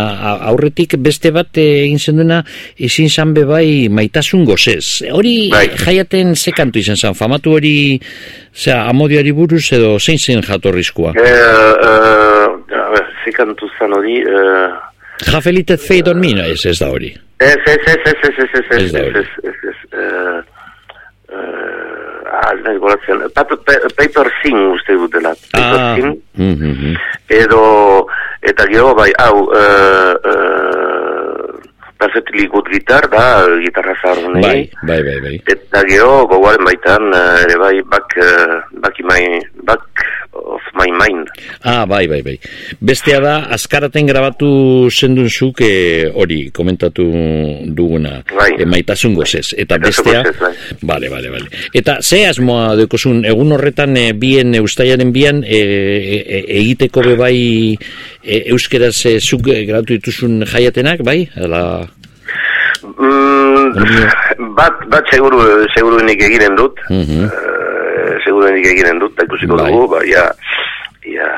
aurretik 0.50 0.96
beste 1.04 1.32
bat 1.36 1.58
eh, 1.58 1.84
egin 1.86 2.00
zenduna 2.00 2.44
ezin 2.80 3.10
zan 3.10 3.34
be 3.34 3.44
bai 3.46 3.88
maitasun 3.90 4.46
gozez. 4.46 5.02
Hori 5.12 5.50
Bai. 5.52 5.68
jaiaten 5.86 6.36
ze 6.36 6.52
kantu 6.52 6.80
izan 6.80 6.96
zan, 6.98 7.14
famatu 7.14 7.52
hori, 7.58 8.00
zea, 8.56 8.84
amodioari 8.90 9.32
buruz 9.32 9.66
edo 9.74 9.98
zein 10.00 10.18
zen 10.20 10.42
jatorrizkoa? 10.42 11.14
Eh, 11.16 11.30
eh, 11.30 12.78
a 12.80 12.90
ber, 12.94 13.06
ze 13.26 13.32
kantu 13.36 13.68
zan 13.80 13.94
hori, 13.94 14.22
eh, 14.22 14.70
Jafelitet 15.20 15.82
fade 15.84 16.08
on 16.10 16.20
me, 16.20 16.32
no, 16.34 16.44
ez 16.48 16.66
ez 16.66 16.78
da 16.80 16.88
hori. 16.88 17.10
Ez, 17.40 17.58
ez, 17.66 17.78
ez, 17.88 17.98
ez, 18.06 18.16
ez, 18.24 18.36
ez, 18.38 18.50
ez, 18.54 18.66
Ez 18.70 18.84
ez, 18.84 18.92
da 18.92 19.00
ez, 19.00 19.06
hori. 19.06 19.20
ez, 19.20 19.26
ez, 19.44 19.58
ez, 19.70 19.80
eh, 19.92 20.40
eh, 21.30 21.36
ah, 21.36 21.36
ez 21.36 21.36
nahi 21.36 21.36
goratzen, 21.36 21.99
paper, 23.34 23.58
pa- 23.66 23.90
paper 23.96 24.32
Thing 24.44 24.58
uste 24.74 24.94
dutela, 24.94 25.34
paper 25.52 25.80
Ah, 25.80 25.96
Thing, 25.96 26.22
mhm, 26.38 26.72
mhm. 26.74 26.96
edo, 27.30 28.08
eta 28.42 28.66
gero, 28.72 28.94
bai, 28.96 29.12
hau, 29.20 29.50
eh, 29.54 30.14
eh, 30.26 31.60
perfectly 32.00 32.48
good 32.48 32.66
guitar, 32.72 33.10
da, 33.10 33.46
gitarra 33.60 33.94
zaharunei, 34.02 34.42
bai, 34.42 34.70
bai, 34.88 35.02
bai, 35.04 35.20
bai. 35.22 35.36
eta 35.46 35.84
gero, 35.90 36.26
gogoaren 36.32 36.64
baitan, 36.66 37.12
eh, 37.14 37.44
ere 37.44 37.58
bai, 37.60 37.82
back, 37.84 38.16
back, 38.80 39.00
in 39.00 39.06
my, 39.08 39.42
back 39.70 39.86
of 40.40 40.62
my 40.78 40.88
mind, 41.02 41.28
Ah, 41.66 41.86
bai, 41.90 42.08
bai, 42.08 42.22
bai. 42.24 42.36
Bestea 42.80 43.20
da, 43.20 43.34
azkaraten 43.56 44.08
grabatu 44.08 44.50
zendun 44.94 45.28
zuk 45.30 45.60
eh, 45.66 46.08
hori, 46.16 46.52
komentatu 46.56 47.04
duguna, 47.76 48.22
Bai. 48.38 48.52
eh, 48.62 48.66
maitasun 48.70 49.16
gozez. 49.18 49.54
Eta 49.58 49.78
bestea, 49.82 50.22
gozez, 50.24 50.40
bai. 50.40 50.54
bale, 50.92 51.10
bale, 51.12 51.30
bale. 51.34 51.50
Eta 51.76 51.98
ze 52.02 52.22
asmoa 52.30 52.76
dekozun, 52.80 53.24
egun 53.28 53.52
horretan 53.58 53.98
eh, 54.00 54.14
bien, 54.14 54.56
eh, 54.56 54.64
ustaiaren 54.64 55.12
bian, 55.16 55.44
eh, 55.44 55.60
eh, 55.60 56.44
egiteko 56.62 57.04
be 57.10 57.16
bai 57.20 57.38
eh, 58.24 58.42
euskeraz 58.54 58.96
eh, 59.12 59.18
zuk 59.20 59.50
eh, 59.52 59.66
grabatu 59.68 59.98
dituzun 60.00 60.44
jaiatenak, 60.46 61.04
bai? 61.04 61.24
Ala, 61.36 61.64
Mm, 62.80 64.54
bat, 64.56 64.76
bat 64.92 65.04
seguru, 65.12 65.40
seguru 65.76 66.00
nik 66.06 66.22
eginen 66.24 66.56
dut, 66.56 66.80
mhm. 66.90 67.26
eh, 67.28 67.59
seguru 68.24 68.52
nik 68.54 68.66
eginen 68.66 69.00
dut, 69.02 69.16
eta 69.18 69.28
ikusiko 69.30 69.58
Bai. 69.60 69.72
dugu, 69.72 69.88
ba, 69.94 70.04
ja, 70.08 70.26
ja, 71.10 71.30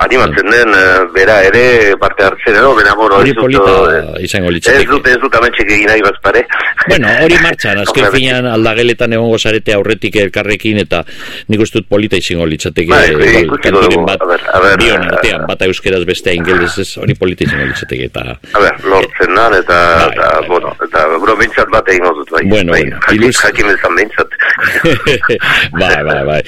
animatzen 0.00 0.50
den, 0.50 0.74
eh, 0.74 1.04
bera 1.14 1.40
ere 1.46 1.96
parte 2.00 2.24
hartzen 2.24 2.56
edo, 2.60 2.74
bera 2.78 2.94
moro, 2.98 3.18
Hori 3.20 3.30
ez 3.34 3.36
polita 3.36 3.74
eh, 3.96 4.22
izango 4.26 4.48
ez 4.50 4.54
litzateke. 4.58 4.90
dut, 4.90 5.06
ez 5.10 5.18
dut 5.22 5.34
ametxek 5.40 5.70
egin 5.76 5.86
nahi 5.90 6.02
bazpare. 6.04 6.44
Bueno, 6.88 7.08
hori 7.24 7.38
martxan, 7.42 7.78
azken 7.84 8.10
finean 8.14 8.46
aldageletan 8.46 9.12
egongo 9.18 9.38
zarete 9.38 9.74
aurretik 9.74 10.16
elkarrekin 10.22 10.78
eta 10.84 11.02
nik 11.48 11.60
uste 11.66 11.80
dut 11.80 11.88
polita 11.88 12.16
izango 12.20 12.46
litzateke 12.46 12.90
Bai, 12.90 13.08
kanturen 13.62 13.90
dugu, 13.90 14.04
bat, 14.06 14.20
a 14.22 14.30
ber, 14.30 14.46
a 14.54 14.60
ber, 14.64 14.76
bion 14.80 15.04
artean, 15.10 15.46
bata 15.48 15.66
euskeraz 15.70 16.02
bestea 16.08 16.34
ingelesez, 16.38 16.88
hori 17.02 17.14
polita 17.18 17.44
izango 17.48 17.66
litzateke 17.70 18.08
eta... 18.10 18.26
A 18.54 18.62
ber, 18.62 18.78
lortzen 18.84 19.34
nan, 19.34 19.54
eta, 19.58 19.78
Bai, 20.00 20.08
eta, 20.14 20.30
bai, 20.38 20.46
bueno, 20.48 20.74
eta, 20.86 21.04
bro, 21.20 21.36
bintzat 21.40 21.68
bat 21.72 21.88
egingo 21.92 22.14
dut, 22.20 22.30
bai. 22.36 22.44
Bueno, 22.50 22.72
bai, 22.72 22.82
bueno, 22.84 23.00
jakin, 23.06 23.22
ilus- 23.22 23.42
jakin 23.42 23.70
bezan 23.72 23.96
bintzat. 23.98 24.38
bai, 25.80 26.02
bai, 26.04 26.24
bai. 26.26 26.40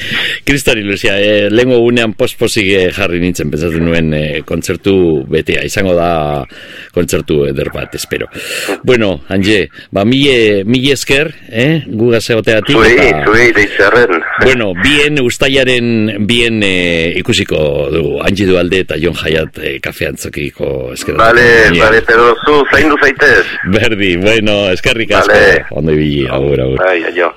Kristal 0.45 0.79
ilusia, 0.79 1.19
eh, 1.21 1.49
lehengo 1.51 1.79
gunean 1.85 2.13
posposik 2.19 2.69
eh, 2.73 2.91
jarri 2.95 3.21
nintzen, 3.33 3.51
pentsatu 3.53 3.81
nuen 3.81 4.13
eh, 4.15 4.43
kontzertu 4.47 5.25
betea, 5.33 5.65
izango 5.65 5.95
da 5.97 6.45
kontzertu 6.95 7.47
eder 7.49 7.71
bat, 7.75 7.95
espero. 7.97 8.29
Bueno, 8.85 9.23
Anje, 9.33 9.69
ba, 9.91 10.05
mille, 10.05 10.63
mille 10.69 10.93
esker, 10.93 11.33
eh, 11.49 11.83
gugaz 11.89 12.25
egoteatik. 12.31 12.77
Zuei, 12.77 12.95
eta- 13.01 13.25
zuei, 13.27 13.49
deitzerren. 13.57 14.21
Bueno, 14.45 14.73
bien 14.83 15.19
ustaiaren 15.23 16.27
bien 16.27 16.61
eh, 16.67 17.13
ikusiko 17.21 17.89
dugu 17.93 18.19
Anji 18.27 18.45
Dualde 18.49 18.83
eta 18.85 18.97
Jon 19.01 19.15
Jaiat 19.17 19.59
eh, 19.63 19.77
kafean 19.83 20.17
zokiko 20.19 20.93
eskerrak. 20.93 21.23
Vale, 21.23 21.47
vale, 21.81 22.03
pero 22.07 22.35
zu, 22.45 22.61
zaindu 22.73 22.97
zaitez. 23.01 23.45
Berdi, 23.73 24.17
bueno, 24.17 24.71
eskerrik 24.73 25.13
asko. 25.21 25.33
Vale. 25.33 25.65
Ondo 25.71 25.93
ibili, 25.97 26.27
agur, 26.29 26.61
agur. 26.61 26.79
Bai, 26.85 26.99
aio. 27.13 27.33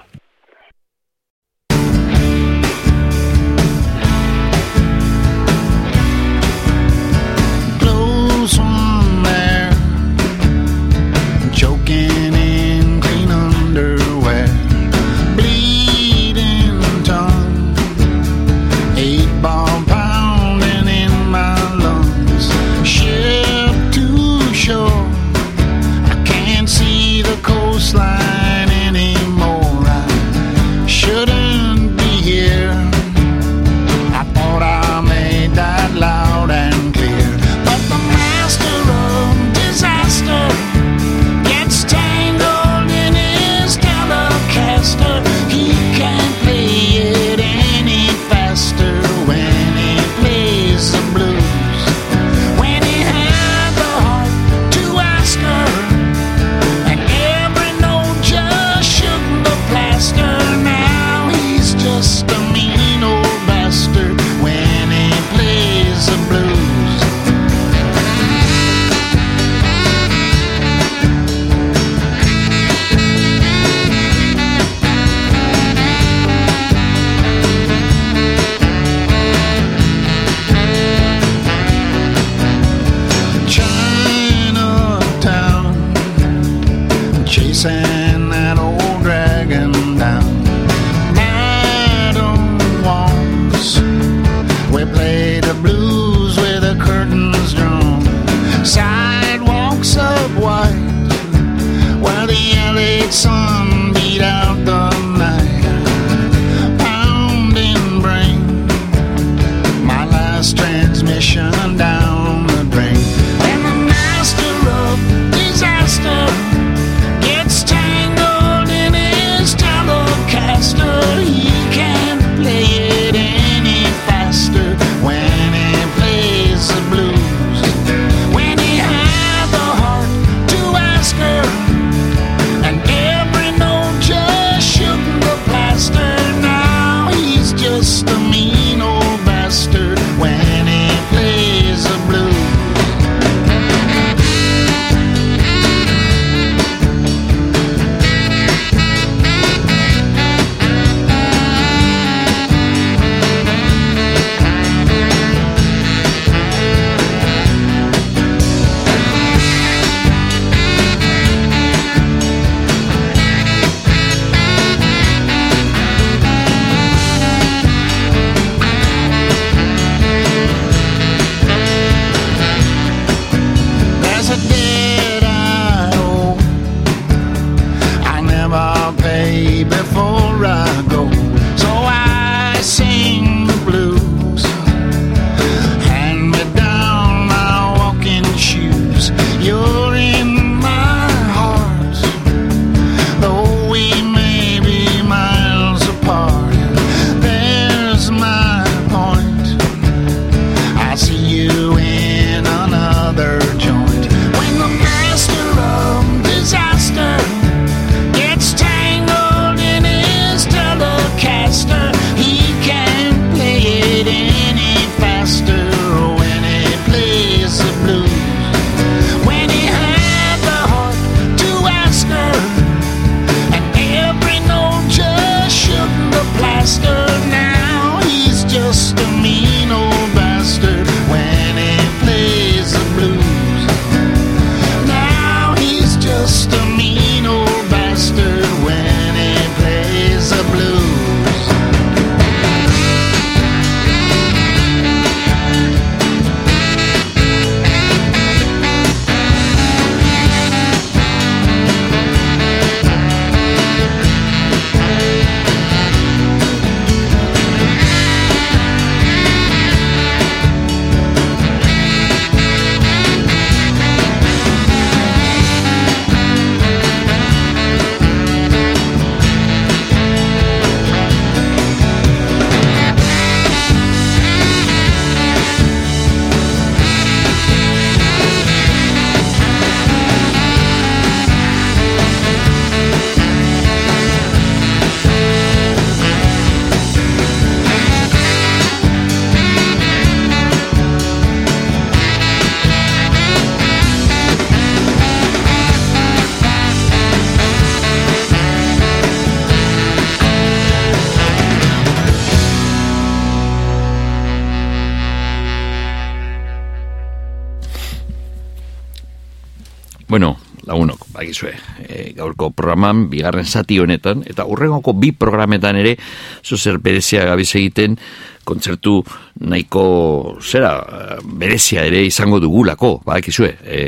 Bagizue, 311.35 311.55
e, 311.87 312.13
gaurko 312.15 312.51
programan, 312.51 313.09
bigarren 313.09 313.45
zati 313.45 313.79
honetan, 313.79 314.23
eta 314.25 314.45
urrengoko 314.45 314.93
bi 314.93 315.11
programetan 315.11 315.75
ere, 315.75 315.97
zuzer 316.43 316.79
berezia 316.79 317.25
gabiz 317.25 317.55
egiten, 317.55 317.97
kontzertu 318.45 319.03
nahiko 319.35 320.37
zera 320.39 321.17
berezia 321.23 321.83
ere 321.85 322.05
izango 322.07 322.39
dugulako, 322.39 323.01
badakizue, 323.05 323.49
e, 323.67 323.79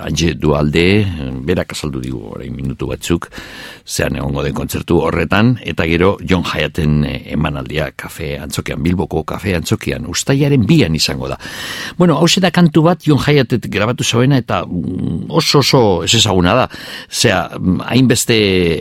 Anje 0.00 0.32
Dualde, 0.34 1.04
berak 1.44 1.74
azaldu 1.74 2.00
digu 2.00 2.20
orain 2.32 2.54
minutu 2.54 2.88
batzuk, 2.88 3.28
zean 3.84 4.16
egongo 4.16 4.44
den 4.44 4.54
kontzertu 4.56 5.00
horretan, 5.04 5.56
eta 5.60 5.84
gero 5.88 6.14
John 6.24 6.44
Hyatten 6.46 7.02
e, 7.04 7.14
emanaldia 7.34 7.90
kafe 7.96 8.36
antzokian, 8.40 8.80
Bilboko 8.84 9.24
kafe 9.28 9.54
antzokian, 9.58 10.06
ustaiaren 10.08 10.64
bian 10.68 10.96
izango 10.96 11.28
da. 11.28 11.36
Bueno, 11.98 12.16
hau 12.16 12.28
da 12.40 12.50
kantu 12.54 12.84
bat 12.88 13.04
John 13.04 13.20
Hyatt 13.20 13.58
grabatu 13.68 14.04
zauena 14.04 14.38
eta 14.40 14.62
mm, 14.64 15.28
oso 15.28 15.60
oso 15.60 15.82
ez 16.04 16.14
ezaguna 16.14 16.54
da. 16.54 16.68
Zea, 17.10 17.42
mm, 17.58 17.80
hainbeste 17.90 18.38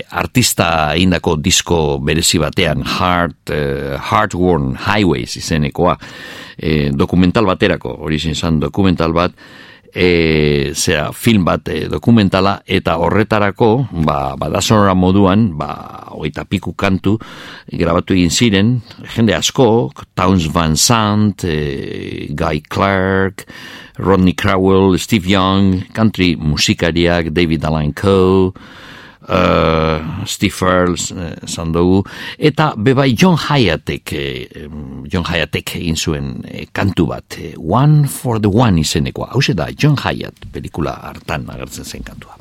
artista 0.07 0.95
indako 0.95 1.35
disko 1.35 1.99
berezi 1.99 2.39
batean, 2.39 2.85
Heart, 2.87 3.51
uh, 3.51 3.97
Heart-Worn 4.07 4.75
Highways 4.87 5.35
izenekoa, 5.39 5.96
e, 6.57 6.89
dokumental 6.91 7.45
baterako, 7.45 7.97
hori 8.05 8.19
izan 8.31 8.59
dokumental 8.59 9.13
bat, 9.13 9.33
e, 9.93 10.71
zera, 10.75 11.11
film 11.13 11.45
bat 11.47 11.69
e, 11.69 11.87
dokumentala, 11.89 12.61
eta 12.65 12.97
horretarako, 13.01 13.69
ba, 14.05 14.35
badazonora 14.39 14.93
moduan, 14.97 15.49
ba, 15.57 15.71
oita 16.17 16.45
piku 16.45 16.73
kantu, 16.77 17.17
grabatu 17.71 18.15
egin 18.17 18.33
ziren, 18.33 18.73
jende 19.15 19.35
asko, 19.37 19.91
Towns 20.17 20.49
Van 20.53 20.77
Sant, 20.77 21.45
e, 21.45 22.27
Guy 22.29 22.61
Clark, 22.67 23.47
Rodney 23.97 24.33
Crowell, 24.37 24.97
Steve 25.01 25.33
Young, 25.33 25.87
country 25.93 26.35
musikariak, 26.37 27.33
David 27.33 27.65
Alain 27.65 27.93
Coe, 27.93 28.53
uh, 29.27 30.25
Steve 30.25 30.65
Earle 30.65 30.97
uh, 31.15 31.47
zan 31.47 31.73
dugu, 31.75 32.03
eta 32.37 32.71
bebai 32.77 33.11
John 33.15 33.37
Hyattek, 33.37 34.13
eh, 34.13 34.67
John 35.11 35.25
Hyattek 35.27 35.75
egin 35.79 35.97
zuen 35.97 36.33
eh, 36.47 36.65
kantu 36.71 37.07
bat, 37.11 37.37
eh, 37.39 37.53
One 37.57 38.07
for 38.07 38.39
the 38.39 38.49
One 38.49 38.81
izenekoa. 38.81 39.31
Hau 39.33 39.41
da, 39.53 39.69
John 39.71 39.97
Hyatt 39.97 40.47
pelikula 40.53 40.97
hartan 41.03 41.49
agertzen 41.49 41.85
zen 41.85 42.03
kantua. 42.03 42.37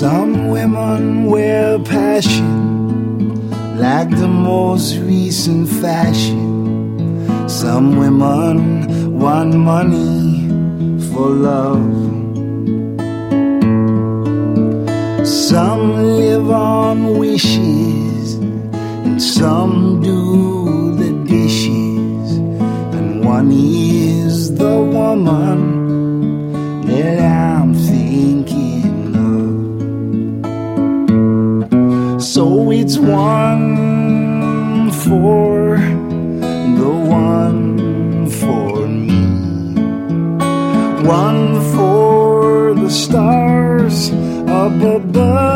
Some 0.00 0.48
women 0.48 1.26
wear 1.26 1.78
passion 1.78 3.50
like 3.76 4.08
the 4.08 4.28
most 4.28 4.96
recent 4.96 5.68
fashion. 5.68 7.28
Some 7.46 7.98
women 7.98 9.18
want 9.18 9.54
money 9.54 10.48
for 11.12 11.28
love. 11.28 11.84
Some 15.28 16.16
live 16.16 16.50
on 16.50 17.18
wishes, 17.18 18.36
and 19.04 19.22
some 19.22 20.00
do 20.00 20.94
the 20.96 21.12
dishes, 21.28 22.38
and 22.96 23.22
one 23.22 23.52
is 23.52 24.54
the 24.54 24.80
woman 24.80 25.79
It's 32.82 32.96
one 32.96 34.90
for 34.90 35.76
the 36.80 36.88
one 36.88 38.26
for 38.40 38.88
me, 38.88 39.20
one 41.06 41.60
for 41.74 42.72
the 42.72 42.88
stars 42.88 44.10
up 44.48 44.80
above, 44.80 45.49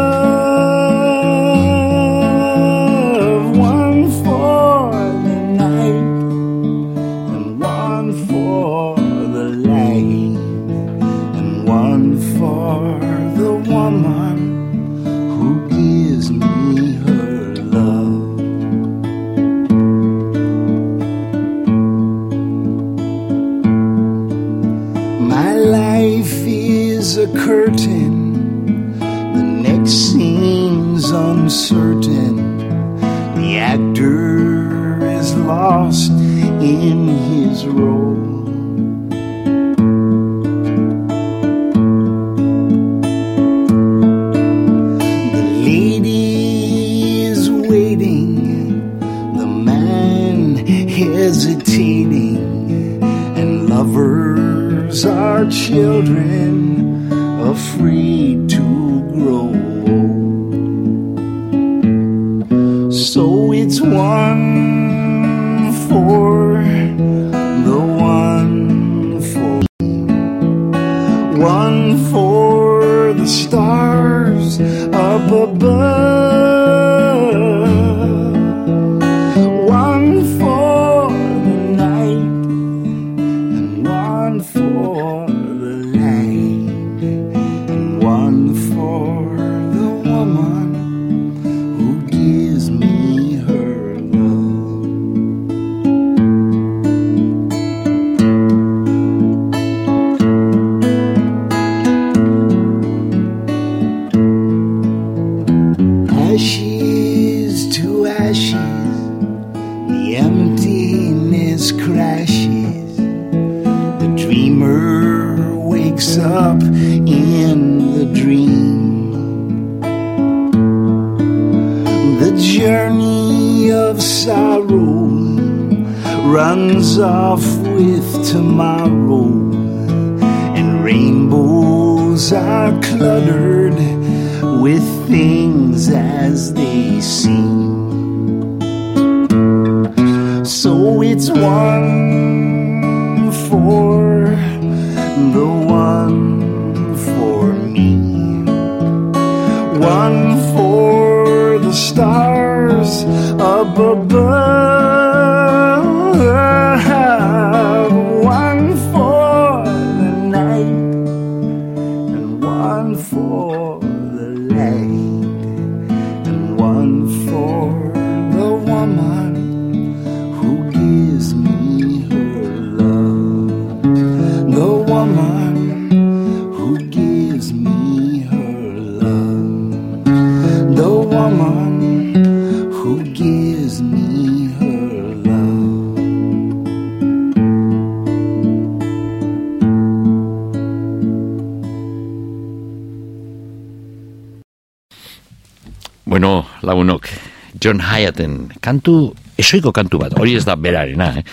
Hyatten, 198.04 198.36
kantu, 198.60 199.14
esoiko 199.40 199.72
kantu 199.72 199.98
bat, 200.04 200.14
hori 200.20 200.36
ez 200.36 200.44
da 200.44 200.56
berarena, 200.60 201.10
eh? 201.18 201.24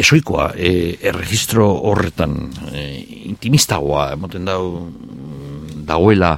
Esoikoa, 0.00 0.52
e, 0.54 0.96
erregistro 1.10 1.66
horretan, 1.90 2.36
e, 2.70 2.84
intimistagoa, 3.32 4.12
emoten 4.14 4.46
dau, 4.46 4.62
dagoela, 5.84 6.36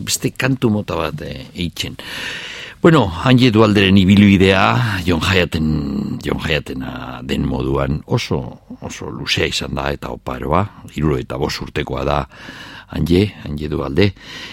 beste 0.00 0.32
kantu 0.32 0.72
mota 0.72 0.96
bat 0.98 1.22
e, 1.22 1.36
eitzen. 1.52 2.00
Bueno, 2.84 3.06
hanje 3.24 3.48
dualderen 3.52 3.96
ibiluidea, 3.96 5.00
John 5.06 5.22
Hyatten, 5.24 5.68
John 6.24 6.40
Hyattena 6.40 7.20
den 7.24 7.46
moduan, 7.48 8.02
oso, 8.04 8.40
oso 8.84 9.08
luzea 9.08 9.48
izan 9.48 9.76
da, 9.78 9.86
eta 9.92 10.10
oparoa, 10.12 10.64
iruro 10.92 11.16
eta 11.16 11.38
bos 11.40 11.54
urtekoa 11.64 12.04
da, 12.04 12.18
hanje, 12.92 13.24
hanje 13.44 13.68
dualde. 13.68 14.10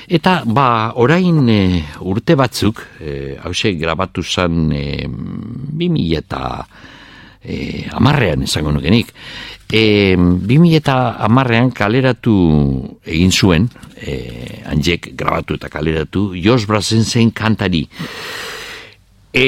Eta, 0.08 0.42
ba, 0.46 0.94
orain 0.96 1.44
e, 1.50 1.62
urte 2.08 2.36
batzuk, 2.40 2.84
e, 3.00 3.38
hause 3.44 3.74
grabatu 3.80 4.24
zen 4.24 4.72
e, 4.72 4.86
2000 5.08 6.18
eta 6.22 6.42
e, 7.44 7.88
amarrean 7.92 8.44
esango 8.48 8.72
nukenik. 8.72 9.14
E, 9.72 10.16
2000 10.18 10.76
eta 10.82 10.98
amarrean 11.28 11.72
kaleratu 11.72 12.36
egin 13.06 13.32
zuen, 13.32 13.70
e, 13.96 14.62
hanjek 14.68 15.14
grabatu 15.18 15.60
eta 15.60 15.72
kaleratu, 15.72 16.32
Jos 16.36 16.66
Brazensen 16.68 17.32
kantari. 17.32 17.86
E, 19.32 19.46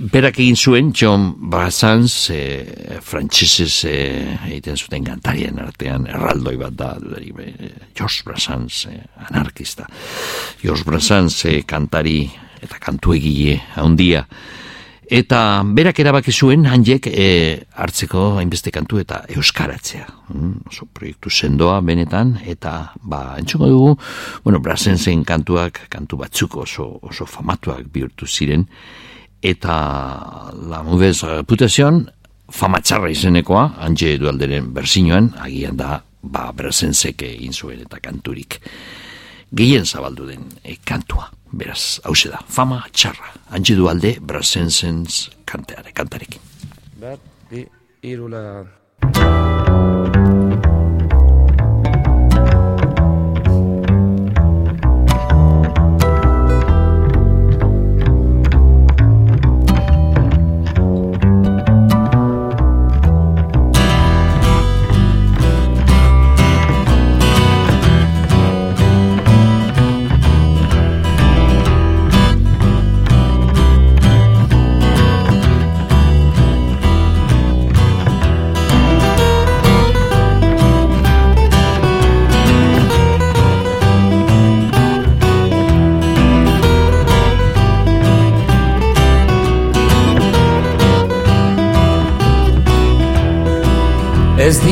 berak 0.00 0.38
egin 0.40 0.56
zuen 0.56 0.92
John 0.96 1.34
Brassans 1.50 2.30
e, 2.32 3.00
frantsesez 3.04 3.84
e, 3.84 3.96
egiten 4.48 4.78
zuten 4.78 5.04
kantarien 5.04 5.60
artean 5.60 6.06
erraldoi 6.08 6.56
bat 6.60 6.76
da 6.76 6.94
e, 6.96 7.50
George 7.92 8.24
Brassans 8.24 8.86
e, 8.88 8.96
anarkista. 9.28 9.84
George 10.62 10.86
Brassans 10.88 11.44
e, 11.44 11.60
kantari 11.68 12.22
eta 12.62 12.80
kantu 12.80 13.12
egile 13.18 13.58
handia. 13.76 14.24
Eta 15.10 15.40
berak 15.66 15.98
erabaki 16.00 16.32
zuen 16.32 16.64
handiek 16.70 17.10
e, 17.10 17.28
hartzeko 17.82 18.38
hainbeste 18.38 18.72
kantu 18.72 19.02
eta 19.02 19.24
euskaratzea. 19.34 20.06
Mm, 20.30 20.70
oso 20.70 20.88
proiektu 20.94 21.28
sendoa 21.28 21.80
benetan 21.84 22.38
eta 22.46 22.94
ba 23.02 23.36
entzuko 23.36 23.68
dugu 23.68 23.94
bueno 24.44 24.64
Brassensen 24.64 25.26
kantuak 25.28 25.88
kantu 25.92 26.22
batzuk 26.24 26.56
oso, 26.64 26.88
oso 27.02 27.26
famatuak 27.26 27.90
bihurtu 27.92 28.26
ziren 28.26 28.64
eta 29.42 29.74
la 30.68 30.82
muvez 30.84 31.22
reputazion 31.24 32.04
fama 32.50 32.80
txarra 32.82 33.10
izenekoa, 33.12 33.66
hantxe 33.84 34.16
dualderen 34.20 34.70
berzinoan, 34.74 35.32
agian 35.40 35.78
da, 35.78 36.00
ba, 36.22 36.50
brasenseke 36.56 37.28
egin 37.36 37.54
zuen 37.54 37.84
eta 37.86 38.00
kanturik. 38.02 38.60
Gehien 39.56 39.86
zabaldu 39.86 40.28
den 40.28 40.46
e, 40.62 40.76
kantua, 40.86 41.30
beraz, 41.50 42.00
hau 42.04 42.14
da, 42.30 42.42
fama 42.46 42.84
txarra, 42.92 43.34
hantxe 43.54 43.78
dualde 43.78 44.16
brasensens 44.20 45.28
kanteare, 45.46 45.94
kantarekin. 45.94 46.42
Bat, 47.00 47.20
bi, 47.50 47.66
irula... 48.02 48.66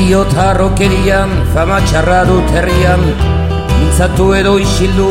Ez 0.09 0.13
diot 0.15 0.31
harrokerian, 0.33 1.29
fama 1.53 1.75
txarra 1.85 2.23
dut 2.25 2.47
herrian. 2.57 3.03
Mintzatu 3.75 4.31
edo 4.33 4.55
isildu, 4.57 5.09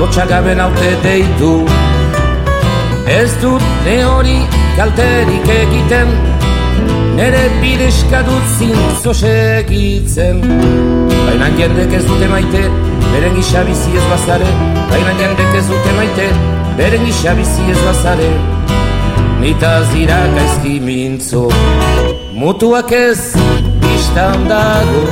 lotxagaben 0.00 0.58
haute 0.58 0.88
deitu. 1.04 1.50
Ez 3.06 3.30
dut 3.38 3.62
ne 3.84 3.94
hori 4.02 4.34
kalterik 4.74 5.46
egiten 5.54 6.10
Nere 7.14 7.44
bideska 7.60 8.24
dut 8.26 8.50
zintzo 8.56 9.14
segitzen. 9.14 10.42
Baina 11.12 11.52
jendek 11.60 11.94
ez 12.00 12.02
dute 12.08 12.32
maite, 12.34 12.64
beren 13.12 13.38
gisa 13.38 13.62
bizi 13.70 13.94
ez 13.94 14.08
bazare. 14.10 14.50
Baina 14.90 15.14
jendek 15.22 15.60
ez 15.60 15.66
dute 15.70 15.94
maite, 16.00 16.26
beren 16.82 17.06
gisa 17.06 17.38
bizi 17.38 17.70
ez 17.70 17.78
bazare. 17.86 18.32
Nita 19.38 19.76
zira 19.92 20.18
gaizki 20.34 20.80
mintzo. 20.82 21.46
Mutuak 22.34 22.90
ez 22.98 23.83
bistan 24.04 24.48
dago 24.48 25.02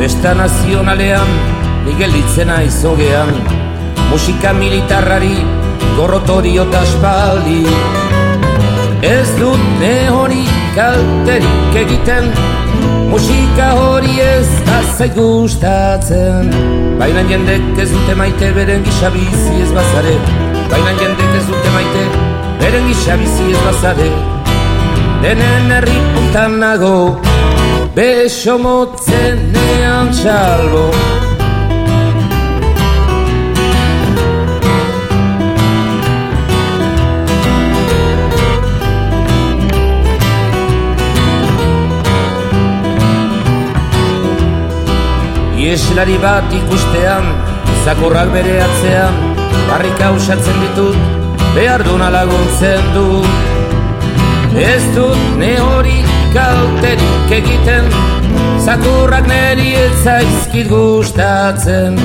Besta 0.00 0.34
nazionalean, 0.34 1.28
igelitzena 1.88 2.62
izogean 2.64 3.32
Musika 4.10 4.52
militarrari, 4.52 5.36
gorrotorio 5.96 6.68
eta 6.68 6.84
espaldi 6.88 7.64
Ez 9.02 9.28
dut 9.40 9.68
ne 9.80 9.94
hori 10.12 10.44
kalterik 10.76 11.84
egiten 11.84 12.32
Musika 13.10 13.68
hori 13.74 14.20
ez 14.22 14.48
azai 14.78 15.10
gustatzen. 15.16 16.50
Baina 16.98 17.24
jendek 17.30 17.78
ez 17.82 17.90
dute 17.90 18.14
maite 18.14 18.52
beren 18.56 18.84
gisa 18.86 19.10
bizi 19.14 19.56
ez 19.64 19.72
bazare. 19.76 20.16
Baina 20.70 20.92
jendek 21.00 21.38
ez 21.40 21.46
dute 21.48 21.72
maite 21.76 22.04
beren 22.60 22.86
gisa 22.88 23.18
bizi 23.20 23.50
ez 23.54 23.64
bazare. 23.66 24.12
Denen 25.22 25.72
herri 25.74 25.98
puntan 26.14 26.58
nago 26.62 27.20
Beso 27.94 28.56
motzen 28.58 29.50
nean 29.52 30.12
txalbo 30.14 30.86
Ieslari 45.90 46.20
bat 46.22 46.52
ikustean, 46.54 47.24
zakurrak 47.82 48.28
bere 48.30 48.60
atzean, 48.62 49.16
barrika 49.66 50.12
usatzen 50.14 50.60
ditut, 50.62 50.94
behar 51.56 51.82
duna 51.82 52.12
laguntzen 52.14 52.92
du. 52.94 53.06
Ez 54.54 54.84
dut 54.94 55.18
ne 55.40 55.50
hori 55.58 55.98
kalterik 56.30 57.34
egiten, 57.40 57.90
zakurrak 58.62 59.26
neri 59.34 59.74
ez 59.82 59.90
zaizkit 60.04 60.70
gustatzen. 60.70 61.98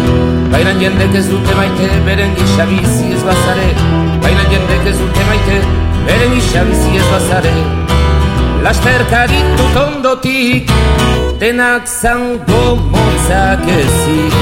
Baina 0.49 0.73
jendek 0.81 1.21
ez 1.21 1.27
dute 1.29 1.61
maite, 1.61 1.93
beren 2.09 2.33
gisa 2.41 2.65
bizi 2.73 3.13
ez 3.13 3.21
bazare, 3.29 3.69
baina 4.25 4.49
jendek 4.49 4.93
ez 4.95 4.97
dute 4.97 5.29
maite, 5.29 5.63
beren 6.09 6.39
gisa 6.39 6.65
bizi 6.73 7.03
ez 7.03 7.09
bazare. 7.13 7.84
Lasterka 8.65 9.27
ditut 9.29 9.75
ondotik, 9.77 10.71
denak 11.37 11.85
zango 11.85 12.73
motzak 12.89 13.61
ezik. 13.69 14.33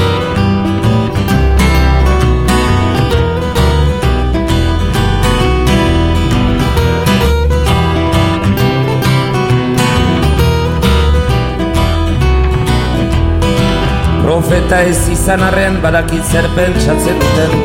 Profeta 14.24 14.86
ez 14.88 15.02
izan 15.12 15.44
arren 15.44 15.82
badakit 15.84 16.24
zer 16.32 16.48
pentsatzen 16.56 17.20
duten. 17.20 17.60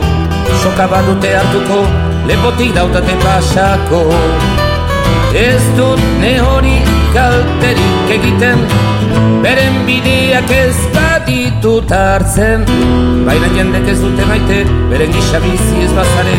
Soka 0.65 0.91
badute 0.91 1.37
hartuko, 1.39 1.85
lepotik 2.27 2.75
dautate 2.75 3.15
pasako 3.23 4.03
Ez 5.35 5.63
dut 5.77 6.01
ne 6.21 6.39
hori 6.41 6.79
kalterik 7.15 8.11
egiten 8.17 8.59
Beren 9.43 9.77
bideak 9.87 10.51
ez 10.51 10.77
baditut 10.95 11.91
hartzen. 11.91 12.65
Baina 13.27 13.51
jendek 13.57 13.89
ez 13.93 14.01
dute 14.01 14.27
maite 14.31 14.65
Beren 14.91 15.13
gisa 15.13 15.41
bizi 15.45 15.85
ez 15.85 15.93
bazare. 15.97 16.37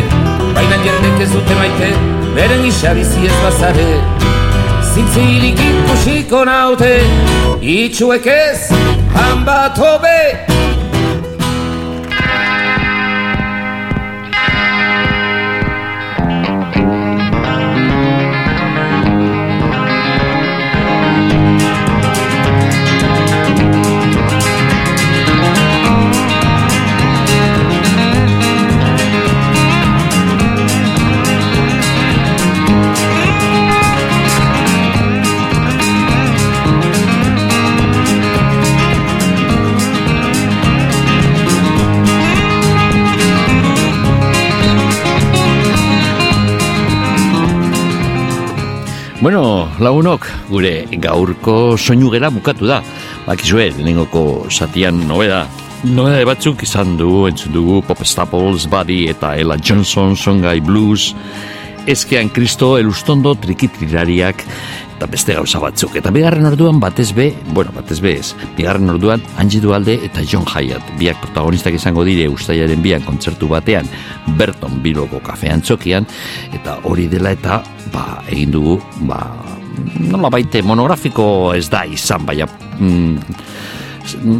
Baina 0.57 0.81
jendek 0.85 1.21
ez 1.25 1.31
dute 1.33 1.61
maite 1.61 1.93
Beren 2.35 2.63
gisa 2.65 2.93
bizi 2.97 3.29
ez 3.29 3.39
bazare. 3.45 3.89
Zintzilik 4.93 5.59
ikusiko 5.69 6.45
naute 6.45 6.93
Itxuek 7.61 8.25
ez 8.25 8.69
Han 9.13 9.45
bat 9.45 9.77
hobe 9.77 10.48
Bueno, 49.19 49.67
lagunok, 49.83 50.23
gure 50.47 50.85
gaurko 51.03 51.75
soinu 51.75 52.07
gela 52.13 52.29
bukatu 52.31 52.69
da. 52.69 52.77
Bakizue, 53.25 53.65
lehenengoko 53.73 54.45
satian 54.47 55.01
nobeda. 55.09 55.41
Nobeda 55.83 56.21
batzuk 56.23 56.63
izan 56.63 56.95
du, 56.95 57.25
entzun 57.27 57.51
dugu 57.51 57.81
Pop 57.83 57.99
Staples, 58.07 58.69
Buddy 58.71 59.09
eta 59.11 59.33
Ella 59.35 59.57
Johnson, 59.59 60.15
Songai 60.15 60.61
Blues, 60.63 61.11
Ezkean 61.83 62.31
Kristo, 62.31 62.77
Elustondo, 62.79 63.33
Trikitrirariak, 63.35 64.45
eta 64.95 65.07
beste 65.11 65.35
gauza 65.35 65.59
batzuk. 65.63 65.97
Eta 65.99 66.11
bigarren 66.15 66.47
orduan 66.47 66.79
batez 66.79 67.09
be, 67.15 67.33
bueno, 67.51 67.71
batez 67.75 67.99
be 68.03 68.13
ez, 68.21 68.33
bigarren 68.55 68.91
orduan 68.91 69.23
Angie 69.39 69.59
Dualde 69.63 69.97
eta 70.07 70.23
John 70.23 70.47
Hyatt, 70.47 70.95
biak 70.99 71.19
protagonistak 71.25 71.75
izango 71.75 72.03
dire 72.07 72.29
ustaiaren 72.31 72.79
bian 72.83 73.03
kontzertu 73.03 73.51
batean, 73.51 73.87
Berton 74.39 74.79
Biloko 74.83 75.19
kafean 75.23 75.59
txokian, 75.59 76.07
eta 76.55 76.79
hori 76.87 77.07
dela 77.11 77.35
eta, 77.35 77.61
ba, 77.93 78.23
egin 78.29 78.51
dugu, 78.51 78.77
ba, 79.07 79.19
nola 79.99 80.31
baite 80.33 80.61
monografiko 80.65 81.53
ez 81.55 81.67
da 81.71 81.83
izan, 81.85 82.25
baina, 82.25 82.47
mm, 82.79 83.17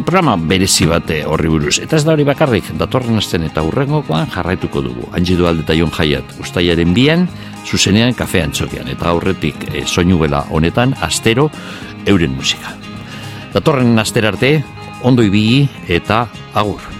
programa 0.04 0.36
berezi 0.36 0.86
bate 0.90 1.20
horri 1.24 1.48
buruz. 1.48 1.78
Eta 1.82 1.96
ez 1.96 2.04
da 2.04 2.14
hori 2.14 2.24
bakarrik, 2.26 2.72
datorren 2.78 3.20
asten 3.20 3.46
eta 3.46 3.62
urrengokoan 3.66 4.30
jarraituko 4.32 4.82
dugu. 4.82 5.06
Angie 5.16 5.36
Dualde 5.38 5.64
eta 5.64 5.76
John 5.78 5.92
Hyatt, 5.94 6.36
ustaiaren 6.42 6.94
bian, 6.94 7.28
zuzenean 7.66 8.14
kafean 8.18 8.52
txokian, 8.52 8.88
eta 8.90 9.10
aurretik 9.12 9.68
e, 9.70 9.84
soinu 9.86 10.18
bela 10.18 10.44
honetan, 10.50 10.94
astero, 11.00 11.50
euren 12.06 12.34
musika. 12.34 12.74
Datorren 13.54 13.98
aster 13.98 14.26
arte, 14.26 14.54
ondo 15.02 15.22
ibili 15.26 15.68
eta 15.88 16.26
agur. 16.54 16.99